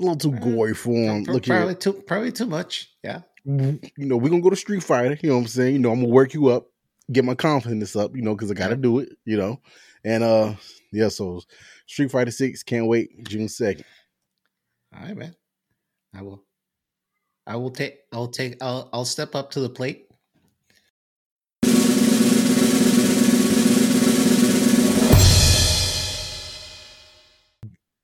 a 0.00 0.02
little 0.02 0.16
too 0.16 0.38
gory 0.38 0.74
for 0.74 0.92
him. 0.92 1.24
Pro- 1.24 1.34
Look 1.34 1.46
probably 1.46 1.66
here, 1.66 1.74
too 1.74 1.92
probably 1.92 2.32
too 2.32 2.46
much. 2.46 2.90
Yeah. 3.04 3.20
you 3.44 3.80
know, 3.96 4.16
we're 4.16 4.30
gonna 4.30 4.42
go 4.42 4.50
to 4.50 4.56
Street 4.56 4.82
Fighter. 4.82 5.18
You 5.22 5.30
know 5.30 5.36
what 5.36 5.42
I'm 5.42 5.48
saying? 5.48 5.74
You 5.74 5.78
know, 5.80 5.92
I'm 5.92 6.00
gonna 6.00 6.12
work 6.12 6.34
you 6.34 6.48
up, 6.48 6.66
get 7.10 7.24
my 7.24 7.34
confidence 7.34 7.94
up. 7.96 8.14
You 8.16 8.22
know, 8.22 8.34
because 8.34 8.50
I 8.50 8.54
gotta 8.54 8.76
do 8.76 8.98
it. 8.98 9.10
You 9.24 9.36
know, 9.36 9.60
and 10.04 10.24
uh, 10.24 10.54
yeah. 10.92 11.08
So 11.08 11.42
Street 11.86 12.10
Fighter 12.10 12.30
Six, 12.30 12.62
can't 12.62 12.86
wait. 12.86 13.24
June 13.24 13.48
second. 13.48 13.84
All 14.94 15.02
right, 15.02 15.16
man. 15.16 15.34
I 16.14 16.22
will. 16.22 16.42
I 17.46 17.56
will 17.56 17.70
take. 17.70 17.98
I'll 18.12 18.28
take. 18.28 18.62
I'll. 18.62 18.88
I'll 18.92 19.04
step 19.04 19.34
up 19.34 19.50
to 19.52 19.60
the 19.60 19.68
plate. 19.68 20.06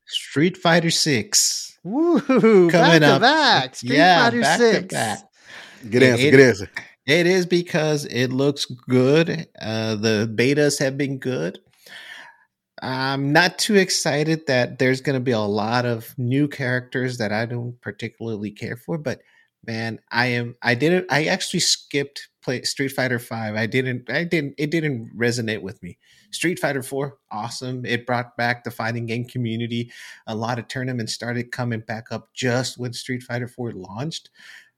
Street 0.07 0.57
Fighter 0.57 0.91
Six. 0.91 1.79
Woo! 1.85 2.21
Coming 2.21 2.71
back 2.71 3.03
up. 3.03 3.17
to 3.17 3.21
back. 3.21 3.77
Street 3.77 3.93
Yeah, 3.93 4.25
Fighter 4.25 4.41
back 4.41 4.59
to 4.59 4.73
Six. 4.73 4.95
back. 4.95 5.19
Good 5.91 6.03
It- 6.03 6.07
answer. 6.11 6.27
it- 6.27 6.31
good 6.31 6.41
answer. 6.41 6.71
It 7.07 7.27
is 7.27 7.47
because 7.47 8.05
it 8.07 8.29
looks 8.29 8.67
good. 8.67 9.47
Uh, 9.61 9.95
the 9.95 10.31
betas 10.35 10.79
have 10.79 10.99
been 10.99 11.19
good. 11.19 11.59
I'm 12.83 13.33
not 13.33 13.59
too 13.59 13.77
excited 13.77 14.47
that 14.47 14.79
there's 14.79 15.01
going 15.01 15.15
to 15.15 15.21
be 15.21 15.33
a 15.33 15.41
lot 15.41 15.85
of 15.85 16.15
new 16.19 16.49
characters 16.49 17.19
that 17.19 17.33
I 17.33 17.47
don't 17.47 17.81
particularly 17.81 18.51
care 18.51 18.77
for, 18.77 18.99
but 18.99 19.21
man, 19.67 20.01
I 20.11 20.27
am. 20.27 20.57
I 20.63 20.75
didn't. 20.75 21.07
I 21.11 21.25
actually 21.25 21.61
skipped 21.61 22.29
play 22.43 22.63
Street 22.63 22.91
Fighter 22.91 23.19
Five. 23.19 23.57
I 23.57 23.67
didn't. 23.67 24.11
I 24.11 24.25
didn't. 24.25 24.55
It 24.59 24.71
didn't 24.71 25.11
resonate 25.17 25.63
with 25.63 25.83
me. 25.83 25.99
Street 26.31 26.59
Fighter 26.59 26.83
Four, 26.83 27.19
awesome. 27.31 27.85
It 27.85 28.07
brought 28.07 28.37
back 28.37 28.65
the 28.65 28.71
fighting 28.71 29.07
game 29.07 29.25
community. 29.25 29.91
A 30.27 30.35
lot 30.35 30.59
of 30.59 30.69
tournaments 30.69 31.15
started 31.15 31.53
coming 31.53 31.81
back 31.81 32.13
up 32.13 32.33
just 32.35 32.79
when 32.79 32.93
Street 32.93 33.23
Fighter 33.23 33.49
Four 33.49 33.73
launched. 33.73 34.31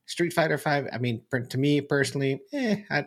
Street 0.06 0.32
Fighter 0.32 0.58
Five. 0.58 0.88
I 0.92 0.98
mean, 0.98 1.22
to 1.50 1.58
me 1.58 1.80
personally, 1.80 2.40
eh, 2.52 2.82
I 2.90 3.06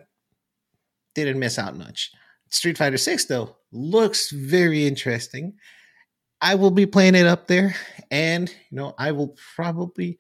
didn't 1.16 1.40
miss 1.40 1.58
out 1.60 1.76
much. 1.76 2.12
Street 2.50 2.78
Fighter 2.78 2.98
Six 2.98 3.26
though 3.26 3.56
looks 3.74 4.32
very 4.32 4.86
interesting. 4.86 5.54
I 6.42 6.56
will 6.56 6.72
be 6.72 6.86
playing 6.86 7.16
it 7.16 7.26
up 7.26 7.48
there, 7.48 7.76
and 8.12 8.50
you 8.50 8.78
know, 8.78 8.96
I 8.98 9.12
will 9.12 9.36
probably 9.56 10.20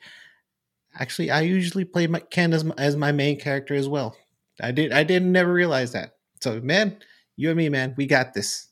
actually. 0.97 1.32
I 1.32 1.41
usually 1.41 1.86
play 1.86 2.08
my 2.08 2.20
Ken 2.20 2.54
as 2.54 2.64
my, 2.64 2.74
as 2.78 2.95
my 2.95 3.12
main 3.12 3.39
character 3.39 3.76
as 3.76 3.88
well. 3.88 4.16
I 4.62 4.72
did. 4.72 4.91
I 4.91 5.04
didn't 5.04 5.32
never 5.32 5.54
realize 5.54 5.91
that. 5.93 6.16
So, 6.41 6.60
man, 6.62 6.97
you 7.36 7.49
and 7.49 7.58
me, 7.58 7.70
man, 7.70 7.93
we 7.97 8.06
got 8.06 8.34
this. 8.34 8.68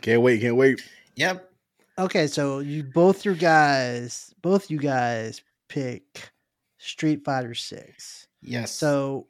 Can't 0.00 0.22
wait. 0.22 0.40
Can't 0.40 0.56
wait. 0.56 0.80
Yep. 1.16 1.50
Okay, 1.98 2.28
so 2.28 2.60
you 2.60 2.84
both 2.84 3.24
your 3.24 3.34
guys, 3.34 4.32
both 4.40 4.70
you 4.70 4.78
guys 4.78 5.42
pick 5.68 6.30
Street 6.78 7.24
Fighter 7.24 7.54
Six. 7.54 8.28
Yes. 8.40 8.70
So, 8.70 9.26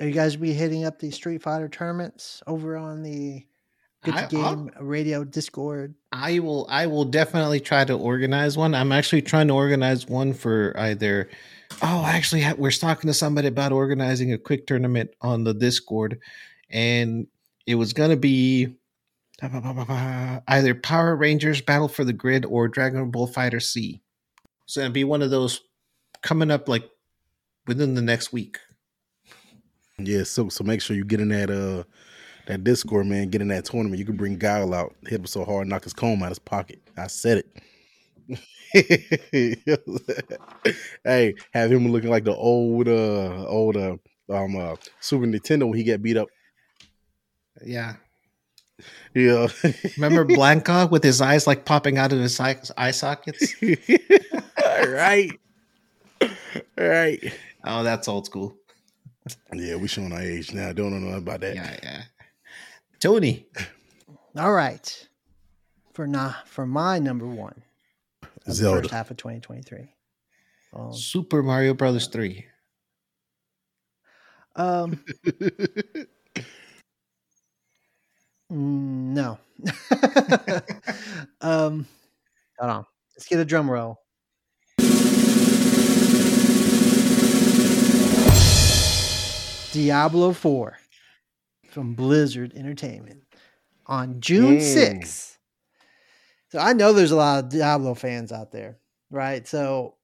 are 0.00 0.06
you 0.06 0.12
guys 0.12 0.36
be 0.36 0.52
hitting 0.52 0.84
up 0.84 0.98
the 0.98 1.10
Street 1.10 1.42
Fighter 1.42 1.68
tournaments 1.68 2.42
over 2.46 2.76
on 2.76 3.02
the 3.02 3.44
Good 4.04 4.14
I- 4.14 4.26
to 4.26 4.40
I'll- 4.40 4.56
Game 4.56 4.70
Radio 4.80 5.24
Discord? 5.24 5.94
I 6.10 6.38
will 6.40 6.66
I 6.68 6.86
will 6.86 7.04
definitely 7.04 7.60
try 7.60 7.84
to 7.84 7.94
organize 7.94 8.56
one. 8.56 8.74
I'm 8.74 8.92
actually 8.92 9.22
trying 9.22 9.48
to 9.48 9.54
organize 9.54 10.06
one 10.08 10.32
for 10.34 10.74
either 10.78 11.28
Oh, 11.80 12.04
actually 12.04 12.44
we're 12.58 12.70
talking 12.70 13.08
to 13.08 13.14
somebody 13.14 13.48
about 13.48 13.72
organizing 13.72 14.32
a 14.32 14.38
quick 14.38 14.66
tournament 14.66 15.10
on 15.22 15.44
the 15.44 15.54
Discord 15.54 16.18
and 16.68 17.26
it 17.66 17.76
was 17.76 17.92
going 17.94 18.10
to 18.10 18.16
be 18.16 18.76
either 19.40 20.74
Power 20.74 21.16
Rangers 21.16 21.60
Battle 21.60 21.88
for 21.88 22.04
the 22.04 22.12
Grid 22.12 22.44
or 22.44 22.68
Dragon 22.68 23.10
Ball 23.10 23.28
FighterZ. 23.28 24.00
So 24.66 24.80
it'd 24.80 24.92
be 24.92 25.04
one 25.04 25.22
of 25.22 25.30
those 25.30 25.60
coming 26.22 26.50
up 26.50 26.68
like 26.68 26.88
within 27.66 27.94
the 27.94 28.02
next 28.02 28.32
week. 28.32 28.58
Yeah. 30.06 30.24
So 30.24 30.48
so 30.48 30.64
make 30.64 30.80
sure 30.80 30.96
you 30.96 31.04
get 31.04 31.20
in 31.20 31.28
that 31.28 31.50
uh 31.50 31.84
that 32.46 32.64
Discord, 32.64 33.06
man. 33.06 33.28
Get 33.28 33.40
in 33.40 33.48
that 33.48 33.64
tournament. 33.64 33.98
You 33.98 34.04
can 34.04 34.16
bring 34.16 34.36
Guile 34.36 34.74
out, 34.74 34.94
hit 35.02 35.20
him 35.20 35.26
so 35.26 35.44
hard, 35.44 35.68
knock 35.68 35.84
his 35.84 35.92
comb 35.92 36.22
out 36.22 36.26
of 36.26 36.30
his 36.30 36.38
pocket. 36.38 36.80
I 36.96 37.06
said 37.06 37.38
it. 37.38 37.46
hey, 41.04 41.34
have 41.52 41.70
him 41.70 41.88
looking 41.88 42.10
like 42.10 42.24
the 42.24 42.34
old 42.34 42.88
uh 42.88 43.46
old 43.46 43.76
uh 43.76 43.96
um 44.30 44.56
uh 44.56 44.76
Super 45.00 45.26
Nintendo 45.26 45.68
when 45.68 45.78
he 45.78 45.84
got 45.84 46.02
beat 46.02 46.16
up. 46.16 46.28
Yeah. 47.64 47.96
Yeah. 49.14 49.48
Remember 49.96 50.24
Blanka 50.24 50.90
with 50.90 51.04
his 51.04 51.20
eyes 51.20 51.46
like 51.46 51.64
popping 51.64 51.98
out 51.98 52.12
of 52.12 52.18
his 52.18 52.38
eye, 52.40 52.56
eye 52.76 52.90
sockets? 52.92 53.54
All 53.62 54.88
right. 54.88 55.30
All 56.20 56.28
right. 56.78 57.32
Oh, 57.64 57.82
that's 57.82 58.08
old 58.08 58.26
school. 58.26 58.56
Yeah, 59.52 59.76
we 59.76 59.88
showing 59.88 60.12
our 60.12 60.20
age 60.20 60.52
now. 60.52 60.72
Don't 60.72 61.00
know 61.02 61.16
about 61.16 61.40
that. 61.40 61.54
Yeah, 61.54 61.76
yeah. 61.82 62.02
Tony. 63.00 63.46
All 64.36 64.52
right, 64.52 65.08
for 65.92 66.06
not 66.06 66.48
for 66.48 66.66
my 66.66 66.98
number 66.98 67.26
one, 67.26 67.62
of 68.22 68.30
the 68.46 68.54
Zelda. 68.54 68.82
first 68.82 68.90
half 68.92 69.10
of 69.10 69.16
2023. 69.18 69.92
Um, 70.74 70.94
Super 70.94 71.42
Mario 71.42 71.74
Brothers 71.74 72.06
3. 72.08 72.46
um 74.56 75.02
mm, 75.26 76.06
no. 78.50 79.38
um, 81.40 81.86
hold 82.58 82.70
on. 82.70 82.86
Let's 83.16 83.26
get 83.28 83.38
a 83.40 83.44
drum 83.44 83.70
roll. 83.70 84.01
Diablo 89.72 90.32
4 90.32 90.76
from 91.70 91.94
Blizzard 91.94 92.52
Entertainment 92.54 93.22
on 93.86 94.20
June 94.20 94.58
Mm. 94.58 94.60
6th. 94.60 95.38
So 96.50 96.58
I 96.58 96.74
know 96.74 96.92
there's 96.92 97.10
a 97.10 97.16
lot 97.16 97.42
of 97.42 97.50
Diablo 97.50 97.94
fans 97.94 98.30
out 98.30 98.52
there, 98.52 98.76
right? 99.10 99.48
So 99.48 99.94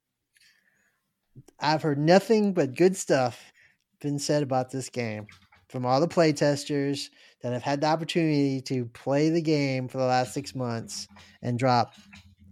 I've 1.61 1.83
heard 1.83 1.99
nothing 1.99 2.55
but 2.55 2.75
good 2.75 2.97
stuff 2.97 3.53
been 4.01 4.19
said 4.19 4.43
about 4.43 4.71
this 4.71 4.89
game 4.89 5.27
from 5.69 5.85
all 5.85 6.01
the 6.01 6.09
playtesters 6.09 7.11
that 7.43 7.53
have 7.53 7.63
had 7.63 7.83
the 7.83 7.87
opportunity 7.89 8.63
to 8.63 8.87
play 8.87 9.29
the 9.29 9.43
game 9.43 9.87
for 9.87 9.99
the 9.99 10.05
last 10.05 10.33
six 10.33 10.55
months 10.55 11.07
and 11.43 11.59
drop 11.59 11.93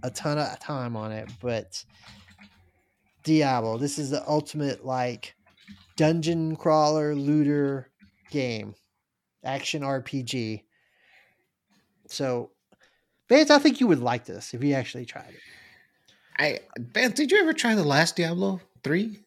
a 0.03 0.11
ton 0.11 0.37
of 0.39 0.59
time 0.61 0.95
on 0.97 1.13
it. 1.13 1.31
But 1.41 1.83
Diablo, 3.25 3.79
this 3.79 3.99
is 3.99 4.11
the 4.11 4.23
ultimate 4.29 4.85
like 4.85 5.35
dungeon 5.97 6.57
crawler 6.57 7.15
looter 7.15 7.91
game, 8.31 8.75
action 9.45 9.83
RPG. 9.83 10.63
So, 12.09 12.51
Vance, 13.29 13.51
I 13.51 13.59
think 13.59 13.81
you 13.81 13.87
would 13.87 14.01
like 14.01 14.25
this 14.25 14.55
if 14.55 14.63
you 14.63 14.75
actually 14.75 15.07
tried 15.07 15.31
it. 15.31 15.41
I 16.39 16.61
Vance, 16.79 17.15
did 17.15 17.33
you 17.33 17.41
ever 17.41 17.53
try 17.53 17.75
the 17.75 17.85
last 17.85 18.17
Diablo 18.17 18.61
3? 18.85 19.19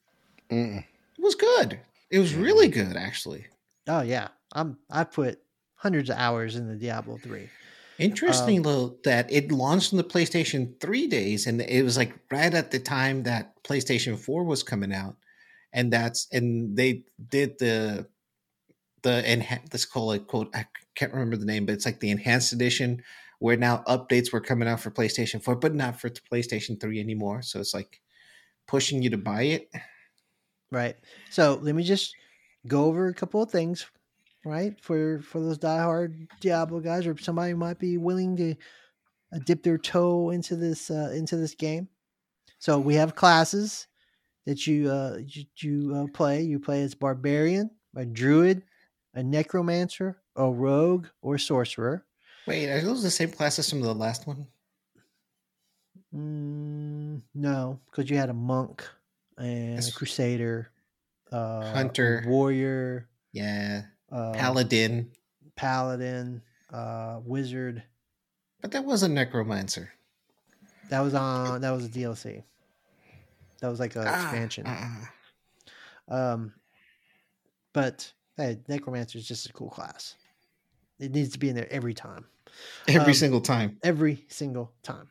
It 0.50 0.86
was 1.20 1.36
good. 1.36 1.80
It 2.10 2.20
was 2.20 2.34
really 2.34 2.68
good 2.68 2.96
actually. 2.96 3.46
Oh 3.88 4.02
yeah, 4.02 4.30
I'm 4.54 4.78
I 4.90 5.04
put 5.04 5.40
hundreds 5.76 6.10
of 6.10 6.18
hours 6.18 6.56
in 6.56 6.68
the 6.68 6.76
Diablo 6.76 7.18
three. 7.18 7.50
Interesting 7.98 8.60
um, 8.60 8.64
though 8.64 8.98
that 9.04 9.32
it 9.32 9.52
launched 9.52 9.94
on 9.94 9.98
the 9.98 10.04
PlayStation 10.04 10.80
3 10.80 11.08
days 11.08 11.48
and 11.48 11.62
it 11.62 11.84
was 11.84 11.98
like 11.98 12.14
right 12.32 12.54
at 12.54 12.72
the 12.72 12.80
time 12.80 13.24
that 13.24 13.62
PlayStation 13.64 14.18
4 14.18 14.44
was 14.46 14.64
coming 14.64 14.94
out. 14.94 15.18
And 15.74 15.94
that's 15.94 16.28
and 16.32 16.76
they 16.76 17.04
did 17.30 17.60
the 17.60 18.08
the 19.04 19.24
enha- 19.26 19.62
let's 19.72 19.86
call 19.86 20.12
it 20.12 20.28
quote 20.28 20.50
I 20.56 20.66
can't 20.96 21.14
remember 21.14 21.38
the 21.38 21.46
name, 21.46 21.66
but 21.66 21.74
it's 21.74 21.86
like 21.86 22.00
the 22.00 22.12
enhanced 22.12 22.54
edition 22.54 23.04
where 23.40 23.56
now 23.56 23.84
updates 23.88 24.34
were 24.34 24.42
coming 24.42 24.68
out 24.68 24.82
for 24.82 24.92
PlayStation 24.92 25.42
4, 25.42 25.56
but 25.56 25.74
not 25.74 26.00
for 26.00 26.10
PlayStation 26.10 26.80
3 26.80 27.00
anymore. 27.00 27.42
So 27.42 27.60
it's 27.60 27.74
like 27.74 28.02
pushing 28.68 29.02
you 29.02 29.10
to 29.12 29.18
buy 29.18 29.44
it. 29.44 29.70
Right. 30.72 30.96
So 31.30 31.58
let 31.62 31.74
me 31.74 31.84
just 31.84 32.14
go 32.68 32.86
over 32.86 33.08
a 33.08 33.14
couple 33.14 33.42
of 33.42 33.50
things, 33.50 33.88
right? 34.46 34.80
For 34.82 35.20
for 35.22 35.40
those 35.40 35.58
diehard 35.58 36.28
Diablo 36.42 36.80
guys, 36.80 37.08
or 37.08 37.18
somebody 37.18 37.54
might 37.54 37.80
be 37.80 37.98
willing 37.98 38.38
to 38.38 38.56
uh, 39.34 39.40
dip 39.46 39.64
their 39.64 39.78
toe 39.78 40.30
into 40.30 40.56
this 40.56 40.92
uh, 40.92 41.12
into 41.16 41.38
this 41.38 41.56
game. 41.56 41.88
So 42.60 42.78
we 42.78 42.96
have 42.96 43.16
classes 43.16 43.88
that 44.50 44.66
you 44.66 44.90
uh, 44.90 45.20
you, 45.28 45.46
you 45.58 45.96
uh, 45.96 46.08
play. 46.12 46.42
You 46.42 46.60
play 46.60 46.82
as 46.82 46.96
barbarian, 46.96 47.70
a 47.96 48.04
druid, 48.04 48.64
a 49.14 49.22
necromancer, 49.22 50.18
a 50.36 50.50
rogue, 50.50 51.06
or 51.22 51.38
sorcerer. 51.38 52.04
Wait, 52.48 52.68
are 52.68 52.82
those 52.82 53.04
the 53.04 53.12
same 53.12 53.30
classes 53.30 53.70
from 53.70 53.82
the 53.82 53.94
last 53.94 54.26
one? 54.26 54.48
Mm, 56.16 57.22
no, 57.36 57.80
because 57.86 58.10
you 58.10 58.18
had 58.18 58.30
a 58.30 58.34
monk 58.34 58.84
and 59.38 59.78
a 59.88 59.92
crusader, 59.92 60.72
uh, 61.32 61.72
Hunter. 61.72 62.24
warrior, 62.26 63.08
Yeah, 63.32 63.84
uh, 64.12 64.32
paladin, 64.34 65.12
paladin, 65.56 66.42
uh, 66.74 67.20
wizard. 67.24 67.84
but 68.62 68.72
that 68.72 68.84
was 68.84 69.04
a 69.04 69.08
necromancer. 69.08 69.92
That 70.90 71.02
was 71.02 71.14
on. 71.14 71.62
That 71.62 71.70
was 71.70 71.86
a 71.86 71.90
DLC. 71.90 72.42
That 73.62 73.70
was 73.70 73.80
like 73.80 73.96
an 73.96 74.04
Ah, 74.08 74.14
expansion. 74.14 74.64
ah, 74.68 75.12
Um, 76.08 76.54
but 77.74 78.12
hey, 78.38 78.60
necromancer 78.68 79.18
is 79.18 79.28
just 79.28 79.50
a 79.50 79.54
cool 79.54 79.70
class. 79.70 80.16
It 81.00 81.12
needs 81.12 81.32
to 81.34 81.40
be 81.40 81.50
in 81.50 81.56
there 81.56 81.72
every 81.72 81.94
time. 81.94 82.26
every 82.88 83.12
Um, 83.12 83.14
single 83.14 83.42
time. 83.42 83.78
every 83.84 84.26
single 84.28 84.74
time. 84.84 85.10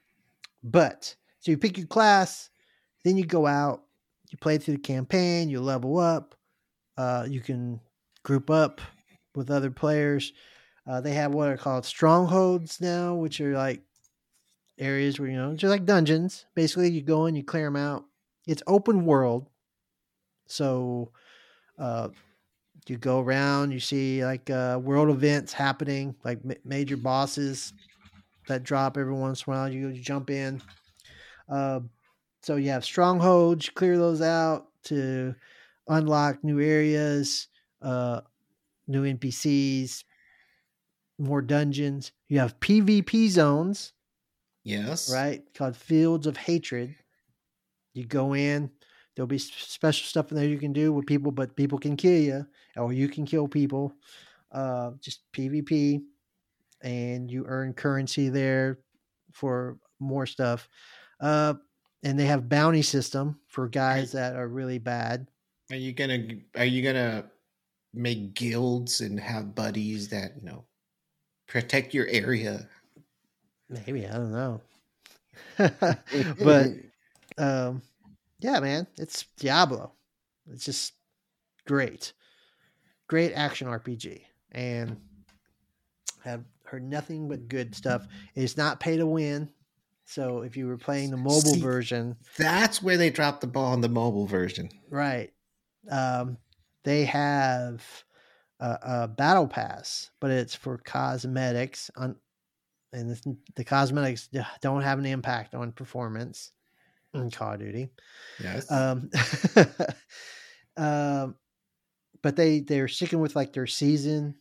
But 0.63 1.15
so 1.41 1.51
you 1.51 1.59
pick 1.59 1.79
your 1.79 1.87
class, 1.87 2.51
then 3.05 3.17
you 3.17 3.25
go 3.25 3.47
out, 3.47 3.85
you 4.31 4.39
play 4.39 4.59
through 4.59 4.75
the 4.75 4.81
campaign, 4.81 5.49
you 5.49 5.61
level 5.61 5.99
up, 5.99 6.35
uh, 6.97 7.27
you 7.29 7.41
can 7.41 7.81
group 8.25 8.51
up 8.51 8.81
with 9.35 9.51
other 9.51 9.71
players. 9.71 10.33
Uh, 10.87 11.01
they 11.01 11.13
have 11.13 11.33
what 11.33 11.49
are 11.49 11.57
called 11.57 11.85
strongholds 11.87 12.81
now, 12.81 13.15
which 13.15 13.41
are 13.41 13.55
like 13.55 13.83
areas 14.79 15.19
where 15.21 15.29
you 15.29 15.37
know, 15.37 15.55
just 15.55 15.71
like 15.71 15.85
dungeons. 15.85 16.45
Basically, 16.55 16.91
you 16.91 17.03
go 17.03 17.27
in, 17.27 17.37
you 17.37 17.45
clear 17.45 17.65
them 17.67 17.77
out. 17.77 18.05
It's 18.49 18.63
open 18.67 19.05
world, 19.05 19.47
so 20.47 21.13
uh, 21.79 22.09
you 22.89 22.97
go 22.97 23.21
around, 23.21 23.73
you 23.73 23.81
see 23.81 24.25
like 24.25 24.49
uh, 24.51 24.81
world 24.83 25.11
events 25.11 25.53
happening, 25.53 26.17
like 26.25 26.45
ma- 26.45 26.55
major 26.65 26.97
bosses 26.97 27.73
that 28.47 28.63
drop 28.65 28.97
every 28.97 29.13
once 29.13 29.47
in 29.47 29.53
a 29.53 29.57
while. 29.57 29.69
You, 29.73 29.89
you 29.89 30.03
jump 30.03 30.31
in. 30.31 30.63
Uh, 31.49 31.81
so 32.43 32.57
you 32.57 32.71
have 32.71 32.85
strongholds, 32.85 33.67
you 33.67 33.73
clear 33.75 33.99
those 33.99 34.23
out 34.23 34.69
to 34.85 35.35
unlock 35.89 36.43
new 36.43 36.61
areas, 36.61 37.49
uh, 37.83 38.23
new 38.87 39.05
NPCs, 39.05 40.05
more 41.19 41.43
dungeons. 41.43 42.13
You 42.29 42.39
have 42.39 42.59
PvP 42.61 43.29
zones, 43.29 43.93
Yes. 44.65 45.11
right? 45.13 45.43
Called 45.55 45.77
Fields 45.77 46.27
of 46.27 46.37
Hatred. 46.37 46.95
You 47.99 48.07
go 48.07 48.35
in, 48.35 48.71
there'll 49.15 49.27
be 49.27 49.39
special 49.39 50.07
stuff 50.07 50.31
in 50.31 50.37
there 50.37 50.47
you 50.47 50.59
can 50.59 50.73
do 50.73 50.93
with 50.93 51.07
people, 51.07 51.33
but 51.33 51.57
people 51.57 51.77
can 51.77 51.97
kill 51.97 52.21
you, 52.21 52.47
or 52.77 52.93
you 52.93 53.09
can 53.09 53.27
kill 53.27 53.49
people. 53.49 53.93
Uh, 54.53 54.93
just 55.01 55.23
PvP, 55.33 56.03
and 56.83 57.29
you 57.29 57.45
earn 57.49 57.75
currency 57.75 58.29
there 58.29 58.79
for 59.33 59.79
more 59.99 60.27
stuff. 60.27 60.69
Uh, 61.21 61.55
and 62.05 62.17
they 62.17 62.27
have 62.27 62.49
bounty 62.49 62.83
system 62.83 63.41
for 63.49 63.69
guys 63.69 64.13
that 64.13 64.37
are 64.37 64.47
really 64.47 64.79
bad. 64.79 65.27
Are 65.73 65.77
you 65.77 65.93
gonna 65.93 66.25
are 66.55 66.65
you 66.65 66.81
gonna 66.81 67.25
make 67.93 68.35
guilds 68.35 69.01
and 69.01 69.19
have 69.19 69.57
buddies 69.57 70.09
that 70.11 70.37
you 70.37 70.49
know 70.49 70.65
protect 71.49 71.93
your 71.93 72.07
area? 72.07 72.69
Maybe 73.69 74.07
I 74.07 74.13
don't 74.13 74.31
know, 74.31 74.61
but 75.59 76.69
um, 77.39 77.83
yeah, 78.41 78.61
man, 78.61 78.87
it's 78.99 79.25
Diablo. 79.39 79.93
It's 80.51 80.65
just 80.65 80.93
great, 81.67 82.13
great 83.09 83.33
action 83.33 83.69
RPG, 83.69 84.23
and 84.53 84.97
have 86.25 86.45
heard 86.65 86.83
nothing 86.83 87.29
but 87.29 87.49
good 87.49 87.75
stuff. 87.75 88.07
It's 88.35 88.57
not 88.57 88.81
pay 88.81 88.97
to 88.97 89.07
win, 89.07 89.51
so 90.05 90.43
if 90.43 90.57
you 90.57 90.67
were 90.67 90.77
playing 90.79 91.11
the 91.11 91.17
mobile 91.17 91.41
See- 91.55 91.61
version, 91.61 92.17
That's 92.37 92.83
where 92.83 92.97
they 92.97 93.11
dropped 93.11 93.41
the 93.41 93.47
ball 93.47 93.73
on 93.73 93.81
the 93.81 93.89
mobile 93.89 94.27
version. 94.27 94.71
right? 94.91 95.31
Um, 95.91 96.37
they 96.85 97.05
have 97.05 97.83
a, 98.61 98.79
a 98.83 99.09
battle 99.09 99.47
pass, 99.47 100.11
but 100.21 100.31
it's 100.31 100.55
for 100.55 100.79
cosmetics 100.79 101.91
on. 101.97 102.17
And 102.91 103.15
the 103.55 103.65
cosmetics 103.65 104.31
don't 104.63 104.81
have 104.81 104.99
an 104.99 105.05
impact 105.05 105.55
on 105.55 105.73
performance 105.73 106.53
in 107.15 107.31
Call 107.31 107.55
of 107.55 107.61
Duty. 107.61 107.91
Yes. 108.39 108.71
Um, 108.71 109.11
um, 110.77 111.37
but 112.23 112.37
they 112.37 112.61
they're 112.61 112.89
sticking 112.89 113.21
with 113.21 113.37
like 113.37 113.53
their 113.53 113.67
season 113.67 114.37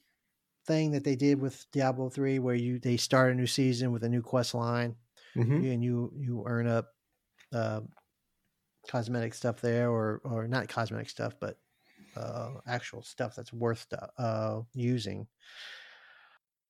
thing 0.68 0.92
that 0.92 1.04
they 1.04 1.16
did 1.16 1.42
with 1.42 1.66
Diablo 1.72 2.10
three, 2.10 2.40
where 2.40 2.56
you 2.56 2.80
they 2.80 2.98
start 2.98 3.32
a 3.34 3.36
new 3.36 3.48
season 3.48 3.92
with 3.92 4.04
a 4.04 4.10
new 4.10 4.22
quest 4.24 4.54
line, 4.56 4.98
Mhm. 5.36 5.70
and 5.74 5.84
you 5.84 6.14
you 6.18 6.44
earn 6.48 6.68
up 6.68 6.90
uh, 7.54 7.82
cosmetic 8.88 9.34
stuff 9.34 9.62
there, 9.62 9.90
or 9.92 10.22
or 10.24 10.48
not 10.48 10.68
cosmetic 10.68 11.10
stuff, 11.10 11.34
but 11.40 11.60
uh, 12.16 12.56
actual 12.68 13.02
stuff 13.04 13.36
that's 13.36 13.54
worth 13.54 13.88
uh, 14.18 14.62
using. 14.74 15.28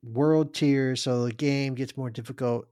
World 0.04 0.54
tiers, 0.54 1.02
so 1.02 1.26
the 1.26 1.34
game 1.34 1.74
gets 1.76 1.98
more 1.98 2.10
difficult. 2.10 2.68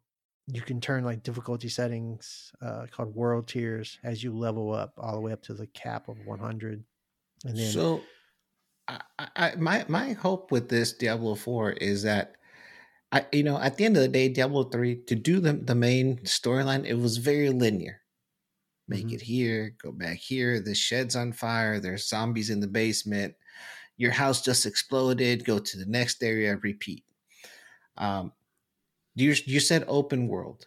You 0.47 0.61
can 0.61 0.79
turn 0.79 1.03
like 1.03 1.23
difficulty 1.23 1.69
settings 1.69 2.51
uh, 2.61 2.85
called 2.91 3.15
world 3.15 3.47
tiers 3.47 3.97
as 4.03 4.23
you 4.23 4.31
level 4.35 4.73
up 4.73 4.93
all 4.97 5.15
the 5.15 5.21
way 5.21 5.31
up 5.31 5.41
to 5.43 5.53
the 5.53 5.67
cap 5.67 6.07
of 6.07 6.17
100. 6.25 6.83
And 7.45 7.57
then 7.57 7.71
so, 7.71 8.01
I, 8.87 9.01
I, 9.17 9.55
my 9.55 9.85
my 9.87 10.13
hope 10.13 10.51
with 10.51 10.69
this 10.69 10.93
Diablo 10.93 11.35
Four 11.35 11.71
is 11.71 12.03
that, 12.03 12.35
I 13.11 13.25
you 13.31 13.43
know 13.43 13.57
at 13.59 13.77
the 13.77 13.85
end 13.85 13.97
of 13.97 14.03
the 14.03 14.07
day, 14.09 14.29
Diablo 14.29 14.65
Three 14.65 15.01
to 15.05 15.15
do 15.15 15.39
the 15.39 15.53
the 15.53 15.75
main 15.75 16.17
storyline, 16.19 16.85
it 16.85 16.95
was 16.95 17.17
very 17.17 17.49
linear. 17.49 18.01
Make 18.87 19.07
Mhm. 19.07 19.13
it 19.13 19.21
here, 19.21 19.75
go 19.81 19.91
back 19.91 20.17
here. 20.17 20.59
The 20.59 20.75
shed's 20.75 21.15
on 21.15 21.33
fire. 21.33 21.79
There's 21.79 22.07
zombies 22.07 22.51
in 22.51 22.59
the 22.59 22.67
basement. 22.67 23.35
Your 23.97 24.11
house 24.11 24.43
just 24.43 24.65
exploded. 24.67 25.43
Go 25.45 25.57
to 25.59 25.77
the 25.77 25.87
next 25.87 26.21
area. 26.23 26.55
Repeat. 26.57 27.03
Um, 27.97 28.33
you 29.15 29.33
you 29.45 29.59
said 29.59 29.83
open 29.87 30.27
world, 30.27 30.65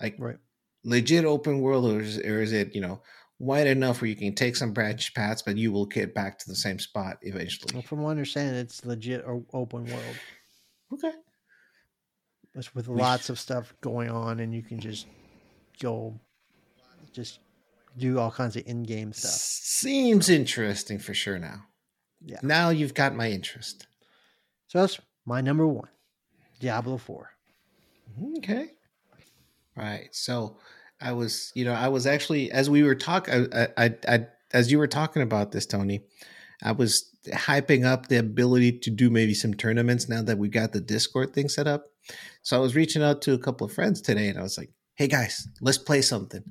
like 0.00 0.16
right. 0.18 0.36
legit 0.84 1.24
open 1.24 1.60
world, 1.60 1.84
or 1.86 2.00
is, 2.00 2.18
or 2.18 2.40
is 2.40 2.52
it 2.52 2.74
you 2.74 2.80
know 2.80 3.00
wide 3.38 3.66
enough 3.66 4.00
where 4.00 4.08
you 4.08 4.16
can 4.16 4.34
take 4.34 4.56
some 4.56 4.72
branch 4.72 5.14
paths, 5.14 5.42
but 5.42 5.56
you 5.56 5.72
will 5.72 5.86
get 5.86 6.14
back 6.14 6.38
to 6.38 6.48
the 6.48 6.54
same 6.54 6.78
spot 6.78 7.18
eventually? 7.22 7.70
Well, 7.74 7.82
from 7.82 8.00
what 8.02 8.10
I 8.10 8.12
understand, 8.12 8.56
it's 8.56 8.84
legit 8.84 9.24
open 9.52 9.84
world. 9.84 10.16
Okay. 10.92 11.12
It's 12.54 12.74
with 12.74 12.86
lots 12.86 13.30
of 13.30 13.38
stuff 13.40 13.74
going 13.80 14.10
on, 14.10 14.38
and 14.38 14.54
you 14.54 14.62
can 14.62 14.78
just 14.78 15.06
go, 15.80 16.14
just 17.12 17.40
do 17.98 18.18
all 18.20 18.30
kinds 18.30 18.56
of 18.56 18.62
in-game 18.66 19.12
stuff. 19.12 19.32
Seems 19.32 20.28
interesting 20.28 21.00
for 21.00 21.14
sure 21.14 21.38
now. 21.38 21.64
Yeah. 22.24 22.38
Now 22.42 22.70
you've 22.70 22.94
got 22.94 23.16
my 23.16 23.30
interest. 23.30 23.86
So 24.68 24.80
that's 24.80 25.00
my 25.26 25.40
number 25.40 25.66
one, 25.66 25.88
Diablo 26.60 26.96
Four. 26.96 27.30
Okay. 28.38 28.68
Right. 29.76 30.08
So 30.12 30.58
I 31.00 31.12
was, 31.12 31.52
you 31.54 31.64
know, 31.64 31.72
I 31.72 31.88
was 31.88 32.06
actually 32.06 32.50
as 32.50 32.70
we 32.70 32.82
were 32.82 32.94
talking, 32.94 33.48
I, 33.52 33.68
I, 33.76 33.94
I, 34.08 34.26
as 34.52 34.70
you 34.70 34.78
were 34.78 34.86
talking 34.86 35.22
about 35.22 35.52
this, 35.52 35.66
Tony, 35.66 36.02
I 36.62 36.72
was 36.72 37.10
hyping 37.28 37.84
up 37.84 38.08
the 38.08 38.18
ability 38.18 38.78
to 38.80 38.90
do 38.90 39.10
maybe 39.10 39.34
some 39.34 39.54
tournaments 39.54 40.08
now 40.08 40.22
that 40.22 40.38
we 40.38 40.48
got 40.48 40.72
the 40.72 40.80
Discord 40.80 41.34
thing 41.34 41.48
set 41.48 41.66
up. 41.66 41.86
So 42.42 42.56
I 42.56 42.60
was 42.60 42.76
reaching 42.76 43.02
out 43.02 43.22
to 43.22 43.32
a 43.32 43.38
couple 43.38 43.66
of 43.66 43.72
friends 43.72 44.00
today, 44.00 44.28
and 44.28 44.38
I 44.38 44.42
was 44.42 44.58
like, 44.58 44.70
"Hey 44.94 45.08
guys, 45.08 45.48
let's 45.60 45.78
play 45.78 46.02
something." 46.02 46.44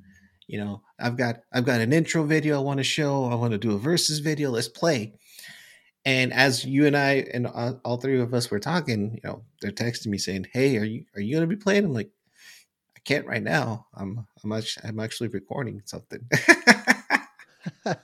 You 0.46 0.58
know, 0.58 0.82
I've 0.98 1.16
got 1.16 1.36
I've 1.52 1.64
got 1.64 1.80
an 1.80 1.92
intro 1.92 2.24
video 2.24 2.56
I 2.56 2.62
want 2.62 2.78
to 2.78 2.84
show. 2.84 3.26
I 3.26 3.34
want 3.36 3.52
to 3.52 3.58
do 3.58 3.72
a 3.72 3.78
versus 3.78 4.18
video. 4.18 4.50
Let's 4.50 4.68
play. 4.68 5.14
And 6.06 6.32
as 6.34 6.64
you 6.64 6.86
and 6.86 6.96
I 6.96 7.24
and 7.32 7.46
all 7.46 7.80
all 7.84 7.96
three 7.96 8.20
of 8.20 8.34
us 8.34 8.50
were 8.50 8.60
talking, 8.60 9.14
you 9.14 9.20
know, 9.24 9.42
they're 9.60 9.70
texting 9.72 10.08
me 10.08 10.18
saying, 10.18 10.46
"Hey, 10.52 10.76
are 10.76 10.84
you 10.84 11.04
are 11.16 11.20
you 11.20 11.34
going 11.36 11.48
to 11.48 11.56
be 11.56 11.60
playing?" 11.62 11.84
I'm 11.86 11.94
like, 11.94 12.10
"I 12.96 13.00
can't 13.04 13.26
right 13.26 13.42
now. 13.42 13.86
I'm 13.94 14.26
I'm 14.42 14.52
actually, 14.52 14.88
I'm 14.88 15.00
actually 15.00 15.28
recording 15.28 15.80
something." 15.86 16.20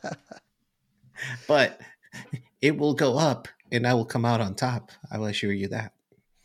but 1.47 1.81
it 2.61 2.77
will 2.77 2.95
go 2.95 3.19
up 3.19 3.49
and 3.73 3.87
I 3.87 3.95
will 3.95 4.05
come 4.05 4.25
out 4.25 4.41
on 4.41 4.55
top. 4.55 4.91
I 5.11 5.19
will 5.19 5.27
assure 5.27 5.53
you 5.53 5.69
that. 5.69 5.93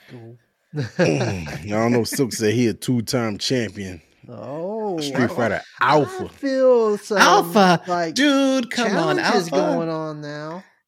cool. 0.09 0.37
Mm, 0.75 1.47
I 1.67 1.69
don't 1.69 1.93
know. 1.93 2.03
Silk 2.03 2.33
said 2.33 2.53
he 2.53 2.67
a 2.67 2.73
two 2.73 3.01
time 3.01 3.37
champion. 3.37 4.01
oh, 4.27 4.99
Street 4.99 5.23
I- 5.23 5.27
Fighter 5.27 5.61
I 5.79 5.91
Alpha. 5.93 6.27
feel 6.29 6.97
some 6.97 7.17
Alpha, 7.17 7.81
like 7.87 8.13
Dude, 8.15 8.69
come 8.71 8.87
on, 8.97 9.15
challenges 9.17 9.51
Alpha. 9.53 9.73
going 9.73 9.89
on 9.89 10.19
now. 10.21 10.24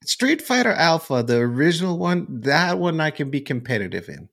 Street 0.08 0.42
Fighter 0.42 0.72
Alpha, 0.72 1.22
the 1.22 1.38
original 1.38 1.98
one, 1.98 2.26
that 2.30 2.80
one 2.80 3.00
I 3.02 3.12
can 3.12 3.30
be 3.30 3.42
competitive 3.42 4.08
in. 4.08 4.30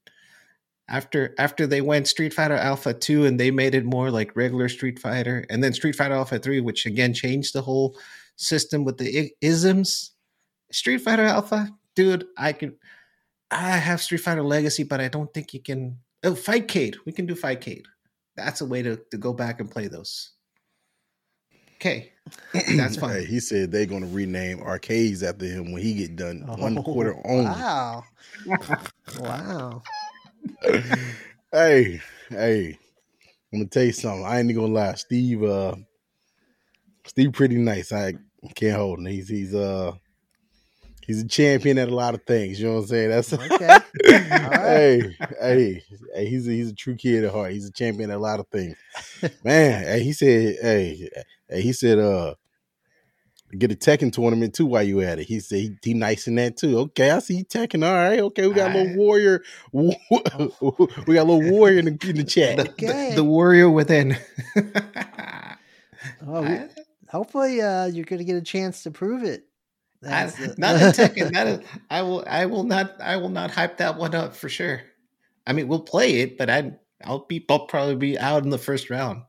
After 0.89 1.35
after 1.39 1.67
they 1.67 1.81
went 1.81 2.07
Street 2.07 2.35
Fighter 2.35 2.57
Alpha 2.57 2.93
2 2.95 3.25
and 3.25 3.41
they 3.41 3.51
made 3.51 3.75
it 3.75 3.85
more 3.85 4.11
like 4.11 4.37
regular 4.37 4.69
Street 4.69 4.99
Fighter, 4.99 5.47
and 5.49 5.65
then 5.65 5.73
Street 5.73 5.97
Fighter 5.97 6.15
Alpha 6.15 6.39
3, 6.39 6.61
which 6.61 6.87
again 6.87 7.15
changed 7.15 7.55
the 7.55 7.63
whole 7.63 7.99
system 8.37 8.85
with 8.85 8.99
the 8.99 9.33
isms. 9.41 10.13
Street 10.71 10.99
Fighter 10.99 11.25
Alpha, 11.25 11.71
dude, 11.95 12.27
I 12.37 12.53
can 12.53 12.77
I 13.51 13.77
have 13.77 14.03
Street 14.03 14.21
Fighter 14.21 14.43
Legacy, 14.43 14.83
but 14.83 15.01
I 15.01 15.09
don't 15.09 15.33
think 15.33 15.55
you 15.55 15.61
can. 15.61 15.99
Oh, 16.23 16.33
Fightcade. 16.33 16.97
We 17.07 17.13
can 17.13 17.27
do 17.27 17.35
Fightcade. 17.35 17.85
That's 18.37 18.61
a 18.61 18.67
way 18.67 18.83
to, 18.83 19.01
to 19.11 19.17
go 19.17 19.33
back 19.33 19.61
and 19.61 19.71
play 19.71 19.89
those. 19.89 20.33
Okay, 21.77 22.13
that's 22.53 22.97
Hey, 22.97 23.01
fine. 23.01 23.27
he 23.27 23.41
said 23.41 23.71
they're 23.71 23.87
gonna 23.87 24.07
rename 24.07 24.61
arcades 24.63 25.23
after 25.23 25.47
him 25.47 25.73
when 25.73 25.83
he 25.83 25.95
get 25.95 26.17
done. 26.17 26.43
One 26.57 26.77
Oh, 26.79 26.83
quarter 26.83 27.15
only. 27.27 27.45
Wow. 27.45 28.05
wow. 29.21 29.83
hey, 31.53 32.01
hey, 32.31 32.79
I'm 33.53 33.61
gonna 33.61 33.67
tell 33.69 33.85
you 33.85 33.93
something. 33.93 34.25
I 34.25 34.41
ain't 34.41 34.55
gonna 34.55 34.67
lie, 34.73 34.95
Steve. 34.95 35.43
Uh, 35.43 35.75
Steve, 37.07 37.33
pretty 37.33 37.57
nice. 37.57 37.93
I 37.93 38.15
can't 38.55 38.77
hold 38.77 38.99
him. 38.99 39.07
He's 39.07 39.29
he's 39.29 39.55
uh 39.55 39.93
he's 41.07 41.23
a 41.23 41.29
champion 41.29 41.79
at 41.79 41.89
a 41.89 41.95
lot 41.95 42.15
of 42.15 42.23
things. 42.25 42.59
You 42.61 42.67
know 42.67 42.75
what 42.75 42.81
I'm 42.83 42.87
saying? 42.87 43.11
That's 43.11 43.31
Okay. 43.33 43.79
Right. 44.31 44.63
hey, 44.65 45.17
hey, 45.41 45.83
hey, 46.15 46.27
he's 46.27 46.49
a, 46.49 46.51
he's 46.51 46.71
a 46.71 46.75
true 46.75 46.97
kid 46.97 47.25
at 47.25 47.33
heart. 47.33 47.53
He's 47.53 47.69
a 47.69 47.73
champion 47.73 48.11
at 48.11 48.17
a 48.17 48.21
lot 48.21 48.41
of 48.41 48.49
things. 48.49 48.77
Man, 49.45 49.85
hey, 49.85 50.03
he 50.03 50.13
said, 50.13 50.57
hey, 50.61 51.09
hey, 51.49 51.63
he 51.63 51.73
said, 51.73 51.99
uh, 51.99 52.35
get 53.59 53.71
a 53.71 53.77
Tekken 53.77 54.13
tournament 54.13 54.55
too 54.55 54.67
while 54.67 54.83
you 54.83 55.01
at 55.01 55.19
it. 55.21 55.27
He 55.29 55.39
said 55.41 55.59
he, 55.59 55.77
he 55.83 55.95
nice 55.95 56.27
in 56.27 56.35
that 56.37 56.57
too. 56.57 56.79
Okay, 56.79 57.11
I 57.11 57.19
see 57.21 57.37
you 57.39 57.45
Tekken. 57.45 57.87
All 57.87 57.95
right, 57.95 58.19
okay, 58.21 58.47
we 58.49 58.55
got 58.55 58.71
a 58.71 58.75
little 58.75 58.83
Alright. 58.83 58.97
warrior. 58.99 59.43
we 59.73 61.15
got 61.15 61.23
a 61.23 61.31
little 61.31 61.51
warrior 61.51 61.79
in 61.79 61.85
the, 61.85 62.09
in 62.11 62.17
the 62.17 62.25
chat. 62.25 62.57
The, 62.57 62.71
Okay. 62.71 63.09
the, 63.11 63.17
the 63.17 63.25
warrior 63.25 63.71
within. 63.71 64.17
Oh, 66.27 66.43
we- 66.43 66.49
I- 66.49 66.69
hopefully, 67.09 67.63
uh, 67.63 67.87
you're 67.87 68.05
going 68.05 68.19
to 68.19 68.25
get 68.27 68.37
a 68.37 68.43
chance 68.43 68.83
to 68.83 68.91
prove 68.91 69.23
it. 69.23 69.47
I, 70.03 70.09
That's 70.27 70.37
the- 70.37 70.55
not 70.59 70.75
in 70.77 70.81
Tekken. 70.93 71.33
That 71.33 71.47
is, 71.47 71.61
I 71.91 72.03
will. 72.03 72.25
I 72.27 72.45
will 72.45 72.65
not. 72.65 73.01
I 73.01 73.17
will 73.17 73.31
not 73.31 73.51
hype 73.51 73.79
that 73.79 73.97
one 73.97 74.15
up 74.15 74.35
for 74.37 74.51
sure. 74.51 74.83
I 75.47 75.55
mean, 75.55 75.67
we'll 75.67 75.81
play 75.81 76.17
it, 76.21 76.37
but 76.37 76.51
I, 76.51 76.73
I'll 77.03 77.25
be. 77.25 77.43
I'll 77.49 77.67
probably 77.67 77.97
be 77.97 78.19
out 78.19 78.45
in 78.45 78.51
the 78.51 78.59
first 78.59 78.91
round. 78.91 79.23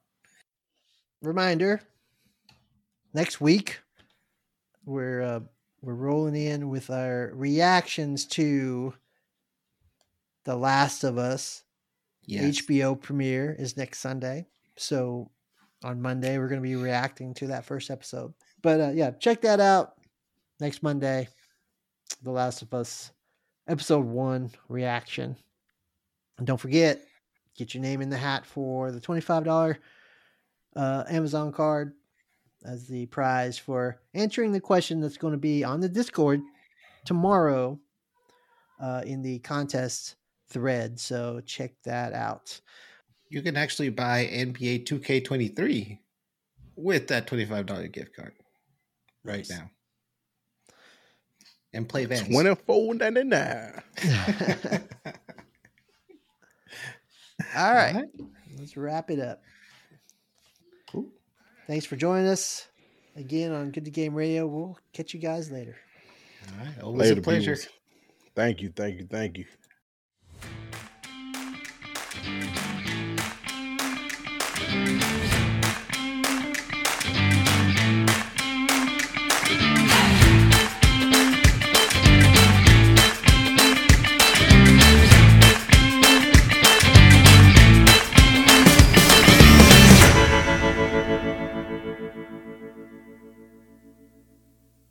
Reminder: 1.22 1.80
next 3.16 3.40
week, 3.40 3.80
we're 4.86 5.22
uh, 5.22 5.40
we're 5.82 5.96
rolling 5.96 6.36
in 6.36 6.70
with 6.70 6.90
our 6.90 7.32
reactions 7.34 8.26
to 8.26 8.94
The 10.44 10.56
Last 10.56 11.04
of 11.04 11.18
Us. 11.18 11.64
Yes. 12.28 12.62
HBO 12.62 13.00
premiere 13.00 13.56
is 13.58 13.78
next 13.78 14.00
Sunday. 14.00 14.48
So 14.78 15.32
on 15.84 16.02
Monday, 16.02 16.38
we're 16.38 16.48
going 16.48 16.62
to 16.62 16.68
be 16.68 16.76
reacting 16.76 17.34
to 17.36 17.48
that 17.48 17.66
first 17.66 17.90
episode. 17.90 18.34
But 18.62 18.82
uh, 18.82 18.92
yeah, 18.94 19.12
check 19.12 19.42
that 19.42 19.60
out 19.60 19.94
next 20.60 20.84
Monday. 20.84 21.28
The 22.24 22.32
Last 22.32 22.62
of 22.62 22.74
Us 22.74 23.12
episode 23.68 24.06
one 24.06 24.52
reaction. 24.70 25.36
And 26.38 26.48
don't 26.48 26.60
forget, 26.60 27.02
get 27.56 27.74
your 27.74 27.82
name 27.82 28.02
in 28.02 28.10
the 28.10 28.18
hat 28.18 28.46
for 28.46 28.92
the 28.92 29.00
$25 29.00 29.78
uh, 30.76 31.04
Amazon 31.08 31.52
card 31.52 31.94
as 32.66 32.88
the 32.88 33.06
prize 33.08 33.58
for 33.58 34.00
answering 34.14 34.52
the 34.52 34.60
question 34.60 35.00
that's 35.00 35.18
going 35.18 35.34
to 35.34 35.38
be 35.38 35.64
on 35.64 35.80
the 35.80 35.90
Discord 35.90 36.42
tomorrow 37.06 37.80
uh, 38.82 39.02
in 39.06 39.22
the 39.22 39.40
contest 39.40 40.16
thread. 40.50 41.00
So 41.00 41.42
check 41.46 41.72
that 41.84 42.14
out. 42.14 42.60
You 43.30 43.42
can 43.42 43.56
actually 43.58 43.90
buy 43.90 44.26
NBA 44.32 44.86
2K23 44.86 46.00
with 46.76 47.08
that 47.08 47.28
$25 47.28 47.92
gift 47.92 48.16
card 48.16 48.34
right 49.24 49.38
Nice. 49.38 49.50
now. 49.50 49.70
And 51.74 51.90
play 51.90 52.06
Vance. 52.06 52.28
Twenty 52.30 52.56
four 52.56 52.96
ninety 52.96 53.26
nine. 53.26 53.82
All 57.56 57.74
right. 57.74 58.06
Let's 58.58 58.78
wrap 58.78 59.12
it 59.12 59.20
up. 59.20 59.42
Cool. 61.66 61.74
Thanks 61.74 61.86
for 61.86 61.96
joining 61.96 62.28
us 62.28 62.68
again 63.16 63.52
on 63.52 63.72
Good 63.72 63.86
to 63.86 63.92
Game 63.92 64.14
Radio. 64.14 64.46
We'll 64.48 64.78
catch 64.94 65.14
you 65.14 65.20
guys 65.20 65.52
later. 65.52 65.76
All 66.48 66.66
right. 66.66 66.82
Always 66.82 67.10
Later, 67.10 67.20
a 67.20 67.24
pleasure. 67.24 67.56
peoples. 67.56 67.74
Thank 68.36 68.62
you, 68.62 68.70
thank 68.76 69.00
you, 69.00 69.08
thank 69.10 69.38
you. 69.38 69.46